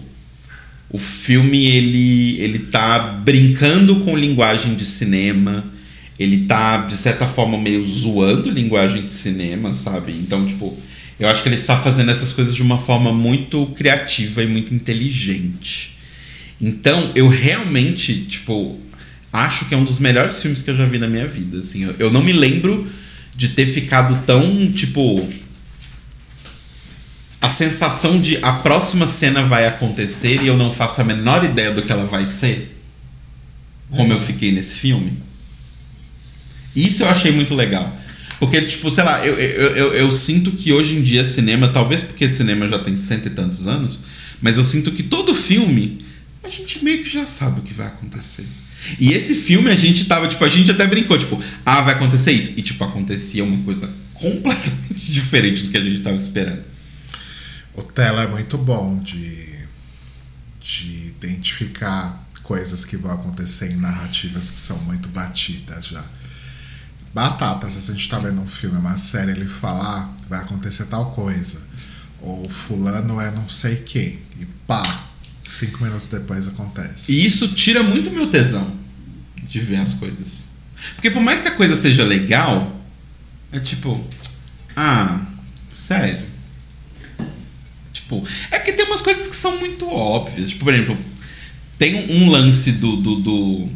o 0.89 0.99
filme, 0.99 1.67
ele, 1.67 2.41
ele 2.41 2.59
tá 2.61 2.99
brincando 2.99 3.97
com 4.01 4.17
linguagem 4.17 4.77
de 4.77 4.85
cinema, 4.85 5.65
ele 6.19 6.47
tá, 6.47 6.79
de 6.79 6.97
certa 6.97 7.27
forma, 7.27 7.57
meio 7.57 7.87
zoando 7.87 8.51
linguagem 8.51 9.05
de 9.05 9.13
cinema, 9.13 9.73
sabe? 9.73 10.13
Então, 10.13 10.45
tipo, 10.45 10.77
eu 11.19 11.29
acho 11.29 11.43
que 11.43 11.49
ele 11.49 11.57
está 11.57 11.77
fazendo 11.77 12.11
essas 12.11 12.33
coisas 12.33 12.55
de 12.55 12.63
uma 12.63 12.77
forma 12.77 13.13
muito 13.13 13.67
criativa 13.77 14.43
e 14.43 14.47
muito 14.47 14.75
inteligente. 14.75 15.97
Então, 16.61 17.13
eu 17.15 17.29
realmente, 17.29 18.25
tipo, 18.25 18.77
acho 19.33 19.67
que 19.67 19.75
é 19.75 19.79
um 19.79 19.85
dos 19.85 20.01
melhores 20.01 20.43
filmes 20.43 20.61
que 20.61 20.71
eu 20.71 20.77
já 20.77 20.87
vi 20.87 20.99
na 20.99 21.07
minha 21.07 21.27
vida. 21.27 21.61
Assim, 21.61 21.85
eu, 21.85 21.95
eu 21.99 22.11
não 22.11 22.23
me 22.23 22.33
lembro 22.33 22.91
de 23.37 23.51
ter 23.51 23.67
ficado 23.67 24.25
tão, 24.27 24.73
tipo. 24.73 25.29
A 27.41 27.49
sensação 27.49 28.21
de 28.21 28.37
a 28.43 28.53
próxima 28.55 29.07
cena 29.07 29.45
vai 29.45 29.65
acontecer 29.65 30.43
e 30.43 30.49
eu 30.49 30.57
não 30.57 30.73
faço 30.73 31.01
a 31.01 31.05
menor 31.05 31.45
ideia 31.45 31.71
do 31.71 31.83
que 31.83 31.93
ela 31.93 32.05
vai 32.05 32.27
ser. 32.27 32.77
Como 33.91 34.13
eu 34.13 34.21
fiquei 34.21 34.51
nesse 34.51 34.79
filme. 34.79 35.28
Isso 36.79 37.03
eu 37.03 37.09
achei 37.09 37.33
muito 37.33 37.55
legal. 37.55 37.97
Porque, 38.39 38.63
tipo, 38.63 38.89
sei 38.89 39.03
lá, 39.03 39.27
eu, 39.27 39.35
eu, 39.35 39.77
eu, 39.77 39.95
eu 39.95 40.13
sinto 40.13 40.53
que 40.53 40.73
hoje 40.73 40.95
em 40.95 41.03
dia 41.03 41.25
cinema, 41.25 41.67
talvez 41.67 42.03
porque 42.05 42.29
cinema 42.29 42.69
já 42.69 42.79
tem 42.79 42.97
cento 42.97 43.27
e 43.27 43.31
tantos 43.31 43.67
anos, 43.67 44.05
mas 44.41 44.57
eu 44.57 44.63
sinto 44.63 44.93
que 44.93 45.03
todo 45.03 45.35
filme 45.35 45.99
a 46.45 46.49
gente 46.49 46.85
meio 46.85 47.03
que 47.03 47.11
já 47.11 47.27
sabe 47.27 47.59
o 47.61 47.63
que 47.65 47.75
vai 47.75 47.89
acontecer. 47.89 48.47
E 49.01 49.13
esse 49.13 49.35
filme 49.35 49.69
a 49.69 49.75
gente 49.75 50.05
tava, 50.05 50.29
tipo, 50.29 50.45
a 50.45 50.49
gente 50.49 50.71
até 50.71 50.87
brincou, 50.87 51.19
tipo, 51.19 51.43
ah, 51.67 51.81
vai 51.81 51.95
acontecer 51.95 52.31
isso. 52.31 52.53
E, 52.57 52.63
tipo, 52.63 52.83
acontecia 52.85 53.43
uma 53.43 53.65
coisa 53.65 53.91
completamente 54.15 55.11
diferente 55.13 55.65
do 55.65 55.71
que 55.71 55.77
a 55.77 55.81
gente 55.81 56.03
tava 56.03 56.17
esperando. 56.17 56.63
O 57.75 57.83
Tela 57.83 58.23
é 58.23 58.27
muito 58.29 58.57
bom 58.57 59.01
de, 59.01 59.47
de 60.61 61.09
identificar 61.09 62.25
coisas 62.45 62.85
que 62.85 62.97
vão 62.97 63.13
acontecer 63.13 63.73
em 63.73 63.77
narrativas 63.77 64.51
que 64.51 64.61
são 64.61 64.79
muito 64.79 65.09
batidas 65.09 65.87
já. 65.87 66.05
Batata, 67.15 67.69
se 67.71 67.91
a 67.91 67.95
gente 67.95 68.09
tá 68.09 68.19
vendo 68.19 68.41
um 68.41 68.47
filme, 68.47 68.79
uma 68.79 68.99
série, 68.99 69.33
ele 69.33 69.47
falar 69.47 70.15
vai 70.29 70.41
acontecer 70.41 70.85
tal 70.87 71.11
coisa. 71.11 71.61
Ou 72.21 72.49
fulano 72.49 73.21
é 73.21 73.31
não 73.31 73.49
sei 73.49 73.77
quem. 73.77 74.19
E 74.39 74.45
pá, 74.67 74.83
cinco 75.47 75.83
minutos 75.83 76.09
depois 76.09 76.47
acontece. 76.47 77.13
E 77.13 77.27
isso 77.27 77.49
tira 77.49 77.83
muito 77.83 78.11
meu 78.11 78.29
tesão 78.29 78.77
de 79.43 79.61
ver 79.61 79.77
as 79.77 79.95
coisas. 79.95 80.49
Porque 80.95 81.11
por 81.11 81.23
mais 81.23 81.41
que 81.41 81.49
a 81.49 81.55
coisa 81.55 81.75
seja 81.75 82.05
legal, 82.05 82.81
é 83.51 83.59
tipo, 83.59 84.05
ah, 84.77 85.27
sério. 85.77 86.27
Tipo, 87.93 88.25
é 88.51 88.59
porque 88.59 88.73
tem 88.73 88.87
umas 88.87 89.03
coisas 89.03 89.27
que 89.27 89.37
são 89.37 89.59
muito 89.59 89.89
óbvias. 89.89 90.51
Tipo, 90.51 90.65
por 90.65 90.75
exemplo, 90.75 90.99
tem 91.79 92.11
um, 92.11 92.25
um 92.25 92.31
lance 92.31 92.73
do, 92.73 92.97
do, 92.97 93.17
do, 93.17 93.69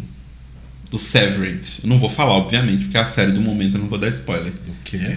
do 0.93 0.99
Severance. 0.99 1.81
Eu 1.83 1.89
não 1.89 1.99
vou 1.99 2.11
falar, 2.11 2.35
obviamente, 2.35 2.85
porque 2.85 2.99
é 2.99 3.01
a 3.01 3.07
série 3.07 3.33
do 3.33 3.41
momento, 3.41 3.77
eu 3.77 3.81
não 3.81 3.89
vou 3.89 3.99
dar 3.99 4.09
spoiler. 4.11 4.53
O 4.69 4.75
quê? 4.85 5.17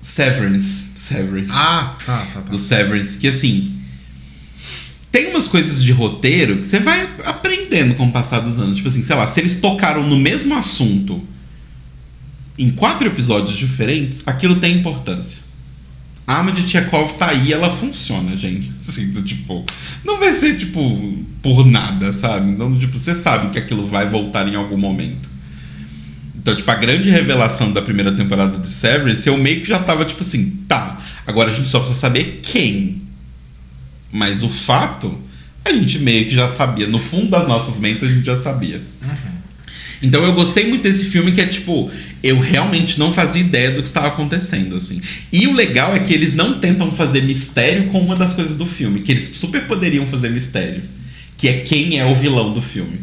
Severance. 0.00 0.98
Severance. 0.98 1.50
Ah, 1.54 1.96
tá, 2.04 2.26
tá, 2.26 2.42
tá. 2.42 2.50
do 2.50 2.58
Severance, 2.58 3.16
que 3.18 3.26
assim. 3.26 3.72
Tem 5.10 5.30
umas 5.30 5.48
coisas 5.48 5.82
de 5.82 5.92
roteiro 5.92 6.58
que 6.58 6.66
você 6.66 6.80
vai 6.80 7.08
aprendendo 7.24 7.94
com 7.94 8.06
o 8.06 8.12
passar 8.12 8.40
dos 8.40 8.58
anos. 8.58 8.76
Tipo 8.76 8.88
assim, 8.88 9.02
sei 9.02 9.16
lá, 9.16 9.26
se 9.26 9.40
eles 9.40 9.54
tocaram 9.60 10.06
no 10.06 10.18
mesmo 10.18 10.54
assunto 10.54 11.22
em 12.58 12.70
quatro 12.70 13.06
episódios 13.06 13.56
diferentes, 13.56 14.22
aquilo 14.26 14.56
tem 14.56 14.76
importância. 14.76 15.44
A 16.26 16.36
arma 16.36 16.52
de 16.52 16.64
Tchekov 16.64 17.14
tá 17.14 17.28
aí, 17.28 17.52
ela 17.52 17.70
funciona, 17.70 18.36
gente. 18.36 18.72
Assim, 18.80 19.10
do, 19.10 19.22
tipo, 19.22 19.64
não 20.04 20.18
vai 20.18 20.32
ser 20.32 20.56
tipo 20.56 21.18
por 21.42 21.66
nada, 21.66 22.12
sabe? 22.12 22.50
Então, 22.50 22.76
tipo, 22.78 22.98
você 22.98 23.14
sabe 23.14 23.50
que 23.50 23.58
aquilo 23.58 23.86
vai 23.86 24.08
voltar 24.08 24.48
em 24.48 24.54
algum 24.54 24.78
momento. 24.78 25.28
Então, 26.34 26.54
tipo, 26.54 26.70
a 26.70 26.74
grande 26.74 27.10
revelação 27.10 27.72
da 27.72 27.80
primeira 27.82 28.12
temporada 28.12 28.58
de 28.58 28.68
Severance, 28.68 29.26
eu 29.26 29.36
meio 29.36 29.60
que 29.60 29.68
já 29.68 29.78
tava 29.78 30.04
tipo 30.04 30.22
assim, 30.22 30.58
tá, 30.68 30.98
agora 31.26 31.50
a 31.50 31.54
gente 31.54 31.68
só 31.68 31.78
precisa 31.78 31.98
saber 31.98 32.40
quem. 32.42 33.02
Mas 34.12 34.42
o 34.42 34.48
fato, 34.48 35.18
a 35.64 35.72
gente 35.72 35.98
meio 35.98 36.26
que 36.26 36.34
já 36.34 36.48
sabia. 36.48 36.86
No 36.86 36.98
fundo 36.98 37.30
das 37.30 37.48
nossas 37.48 37.80
mentes, 37.80 38.02
a 38.04 38.12
gente 38.12 38.24
já 38.24 38.36
sabia. 38.36 38.80
Então 40.04 40.22
eu 40.22 40.34
gostei 40.34 40.68
muito 40.68 40.82
desse 40.82 41.06
filme 41.06 41.32
que 41.32 41.40
é 41.40 41.46
tipo, 41.46 41.90
eu 42.22 42.38
realmente 42.38 42.98
não 42.98 43.10
fazia 43.10 43.40
ideia 43.40 43.70
do 43.70 43.80
que 43.80 43.88
estava 43.88 44.08
acontecendo, 44.08 44.76
assim. 44.76 45.00
E 45.32 45.46
o 45.46 45.54
legal 45.54 45.96
é 45.96 45.98
que 45.98 46.12
eles 46.12 46.34
não 46.34 46.58
tentam 46.58 46.92
fazer 46.92 47.22
mistério 47.22 47.86
com 47.86 48.00
uma 48.00 48.14
das 48.14 48.34
coisas 48.34 48.54
do 48.54 48.66
filme, 48.66 49.00
que 49.00 49.10
eles 49.10 49.24
super 49.34 49.66
poderiam 49.66 50.06
fazer 50.06 50.28
mistério, 50.28 50.82
que 51.38 51.48
é 51.48 51.60
quem 51.60 51.98
é 51.98 52.04
o 52.04 52.14
vilão 52.14 52.52
do 52.52 52.60
filme. 52.60 53.00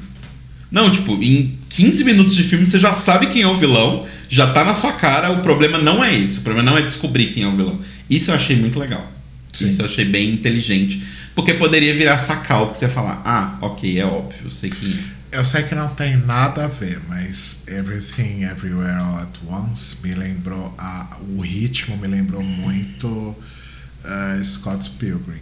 Não, 0.69 0.91
tipo, 0.91 1.13
em 1.23 1.57
15 1.69 2.03
minutos 2.03 2.35
de 2.35 2.43
filme 2.43 2.67
você 2.67 2.77
já 2.77 2.93
sabe 2.93 3.27
quem 3.27 3.41
é 3.41 3.47
o 3.47 3.57
vilão, 3.57 4.05
já 4.29 4.53
tá 4.53 4.63
na 4.63 4.75
sua 4.75 4.93
cara, 4.93 5.31
o 5.31 5.41
problema 5.41 5.79
não 5.79 6.03
é 6.03 6.15
esse, 6.15 6.39
o 6.39 6.41
problema 6.43 6.69
não 6.69 6.77
é 6.77 6.83
descobrir 6.83 7.33
quem 7.33 7.43
é 7.43 7.47
o 7.47 7.55
vilão. 7.55 7.79
Isso 8.07 8.29
eu 8.29 8.35
achei 8.35 8.55
muito 8.55 8.77
legal. 8.77 9.11
Sim. 9.51 9.67
Isso 9.67 9.81
eu 9.81 9.87
achei 9.87 10.05
bem 10.05 10.29
inteligente. 10.29 11.01
Porque 11.33 11.55
poderia 11.55 11.95
virar 11.95 12.19
sacal, 12.19 12.67
porque 12.67 12.77
você 12.77 12.85
ia 12.85 12.91
falar, 12.91 13.23
ah, 13.25 13.57
ok, 13.61 13.99
é 13.99 14.05
óbvio, 14.05 14.41
eu 14.45 14.51
sei 14.51 14.69
quem 14.69 14.91
é. 14.91 15.20
Eu 15.31 15.45
sei 15.45 15.63
que 15.63 15.73
não 15.73 15.87
tem 15.95 16.17
nada 16.17 16.65
a 16.65 16.67
ver, 16.67 16.99
mas 17.07 17.63
Everything 17.67 18.43
Everywhere 18.43 18.95
All 18.97 19.19
at 19.19 19.37
Once 19.47 19.97
me 20.03 20.13
lembrou. 20.13 20.73
A, 20.77 21.17
o 21.37 21.39
ritmo 21.41 21.95
me 21.97 22.07
lembrou 22.07 22.43
muito 22.43 23.07
uh, 23.07 24.43
Scott 24.43 24.89
Pilgrim, 24.91 25.39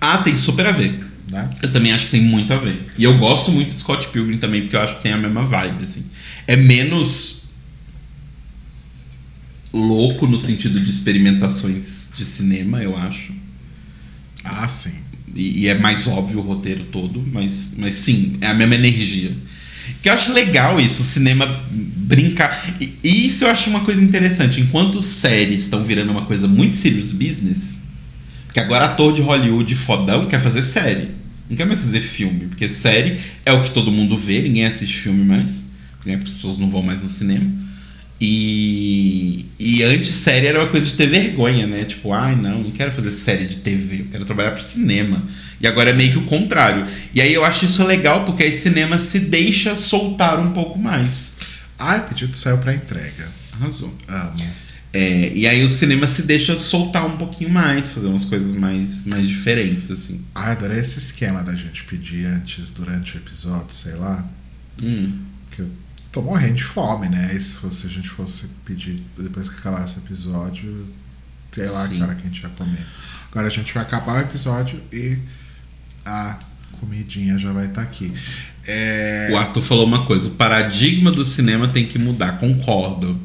Ah, 0.00 0.18
tem 0.18 0.36
super 0.36 0.66
a 0.66 0.72
ver. 0.72 1.06
né? 1.30 1.48
Eu 1.62 1.70
também 1.70 1.92
acho 1.92 2.06
que 2.06 2.10
tem 2.12 2.22
muito 2.22 2.52
a 2.52 2.56
ver. 2.58 2.92
E 2.98 3.04
eu 3.04 3.16
gosto 3.18 3.52
muito 3.52 3.72
de 3.74 3.80
Scott 3.80 4.08
Pilgrim 4.08 4.38
também, 4.38 4.62
porque 4.62 4.74
eu 4.76 4.80
acho 4.80 4.96
que 4.96 5.02
tem 5.02 5.12
a 5.12 5.18
mesma 5.18 5.44
vibe, 5.44 5.84
assim. 5.84 6.04
É 6.48 6.56
menos 6.56 7.44
louco 9.72 10.26
no 10.26 10.38
sentido 10.38 10.80
de 10.80 10.90
experimentações 10.90 12.10
de 12.16 12.24
cinema, 12.24 12.82
eu 12.82 12.96
acho. 12.96 13.32
Ah, 14.42 14.66
sim. 14.68 14.94
E, 15.36 15.64
e 15.64 15.68
é 15.68 15.74
mais 15.74 16.08
óbvio 16.08 16.40
o 16.40 16.42
roteiro 16.42 16.84
todo, 16.84 17.22
mas, 17.32 17.74
mas 17.76 17.94
sim, 17.94 18.38
é 18.40 18.46
a 18.46 18.54
mesma 18.54 18.74
energia. 18.74 19.36
Que 20.02 20.08
eu 20.08 20.12
acho 20.14 20.32
legal 20.32 20.80
isso, 20.80 21.02
o 21.02 21.04
cinema 21.04 21.46
brincar. 21.70 22.76
E, 22.80 23.26
isso 23.26 23.44
eu 23.44 23.50
acho 23.50 23.70
uma 23.70 23.80
coisa 23.80 24.02
interessante. 24.02 24.60
Enquanto 24.60 25.00
séries 25.02 25.60
estão 25.60 25.84
virando 25.84 26.10
uma 26.10 26.22
coisa 26.22 26.48
muito 26.48 26.74
serious 26.74 27.12
business, 27.12 27.82
porque 28.46 28.60
agora 28.60 28.86
ator 28.86 29.12
de 29.12 29.20
Hollywood 29.20 29.74
fodão 29.74 30.26
quer 30.26 30.40
fazer 30.40 30.62
série. 30.62 31.10
Não 31.48 31.56
quer 31.56 31.66
mais 31.66 31.80
fazer 31.80 32.00
filme, 32.00 32.46
porque 32.46 32.68
série 32.68 33.18
é 33.44 33.52
o 33.52 33.62
que 33.62 33.70
todo 33.70 33.92
mundo 33.92 34.16
vê, 34.16 34.42
ninguém 34.42 34.66
assiste 34.66 34.96
filme 34.96 35.24
mais. 35.24 35.66
Né? 36.04 36.16
Porque 36.16 36.28
as 36.28 36.34
pessoas 36.34 36.58
não 36.58 36.70
vão 36.70 36.82
mais 36.82 37.00
no 37.02 37.08
cinema. 37.08 37.65
E, 38.20 39.44
e 39.58 39.82
antes 39.82 40.08
série 40.08 40.46
era 40.46 40.60
uma 40.60 40.68
coisa 40.68 40.88
de 40.88 40.94
ter 40.94 41.06
vergonha, 41.06 41.66
né? 41.66 41.84
Tipo, 41.84 42.12
ai 42.12 42.34
não, 42.34 42.58
não 42.60 42.70
quero 42.70 42.92
fazer 42.92 43.12
série 43.12 43.46
de 43.46 43.58
TV, 43.58 44.00
eu 44.00 44.06
quero 44.06 44.24
trabalhar 44.24 44.52
pro 44.52 44.62
cinema. 44.62 45.22
E 45.60 45.66
agora 45.66 45.90
é 45.90 45.92
meio 45.92 46.12
que 46.12 46.18
o 46.18 46.26
contrário. 46.26 46.86
E 47.14 47.20
aí 47.20 47.32
eu 47.32 47.44
acho 47.44 47.64
isso 47.64 47.84
legal 47.84 48.24
porque 48.24 48.42
aí 48.42 48.52
cinema 48.52 48.98
se 48.98 49.20
deixa 49.20 49.74
soltar 49.74 50.38
um 50.40 50.52
pouco 50.52 50.78
mais. 50.78 51.36
Ai, 51.78 52.06
pedido 52.06 52.34
saiu 52.34 52.58
pra 52.58 52.74
entrega. 52.74 53.28
Arrasou. 53.52 53.92
Amo. 54.08 54.66
É, 54.92 55.32
e 55.34 55.46
aí 55.46 55.62
o 55.62 55.68
cinema 55.68 56.06
se 56.06 56.22
deixa 56.22 56.56
soltar 56.56 57.04
um 57.04 57.18
pouquinho 57.18 57.50
mais, 57.50 57.92
fazer 57.92 58.08
umas 58.08 58.24
coisas 58.24 58.56
mais, 58.56 59.04
mais 59.04 59.28
diferentes, 59.28 59.90
assim. 59.90 60.24
Ai, 60.34 60.52
adorei 60.52 60.80
esse 60.80 60.98
esquema 60.98 61.42
da 61.42 61.54
gente 61.54 61.84
pedir 61.84 62.24
antes, 62.26 62.70
durante 62.70 63.16
o 63.16 63.18
episódio, 63.18 63.74
sei 63.74 63.94
lá. 63.94 64.26
Hum. 64.82 65.18
Que 65.50 65.60
eu 65.60 65.70
tô 66.16 66.22
morrendo 66.22 66.54
de 66.54 66.64
fome, 66.64 67.10
né? 67.10 67.30
E 67.34 67.38
se 67.38 67.52
fosse, 67.52 67.86
a 67.86 67.90
gente 67.90 68.08
fosse 68.08 68.46
pedir 68.64 69.02
depois 69.18 69.50
que 69.50 69.58
acabasse 69.58 69.98
o 69.98 69.98
episódio, 69.98 70.86
sei 71.52 71.68
lá 71.68 71.86
Sim. 71.86 71.96
que 71.96 72.02
hora 72.02 72.14
que 72.14 72.22
a 72.22 72.24
gente 72.24 72.42
ia 72.42 72.48
comer. 72.48 72.86
Agora 73.30 73.46
a 73.48 73.50
gente 73.50 73.74
vai 73.74 73.82
acabar 73.82 74.16
o 74.16 74.20
episódio 74.20 74.80
e 74.90 75.18
a 76.06 76.38
comidinha 76.80 77.36
já 77.36 77.52
vai 77.52 77.66
estar 77.66 77.82
aqui. 77.82 78.14
É, 78.66 79.28
O 79.30 79.36
Arthur 79.36 79.60
falou 79.60 79.84
uma 79.84 80.06
coisa: 80.06 80.28
o 80.28 80.30
paradigma 80.30 81.10
do 81.10 81.22
cinema 81.22 81.68
tem 81.68 81.86
que 81.86 81.98
mudar. 81.98 82.38
Concordo. 82.38 83.20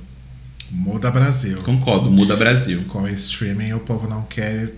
Muda 0.69 1.09
Brasil. 1.09 1.61
Concordo, 1.61 2.11
muda 2.11 2.35
Brasil. 2.35 2.83
Com 2.89 3.03
o 3.03 3.07
streaming 3.07 3.71
o 3.71 3.79
povo 3.79 4.05
não 4.05 4.23
quer. 4.23 4.73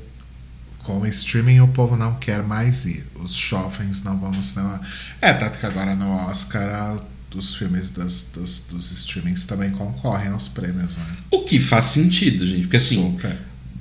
Com 0.83 0.99
o 0.99 1.07
streaming 1.07 1.61
o 1.61 1.67
povo 1.69 1.97
não 1.97 2.13
quer 2.19 2.43
mais 2.43 2.85
ir. 2.85 3.07
Os 3.15 3.35
shoppings 3.35 4.03
não 4.03 4.19
vão 4.19 4.29
no 4.29 4.43
cinema. 4.43 4.79
É, 5.19 5.33
tanto 5.33 5.57
que 5.57 5.65
agora 5.65 5.95
no 5.95 6.11
Oscar 6.27 6.99
a- 7.33 7.37
os 7.37 7.55
filmes 7.55 7.91
das, 7.91 8.27
das- 8.35 8.65
dos 8.69 8.91
streamings 8.91 9.45
também 9.45 9.71
concorrem 9.71 10.29
aos 10.29 10.47
prêmios, 10.47 10.97
né? 10.97 11.05
O 11.31 11.43
que 11.43 11.59
faz 11.59 11.85
sentido, 11.85 12.45
gente, 12.47 12.61
porque 12.63 12.77
assim, 12.77 13.11
Super. 13.11 13.37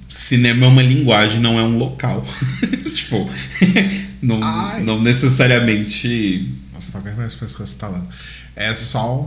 cinema 0.09 0.67
é 0.67 0.69
uma 0.69 0.83
linguagem, 0.83 1.41
não 1.41 1.59
é 1.59 1.63
um 1.63 1.77
local. 1.79 2.25
tipo, 2.95 3.29
não, 4.23 4.41
Ai. 4.43 4.83
não 4.83 5.01
necessariamente. 5.03 6.55
Nossa, 6.73 6.93
talvez 6.93 7.17
mais 7.17 7.35
pessoas 7.35 7.75
falando. 7.75 8.09
É 8.55 8.75
só 8.75 9.19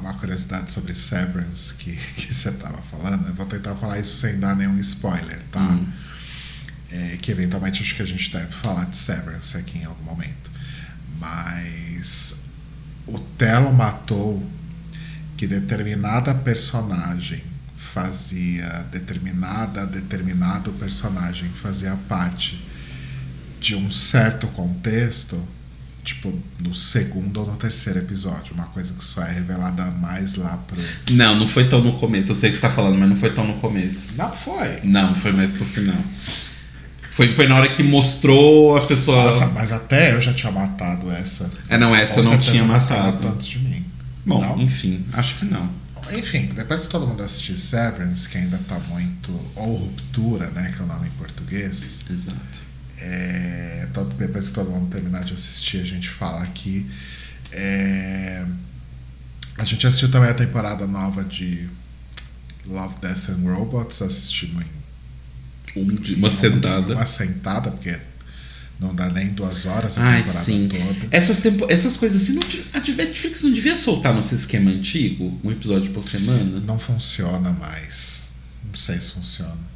uma 0.00 0.14
curiosidade 0.14 0.72
sobre 0.72 0.92
Severance 0.94 1.74
que, 1.74 1.92
que 2.16 2.34
você 2.34 2.50
tava 2.52 2.82
falando. 2.90 3.28
Eu 3.28 3.34
vou 3.34 3.46
tentar 3.46 3.74
falar 3.76 3.98
isso 4.00 4.16
sem 4.16 4.38
dar 4.40 4.56
nenhum 4.56 4.78
spoiler, 4.80 5.40
tá? 5.52 5.60
Hum. 5.60 5.86
É, 6.90 7.16
que 7.22 7.30
eventualmente 7.30 7.80
acho 7.82 7.94
que 7.94 8.02
a 8.02 8.06
gente 8.06 8.30
deve 8.30 8.52
falar 8.52 8.84
de 8.84 8.96
Severance 8.96 9.56
aqui 9.56 9.78
em 9.78 9.84
algum 9.84 10.02
momento. 10.04 10.50
Mas 11.18 12.41
o 13.06 13.18
Telo 13.18 13.72
matou 13.72 14.42
que 15.36 15.46
determinada 15.46 16.34
personagem 16.34 17.42
fazia 17.76 18.86
determinada 18.90 19.86
determinado 19.86 20.72
personagem 20.72 21.50
fazia 21.50 21.96
parte 22.08 22.62
de 23.62 23.76
um 23.76 23.90
certo 23.92 24.48
contexto, 24.48 25.40
tipo 26.02 26.36
no 26.60 26.74
segundo 26.74 27.40
ou 27.40 27.46
no 27.46 27.56
terceiro 27.56 28.00
episódio, 28.00 28.54
uma 28.54 28.66
coisa 28.66 28.92
que 28.92 29.04
só 29.04 29.22
é 29.22 29.30
revelada 29.30 29.84
mais 29.92 30.34
lá 30.34 30.56
pro. 30.56 30.76
Não, 31.12 31.36
não 31.36 31.46
foi 31.46 31.68
tão 31.68 31.80
no 31.80 31.96
começo. 31.96 32.32
Eu 32.32 32.34
sei 32.34 32.50
o 32.50 32.52
que 32.52 32.58
você 32.58 32.66
tá 32.66 32.72
falando, 32.72 32.98
mas 32.98 33.08
não 33.08 33.16
foi 33.16 33.32
tão 33.32 33.46
no 33.46 33.54
começo. 33.60 34.14
Não 34.16 34.32
foi. 34.32 34.80
Não, 34.82 35.14
foi 35.14 35.30
mais 35.30 35.52
pro 35.52 35.64
final. 35.64 36.02
Foi, 37.12 37.30
foi 37.30 37.46
na 37.46 37.56
hora 37.56 37.68
que 37.68 37.82
mostrou 37.82 38.74
a 38.76 38.86
pessoa. 38.86 39.24
Nossa, 39.24 39.46
mas 39.48 39.70
até 39.70 40.14
eu 40.14 40.20
já 40.20 40.32
tinha 40.32 40.50
matado 40.50 41.10
essa. 41.12 41.50
É, 41.68 41.76
não, 41.76 41.94
essa 41.94 42.20
eu 42.20 42.24
não 42.24 42.38
tinha 42.38 42.64
matado. 42.64 43.28
antes 43.28 43.46
de 43.46 43.58
mim. 43.58 43.84
Bom, 44.24 44.40
Não? 44.40 44.58
enfim, 44.60 45.04
acho 45.12 45.36
que 45.40 45.44
não. 45.44 45.70
Enfim, 46.16 46.50
depois 46.54 46.82
que 46.86 46.88
todo 46.88 47.06
mundo 47.06 47.22
assistir 47.22 47.56
Severance, 47.56 48.26
que 48.28 48.38
ainda 48.38 48.58
tá 48.66 48.78
muito. 48.88 49.30
Ou 49.56 49.76
Ruptura, 49.76 50.48
né? 50.50 50.72
Que 50.74 50.80
é 50.80 50.84
o 50.84 50.88
nome 50.88 51.06
em 51.08 51.10
português. 51.12 52.02
Exato. 52.10 52.72
É, 52.98 53.88
todo- 53.92 54.14
depois 54.14 54.48
que 54.48 54.54
todo 54.54 54.70
mundo 54.70 54.90
terminar 54.90 55.22
de 55.24 55.34
assistir, 55.34 55.80
a 55.80 55.84
gente 55.84 56.08
fala 56.08 56.42
aqui. 56.42 56.88
É, 57.52 58.44
a 59.58 59.64
gente 59.64 59.86
assistiu 59.86 60.10
também 60.10 60.30
a 60.30 60.34
temporada 60.34 60.86
nova 60.86 61.22
de 61.24 61.68
Love, 62.66 62.94
Death 63.02 63.28
and 63.30 63.52
Robots. 63.52 64.00
Assistimos 64.02 64.64
em 64.64 64.81
Um 65.76 65.94
de- 65.94 66.14
uma 66.14 66.30
sentada. 66.30 66.94
Uma 66.94 67.06
sentada, 67.06 67.70
porque 67.70 67.98
não 68.80 68.94
dá 68.94 69.08
nem 69.08 69.28
duas 69.30 69.64
horas 69.66 69.96
a 69.96 70.02
Ai, 70.04 70.22
temporada 70.22 70.44
sim. 70.44 70.68
toda. 70.68 71.08
Essas, 71.10 71.38
tempo... 71.40 71.66
Essas 71.68 71.96
coisas 71.96 72.22
assim, 72.22 72.32
não... 72.32 72.42
a 72.74 72.80
Netflix 73.04 73.42
não 73.42 73.52
devia 73.52 73.76
soltar 73.76 74.12
nosso 74.12 74.34
esquema 74.34 74.70
antigo? 74.70 75.38
Um 75.44 75.50
episódio 75.50 75.90
por 75.92 76.02
semana? 76.02 76.60
Não 76.60 76.78
funciona 76.78 77.52
mais. 77.52 78.32
Não 78.66 78.74
sei 78.74 79.00
se 79.00 79.12
funciona. 79.12 79.72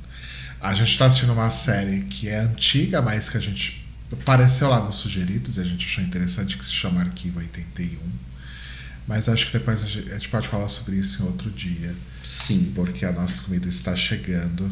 A 0.61 0.75
gente 0.75 0.99
tá 0.99 1.07
assistindo 1.07 1.33
uma 1.33 1.51
série 1.51 2.01
que 2.05 2.29
é 2.29 2.41
antiga, 2.41 3.01
mas 3.01 3.29
que 3.29 3.37
a 3.37 3.41
gente 3.41 3.87
apareceu 4.13 4.69
lá 4.69 4.81
nos 4.85 4.97
sugeridos 4.97 5.57
e 5.57 5.61
a 5.61 5.65
gente 5.65 5.85
achou 5.87 6.03
interessante, 6.03 6.57
que 6.59 6.65
se 6.67 6.73
chama 6.73 7.01
Arquivo 7.01 7.39
81. 7.39 7.99
Mas 9.07 9.29
acho 9.29 9.47
que 9.47 9.53
depois 9.53 9.85
a 9.85 9.87
gente 9.87 10.29
pode 10.29 10.49
falar 10.49 10.67
sobre 10.69 10.97
isso 10.97 11.23
em 11.23 11.27
outro 11.27 11.49
dia, 11.51 11.95
Sim. 12.25 12.73
porque 12.75 13.05
a 13.05 13.13
nossa 13.13 13.43
comida 13.43 13.69
está 13.69 13.95
chegando. 13.95 14.69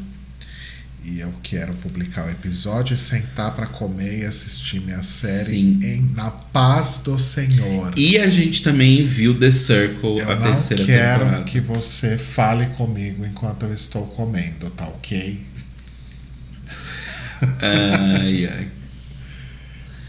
E 1.04 1.20
eu 1.20 1.32
quero 1.42 1.74
publicar 1.74 2.26
o 2.26 2.30
episódio 2.30 2.94
e 2.94 2.98
sentar 2.98 3.54
para 3.54 3.66
comer 3.66 4.20
e 4.20 4.24
assistir 4.24 4.80
minha 4.80 5.02
série 5.02 5.50
Sim. 5.50 5.78
em, 5.82 6.12
na 6.14 6.30
paz 6.30 7.02
do 7.04 7.18
Senhor. 7.18 7.92
E 7.94 8.18
a 8.18 8.30
gente 8.30 8.62
também 8.62 9.04
viu 9.04 9.38
The 9.38 9.50
Circle, 9.50 10.18
eu 10.18 10.30
a 10.30 10.34
não 10.36 10.52
terceira 10.52 10.84
quero 10.84 11.24
temporada. 11.24 11.44
que 11.44 11.60
você 11.60 12.16
fale 12.16 12.66
comigo 12.68 13.24
enquanto 13.26 13.64
eu 13.64 13.74
estou 13.74 14.06
comendo, 14.06 14.70
tá 14.70 14.88
ok? 14.88 15.46
Ai, 17.60 18.46
ai. 18.46 18.68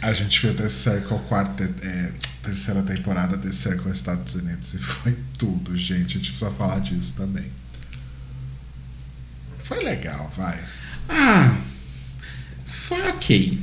A 0.02 0.14
gente 0.14 0.40
viu 0.42 0.56
The 0.56 0.70
Circle, 0.70 1.20
quarta, 1.28 1.64
é, 1.82 2.12
terceira 2.42 2.82
temporada 2.84 3.38
The 3.38 3.52
Circle 3.52 3.92
Estados 3.92 4.36
Unidos 4.36 4.74
e 4.76 4.78
foi 4.80 5.18
tudo, 5.38 5.76
gente. 5.76 6.16
A 6.16 6.20
gente 6.20 6.30
precisa 6.30 6.52
falar 6.52 6.80
disso 6.80 7.16
também. 7.18 7.52
Foi 9.64 9.84
legal, 9.84 10.32
vai. 10.38 10.58
Ah, 11.10 11.58
foi 12.66 13.02
ok. 13.10 13.60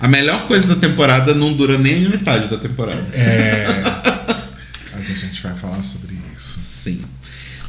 A 0.00 0.08
melhor 0.08 0.46
coisa 0.46 0.74
da 0.74 0.76
temporada 0.76 1.34
não 1.34 1.52
dura 1.54 1.76
nem 1.76 2.06
a 2.06 2.08
metade 2.08 2.48
da 2.48 2.56
temporada. 2.56 3.06
É. 3.12 3.66
Mas 4.94 5.10
a 5.10 5.14
gente 5.14 5.42
vai 5.42 5.54
falar 5.56 5.82
sobre 5.82 6.14
isso. 6.36 6.58
Sim. 6.58 7.00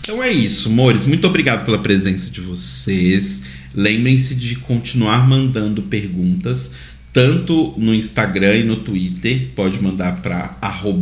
Então 0.02 0.22
é 0.24 0.32
isso, 0.32 0.70
amores. 0.70 1.06
Muito 1.06 1.28
obrigado 1.28 1.66
pela 1.66 1.80
presença 1.80 2.30
de 2.30 2.40
vocês. 2.42 3.44
Lembrem-se 3.76 4.36
de 4.36 4.56
continuar 4.56 5.28
mandando 5.28 5.82
perguntas, 5.84 6.72
tanto 7.14 7.76
no 7.78 7.94
Instagram 7.94 8.56
e 8.58 8.64
no 8.64 8.78
Twitter. 8.78 9.50
Pode 9.56 9.80
mandar 9.82 10.22
para 10.22 10.58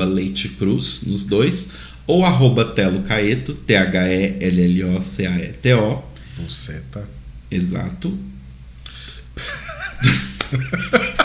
@leitecruz 0.05 1.03
nos 1.05 1.25
dois 1.25 1.69
ou 2.05 2.25
arroba 2.25 2.65
Telo 2.65 3.01
Caeto, 3.03 3.53
T-H-E-L-L-O-C-A-E-T-O. 3.53 6.03
Buceta. 6.37 7.16
Exato. 7.49 8.17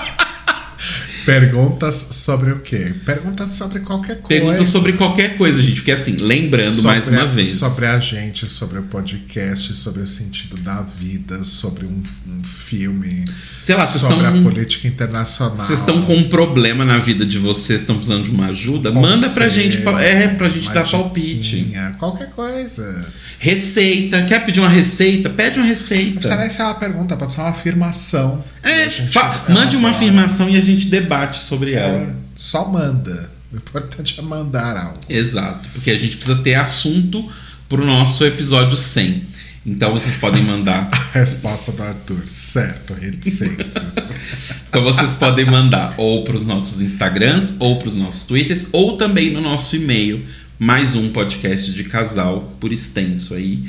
Perguntas 1.24 1.94
sobre 2.10 2.50
o 2.52 2.60
quê? 2.60 2.94
Perguntas 3.06 3.50
sobre 3.50 3.80
qualquer 3.80 4.20
coisa. 4.20 4.42
Pergunta 4.42 4.64
sobre 4.66 4.92
qualquer 4.94 5.36
coisa, 5.36 5.62
gente. 5.62 5.76
Porque 5.76 5.92
assim, 5.92 6.16
lembrando 6.18 6.70
Sobre 6.74 6.82
mais 6.86 7.08
uma 7.08 7.22
a- 7.22 7.26
vez. 7.26 7.48
Sobre 7.48 7.86
a 7.86 7.98
gente, 8.00 8.46
sobre 8.48 8.78
o 8.78 8.82
podcast, 8.82 9.72
sobre 9.74 10.02
o 10.02 10.06
sentido 10.06 10.56
da 10.58 10.82
vida, 10.82 11.44
sobre 11.44 11.86
um, 11.86 12.02
um 12.28 12.42
filme. 12.42 13.24
Sei 13.62 13.76
lá, 13.76 13.86
sobre 13.86 14.14
estão- 14.16 14.26
a 14.26 14.42
política 14.42 14.88
internacional. 14.88 15.54
Vocês 15.54 15.78
estão 15.78 16.02
com 16.02 16.16
um 16.16 16.24
problema 16.28 16.84
na 16.84 16.98
vida 16.98 17.24
de 17.24 17.38
vocês, 17.38 17.80
estão 17.82 17.94
precisando 17.96 18.24
de 18.24 18.30
uma 18.32 18.46
ajuda? 18.48 18.90
Manda 18.90 19.28
pra 19.30 19.44
Conselho, 19.44 19.70
gente, 19.70 19.88
é, 20.00 20.28
pra 20.28 20.48
gente 20.48 20.72
dar 20.72 20.88
palpite. 20.90 21.72
Qualquer 21.98 22.30
coisa. 22.30 23.06
Receita, 23.38 24.22
quer 24.24 24.44
pedir 24.44 24.60
uma 24.60 24.68
receita? 24.68 25.30
Pede 25.30 25.58
uma 25.58 25.66
Não 25.66 25.72
precisa 25.74 25.94
receita. 25.94 26.36
nem 26.36 26.50
ser 26.50 26.62
uma 26.62 26.74
pergunta, 26.74 27.16
pode 27.16 27.32
ser 27.32 27.40
uma 27.40 27.50
afirmação. 27.50 28.44
É, 28.62 28.84
a 28.84 28.90
fa- 28.90 29.44
mande 29.48 29.76
uma 29.76 29.90
afirmação 29.90 30.48
e 30.48 30.56
a 30.56 30.60
gente 30.60 30.86
debate 30.86 31.38
sobre 31.38 31.72
ela. 31.74 31.98
É, 31.98 32.14
só 32.34 32.68
manda. 32.68 33.30
O 33.52 33.56
importante 33.56 34.18
é 34.18 34.22
mandar 34.22 34.76
algo. 34.76 35.00
Exato, 35.08 35.68
porque 35.74 35.90
a 35.90 35.98
gente 35.98 36.16
precisa 36.16 36.38
ter 36.42 36.54
assunto 36.54 37.28
pro 37.68 37.84
nosso 37.84 38.24
episódio 38.24 38.76
100. 38.76 39.26
Então 39.64 39.92
vocês 39.92 40.16
podem 40.16 40.42
mandar. 40.42 40.90
Resposta 41.12 41.70
do 41.72 41.82
Arthur. 41.82 42.22
Certo, 42.28 42.94
reticências. 42.94 44.14
Então 44.72 44.82
vocês 44.84 45.14
podem 45.16 45.44
mandar 45.44 45.92
ou 45.98 46.24
pros 46.24 46.44
nossos 46.46 46.80
Instagrams, 46.80 47.56
ou 47.58 47.78
pros 47.78 47.94
nossos 47.94 48.24
Twitters, 48.24 48.68
ou 48.72 48.96
também 48.96 49.30
no 49.30 49.42
nosso 49.42 49.76
e-mail. 49.76 50.24
Mais 50.58 50.94
um 50.94 51.10
podcast 51.10 51.70
de 51.74 51.84
casal 51.84 52.56
por 52.58 52.72
extenso 52.72 53.34
aí. 53.34 53.62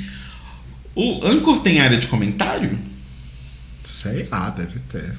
O 0.94 1.22
Anchor 1.26 1.58
tem 1.58 1.80
área 1.80 1.98
de 1.98 2.06
comentário? 2.06 2.78
Sei 3.84 4.26
lá, 4.30 4.50
deve 4.50 4.78
ter. 4.90 5.14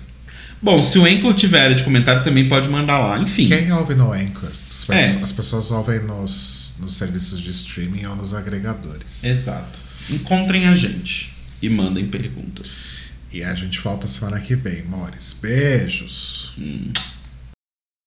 Bom, 0.61 0.82
se 0.82 0.97
o 0.97 1.05
Anchor 1.05 1.34
tiver 1.34 1.74
de 1.74 1.84
comentário, 1.84 2.24
também 2.24 2.47
pode 2.49 2.68
mandar 2.70 2.97
lá. 2.99 3.20
Enfim. 3.20 3.47
Quem 3.47 3.72
ouve 3.72 3.93
no 3.95 4.11
Anchor? 4.11 4.49
As, 4.49 4.89
É. 4.89 4.95
pessoas, 5.03 5.24
as 5.24 5.32
pessoas 5.32 5.72
ouvem 5.72 5.99
nos, 6.03 6.74
nos 6.80 6.95
serviços 6.95 7.39
de 7.41 7.51
streaming 7.51 8.05
ou 8.05 8.16
nos 8.16 8.34
agregadores. 8.34 9.24
Exato. 9.24 9.80
Encontrem 10.09 10.68
a 10.68 10.76
gente 10.76 11.34
e 11.61 11.70
mandem 11.70 12.07
perguntas. 12.07 12.93
E 13.32 13.43
a 13.43 13.53
gente 13.53 13.80
volta 13.82 14.07
semana 14.07 14.39
que 14.39 14.55
vem, 14.55 14.84
Mores. 14.84 15.36
Beijos. 15.41 16.53
Hum. 16.57 16.91